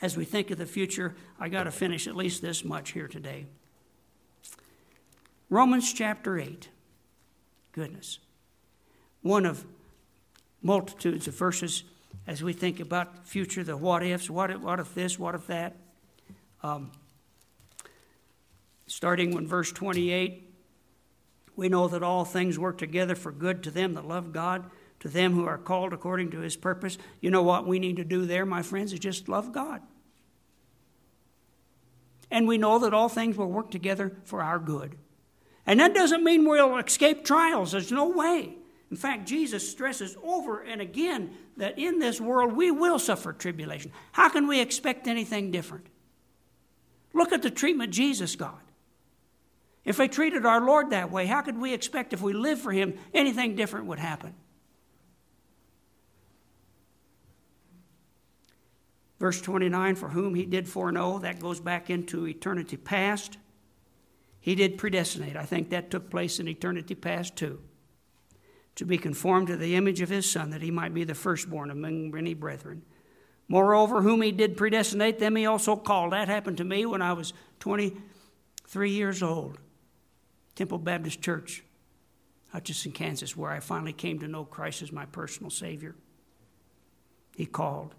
as 0.00 0.16
we 0.16 0.24
think 0.24 0.50
of 0.50 0.58
the 0.58 0.66
future, 0.66 1.16
I 1.38 1.48
got 1.48 1.64
to 1.64 1.70
finish 1.70 2.06
at 2.06 2.16
least 2.16 2.40
this 2.40 2.64
much 2.64 2.92
here 2.92 3.08
today. 3.08 3.46
Romans 5.50 5.92
chapter 5.92 6.38
8. 6.38 6.68
Goodness. 7.72 8.18
One 9.22 9.44
of 9.44 9.64
multitudes 10.62 11.26
of 11.26 11.34
verses 11.34 11.82
as 12.26 12.42
we 12.42 12.52
think 12.52 12.78
about 12.78 13.26
future, 13.26 13.64
the 13.64 13.76
what 13.76 14.02
ifs, 14.02 14.28
what 14.28 14.50
if, 14.50 14.60
what 14.60 14.78
if 14.78 14.94
this, 14.94 15.18
what 15.18 15.34
if 15.34 15.46
that. 15.46 15.76
Um, 16.62 16.92
starting 18.86 19.32
in 19.32 19.48
verse 19.48 19.72
28, 19.72 20.47
we 21.58 21.68
know 21.68 21.88
that 21.88 22.04
all 22.04 22.24
things 22.24 22.56
work 22.56 22.78
together 22.78 23.16
for 23.16 23.32
good 23.32 23.64
to 23.64 23.72
them 23.72 23.94
that 23.94 24.06
love 24.06 24.32
God, 24.32 24.70
to 25.00 25.08
them 25.08 25.32
who 25.32 25.44
are 25.44 25.58
called 25.58 25.92
according 25.92 26.30
to 26.30 26.38
his 26.38 26.54
purpose. 26.54 26.96
You 27.20 27.30
know 27.32 27.42
what 27.42 27.66
we 27.66 27.80
need 27.80 27.96
to 27.96 28.04
do 28.04 28.26
there, 28.26 28.46
my 28.46 28.62
friends, 28.62 28.92
is 28.92 29.00
just 29.00 29.28
love 29.28 29.50
God. 29.50 29.82
And 32.30 32.46
we 32.46 32.58
know 32.58 32.78
that 32.78 32.94
all 32.94 33.08
things 33.08 33.36
will 33.36 33.50
work 33.50 33.72
together 33.72 34.12
for 34.22 34.40
our 34.40 34.60
good. 34.60 34.94
And 35.66 35.80
that 35.80 35.94
doesn't 35.94 36.22
mean 36.22 36.48
we'll 36.48 36.78
escape 36.78 37.24
trials. 37.24 37.72
There's 37.72 37.90
no 37.90 38.08
way. 38.08 38.54
In 38.92 38.96
fact, 38.96 39.26
Jesus 39.26 39.68
stresses 39.68 40.16
over 40.22 40.62
and 40.62 40.80
again 40.80 41.36
that 41.56 41.76
in 41.76 41.98
this 41.98 42.20
world 42.20 42.52
we 42.52 42.70
will 42.70 43.00
suffer 43.00 43.32
tribulation. 43.32 43.90
How 44.12 44.28
can 44.28 44.46
we 44.46 44.60
expect 44.60 45.08
anything 45.08 45.50
different? 45.50 45.88
Look 47.12 47.32
at 47.32 47.42
the 47.42 47.50
treatment 47.50 47.92
Jesus 47.92 48.36
got. 48.36 48.62
If 49.88 49.96
they 49.96 50.06
treated 50.06 50.44
our 50.44 50.60
Lord 50.60 50.90
that 50.90 51.10
way, 51.10 51.24
how 51.24 51.40
could 51.40 51.56
we 51.56 51.72
expect 51.72 52.12
if 52.12 52.20
we 52.20 52.34
live 52.34 52.60
for 52.60 52.72
Him 52.72 52.98
anything 53.14 53.56
different 53.56 53.86
would 53.86 53.98
happen? 53.98 54.34
Verse 59.18 59.40
29 59.40 59.94
For 59.94 60.10
whom 60.10 60.34
He 60.34 60.44
did 60.44 60.68
foreknow, 60.68 61.20
that 61.20 61.40
goes 61.40 61.58
back 61.58 61.88
into 61.88 62.28
eternity 62.28 62.76
past. 62.76 63.38
He 64.40 64.54
did 64.54 64.76
predestinate. 64.76 65.36
I 65.36 65.46
think 65.46 65.70
that 65.70 65.90
took 65.90 66.10
place 66.10 66.38
in 66.38 66.48
eternity 66.48 66.94
past 66.94 67.34
too. 67.36 67.58
To 68.74 68.84
be 68.84 68.98
conformed 68.98 69.46
to 69.46 69.56
the 69.56 69.74
image 69.74 70.02
of 70.02 70.10
His 70.10 70.30
Son, 70.30 70.50
that 70.50 70.60
He 70.60 70.70
might 70.70 70.92
be 70.92 71.04
the 71.04 71.14
firstborn 71.14 71.70
among 71.70 72.10
many 72.10 72.34
brethren. 72.34 72.82
Moreover, 73.48 74.02
whom 74.02 74.20
He 74.20 74.32
did 74.32 74.54
predestinate, 74.54 75.18
them 75.18 75.36
He 75.36 75.46
also 75.46 75.76
called. 75.76 76.12
That 76.12 76.28
happened 76.28 76.58
to 76.58 76.64
me 76.64 76.84
when 76.84 77.00
I 77.00 77.14
was 77.14 77.32
23 77.60 78.90
years 78.90 79.22
old. 79.22 79.58
Temple 80.58 80.78
Baptist 80.78 81.22
Church, 81.22 81.62
Hutchinson, 82.48 82.90
Kansas, 82.90 83.36
where 83.36 83.52
I 83.52 83.60
finally 83.60 83.92
came 83.92 84.18
to 84.18 84.26
know 84.26 84.44
Christ 84.44 84.82
as 84.82 84.90
my 84.90 85.06
personal 85.06 85.50
Savior. 85.50 85.94
He 87.36 87.46
called, 87.46 87.94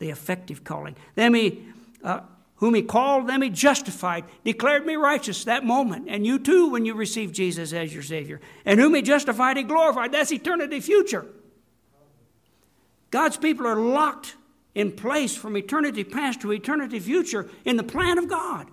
the 0.00 0.10
effective 0.10 0.64
calling. 0.64 0.96
Then 1.14 1.34
he, 1.34 1.62
uh, 2.02 2.22
whom 2.56 2.74
he 2.74 2.82
called, 2.82 3.28
them 3.28 3.42
he 3.42 3.48
justified, 3.48 4.24
declared 4.42 4.84
me 4.84 4.96
righteous 4.96 5.44
that 5.44 5.64
moment. 5.64 6.06
And 6.08 6.26
you 6.26 6.40
too, 6.40 6.70
when 6.70 6.84
you 6.84 6.94
receive 6.94 7.30
Jesus 7.30 7.72
as 7.72 7.94
your 7.94 8.02
Savior. 8.02 8.40
And 8.64 8.80
whom 8.80 8.96
he 8.96 9.02
justified, 9.02 9.56
he 9.56 9.62
glorified. 9.62 10.10
That's 10.10 10.32
eternity 10.32 10.80
future. 10.80 11.26
God's 13.12 13.36
people 13.36 13.68
are 13.68 13.76
locked 13.76 14.34
in 14.74 14.90
place 14.90 15.36
from 15.36 15.56
eternity 15.56 16.02
past 16.02 16.40
to 16.40 16.52
eternity 16.52 16.98
future 16.98 17.48
in 17.64 17.76
the 17.76 17.84
plan 17.84 18.18
of 18.18 18.28
God. 18.28 18.66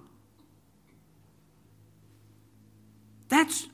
That's 3.30 3.68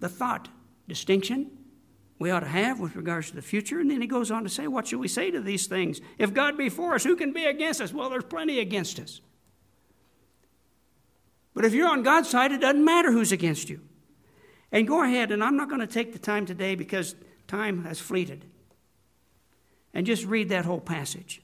the 0.00 0.08
thought 0.08 0.48
distinction 0.88 1.50
we 2.18 2.30
ought 2.30 2.40
to 2.40 2.48
have 2.48 2.80
with 2.80 2.96
regards 2.96 3.30
to 3.30 3.36
the 3.36 3.42
future. 3.42 3.78
And 3.78 3.90
then 3.90 4.00
he 4.00 4.06
goes 4.06 4.30
on 4.30 4.42
to 4.44 4.48
say, 4.48 4.66
What 4.66 4.86
should 4.86 5.00
we 5.00 5.08
say 5.08 5.30
to 5.30 5.40
these 5.40 5.66
things? 5.66 6.00
If 6.18 6.32
God 6.32 6.56
be 6.56 6.68
for 6.68 6.94
us, 6.94 7.04
who 7.04 7.16
can 7.16 7.32
be 7.32 7.44
against 7.44 7.80
us? 7.80 7.92
Well, 7.92 8.08
there's 8.08 8.24
plenty 8.24 8.60
against 8.60 8.98
us. 8.98 9.20
But 11.54 11.64
if 11.64 11.72
you're 11.72 11.88
on 11.88 12.02
God's 12.02 12.28
side, 12.28 12.52
it 12.52 12.60
doesn't 12.60 12.84
matter 12.84 13.12
who's 13.12 13.32
against 13.32 13.70
you. 13.70 13.80
And 14.72 14.86
go 14.86 15.02
ahead, 15.02 15.30
and 15.30 15.42
I'm 15.42 15.56
not 15.56 15.68
going 15.68 15.80
to 15.80 15.86
take 15.86 16.12
the 16.12 16.18
time 16.18 16.44
today 16.44 16.74
because 16.74 17.14
time 17.46 17.84
has 17.84 17.98
fleeted. 17.98 18.44
And 19.94 20.04
just 20.04 20.26
read 20.26 20.50
that 20.50 20.66
whole 20.66 20.80
passage. 20.80 21.40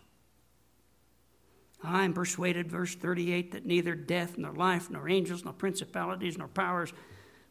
I 1.82 2.04
am 2.04 2.12
persuaded, 2.12 2.70
verse 2.70 2.94
38, 2.94 3.52
that 3.52 3.66
neither 3.66 3.94
death, 3.94 4.36
nor 4.36 4.52
life, 4.52 4.90
nor 4.90 5.08
angels, 5.08 5.44
nor 5.44 5.52
principalities, 5.52 6.36
nor 6.36 6.48
powers, 6.48 6.92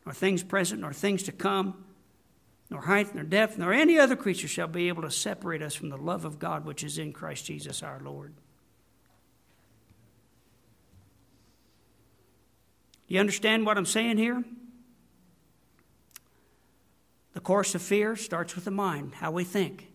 nor 0.06 0.14
things 0.14 0.44
present, 0.44 0.82
nor 0.82 0.94
things 0.94 1.24
to 1.24 1.32
come, 1.32 1.86
nor 2.70 2.82
height, 2.82 3.14
nor 3.14 3.24
depth, 3.24 3.58
nor 3.58 3.74
any 3.74 4.00
other 4.00 4.16
creature 4.16 4.48
shall 4.48 4.68
be 4.68 4.88
able 4.88 5.02
to 5.04 5.12
separate 5.12 5.62
us 5.62 5.76
from 5.76 5.90
the 5.90 5.98
love 5.98 6.26
of 6.26 6.40
God 6.40 6.66
which 6.66 6.84
is 6.84 6.98
in 6.98 7.14
Christ 7.14 7.46
Jesus 7.46 7.84
our 7.84 8.00
Lord. 8.00 8.34
You 13.08 13.20
understand 13.20 13.66
what 13.66 13.78
I'm 13.78 13.86
saying 13.86 14.18
here? 14.18 14.42
The 17.34 17.42
course 17.42 17.76
of 17.76 17.82
fear 17.82 18.16
starts 18.16 18.56
with 18.56 18.66
the 18.66 18.72
mind, 18.72 19.16
how 19.16 19.32
we 19.32 19.44
think. 19.44 19.92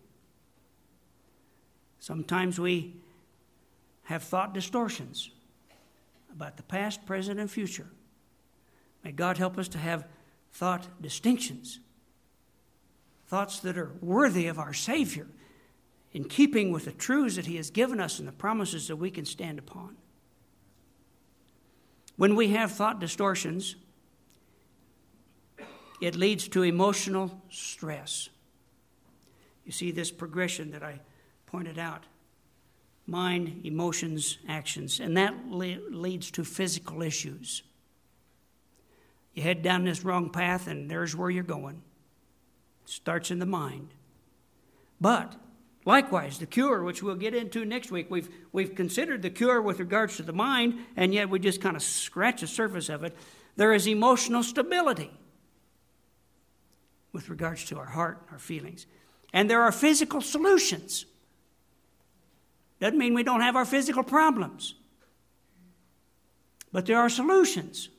Sometimes 1.99 2.59
we 2.59 2.95
have 4.03 4.23
thought 4.23 4.53
distortions 4.53 5.31
about 6.31 6.57
the 6.57 6.63
past, 6.63 7.05
present, 7.05 7.39
and 7.39 7.49
future. 7.49 7.87
May 9.07 9.13
God 9.13 9.37
help 9.37 9.57
us 9.57 9.69
to 9.69 9.77
have 9.77 10.05
thought 10.51 10.85
distinctions, 11.01 11.79
thoughts 13.25 13.61
that 13.61 13.77
are 13.77 13.93
worthy 14.01 14.47
of 14.47 14.59
our 14.59 14.73
Savior, 14.73 15.27
in 16.11 16.25
keeping 16.25 16.73
with 16.73 16.83
the 16.83 16.91
truths 16.91 17.37
that 17.37 17.45
He 17.45 17.55
has 17.55 17.69
given 17.69 18.01
us 18.01 18.19
and 18.19 18.27
the 18.27 18.33
promises 18.33 18.89
that 18.89 18.97
we 18.97 19.09
can 19.09 19.23
stand 19.23 19.59
upon. 19.59 19.95
When 22.17 22.35
we 22.35 22.49
have 22.49 22.73
thought 22.73 22.99
distortions, 22.99 23.77
it 26.01 26.17
leads 26.17 26.49
to 26.49 26.63
emotional 26.63 27.41
stress. 27.49 28.27
You 29.63 29.71
see 29.71 29.91
this 29.91 30.11
progression 30.11 30.71
that 30.71 30.83
I 30.83 30.99
pointed 31.45 31.79
out 31.79 32.03
mind, 33.05 33.61
emotions, 33.63 34.37
actions, 34.49 34.99
and 34.99 35.15
that 35.15 35.47
le- 35.47 35.79
leads 35.91 36.29
to 36.31 36.43
physical 36.43 37.01
issues. 37.01 37.63
You 39.37 39.43
head 39.43 39.61
down 39.61 39.83
this 39.83 40.03
wrong 40.03 40.31
path, 40.31 40.65
and 40.65 40.89
there's 40.89 41.15
where 41.15 41.29
you're 41.29 41.43
going. 41.43 41.83
It 42.85 42.89
starts 42.89 43.29
in 43.29 43.37
the 43.37 43.45
mind. 43.45 43.89
But 44.99 45.35
likewise, 45.85 46.39
the 46.39 46.47
cure, 46.47 46.81
which 46.81 47.03
we'll 47.03 47.13
get 47.13 47.35
into 47.35 47.63
next 47.63 47.91
week, 47.91 48.09
we've, 48.09 48.29
we've 48.51 48.73
considered 48.73 49.21
the 49.21 49.29
cure 49.29 49.61
with 49.61 49.79
regards 49.79 50.17
to 50.17 50.23
the 50.23 50.33
mind, 50.33 50.79
and 50.95 51.13
yet 51.13 51.29
we 51.29 51.37
just 51.37 51.61
kind 51.61 51.75
of 51.75 51.83
scratch 51.83 52.41
the 52.41 52.47
surface 52.47 52.89
of 52.89 53.03
it. 53.03 53.15
There 53.57 53.75
is 53.75 53.85
emotional 53.85 54.41
stability 54.41 55.11
with 57.13 57.29
regards 57.29 57.63
to 57.65 57.77
our 57.77 57.85
heart, 57.85 58.23
and 58.23 58.33
our 58.33 58.39
feelings. 58.39 58.87
And 59.33 59.47
there 59.47 59.61
are 59.61 59.71
physical 59.71 60.21
solutions. 60.21 61.05
Doesn't 62.79 62.97
mean 62.97 63.13
we 63.13 63.21
don't 63.21 63.41
have 63.41 63.55
our 63.55 63.65
physical 63.65 64.03
problems, 64.03 64.73
but 66.71 66.87
there 66.87 66.97
are 66.97 67.09
solutions. 67.09 67.89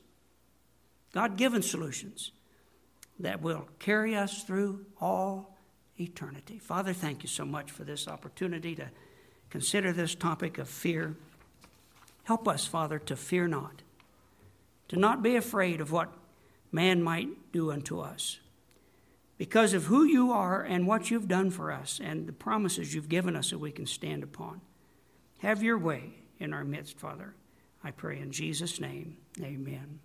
God 1.13 1.37
given 1.37 1.61
solutions 1.61 2.31
that 3.19 3.41
will 3.41 3.67
carry 3.79 4.15
us 4.15 4.43
through 4.43 4.85
all 5.01 5.57
eternity. 5.99 6.59
Father, 6.59 6.93
thank 6.93 7.23
you 7.23 7.29
so 7.29 7.45
much 7.45 7.71
for 7.71 7.83
this 7.83 8.07
opportunity 8.07 8.75
to 8.75 8.89
consider 9.49 9.91
this 9.91 10.15
topic 10.15 10.57
of 10.57 10.69
fear. 10.69 11.15
Help 12.23 12.47
us, 12.47 12.65
Father, 12.65 12.99
to 12.99 13.15
fear 13.15 13.47
not, 13.47 13.81
to 14.87 14.95
not 14.95 15.21
be 15.21 15.35
afraid 15.35 15.81
of 15.81 15.91
what 15.91 16.13
man 16.71 17.01
might 17.01 17.51
do 17.51 17.71
unto 17.71 17.99
us. 17.99 18.39
Because 19.37 19.73
of 19.73 19.85
who 19.85 20.03
you 20.03 20.31
are 20.31 20.61
and 20.61 20.85
what 20.85 21.09
you've 21.09 21.27
done 21.27 21.49
for 21.49 21.71
us 21.71 21.99
and 22.03 22.27
the 22.27 22.33
promises 22.33 22.93
you've 22.93 23.09
given 23.09 23.35
us 23.35 23.51
that 23.51 23.59
we 23.59 23.71
can 23.71 23.85
stand 23.85 24.21
upon. 24.21 24.61
Have 25.39 25.63
your 25.63 25.77
way 25.77 26.13
in 26.39 26.53
our 26.53 26.65
midst, 26.65 26.99
Father. 26.99 27.33
I 27.81 27.91
pray 27.91 28.19
in 28.19 28.31
Jesus' 28.31 28.81
name. 28.81 29.17
Amen. 29.41 29.99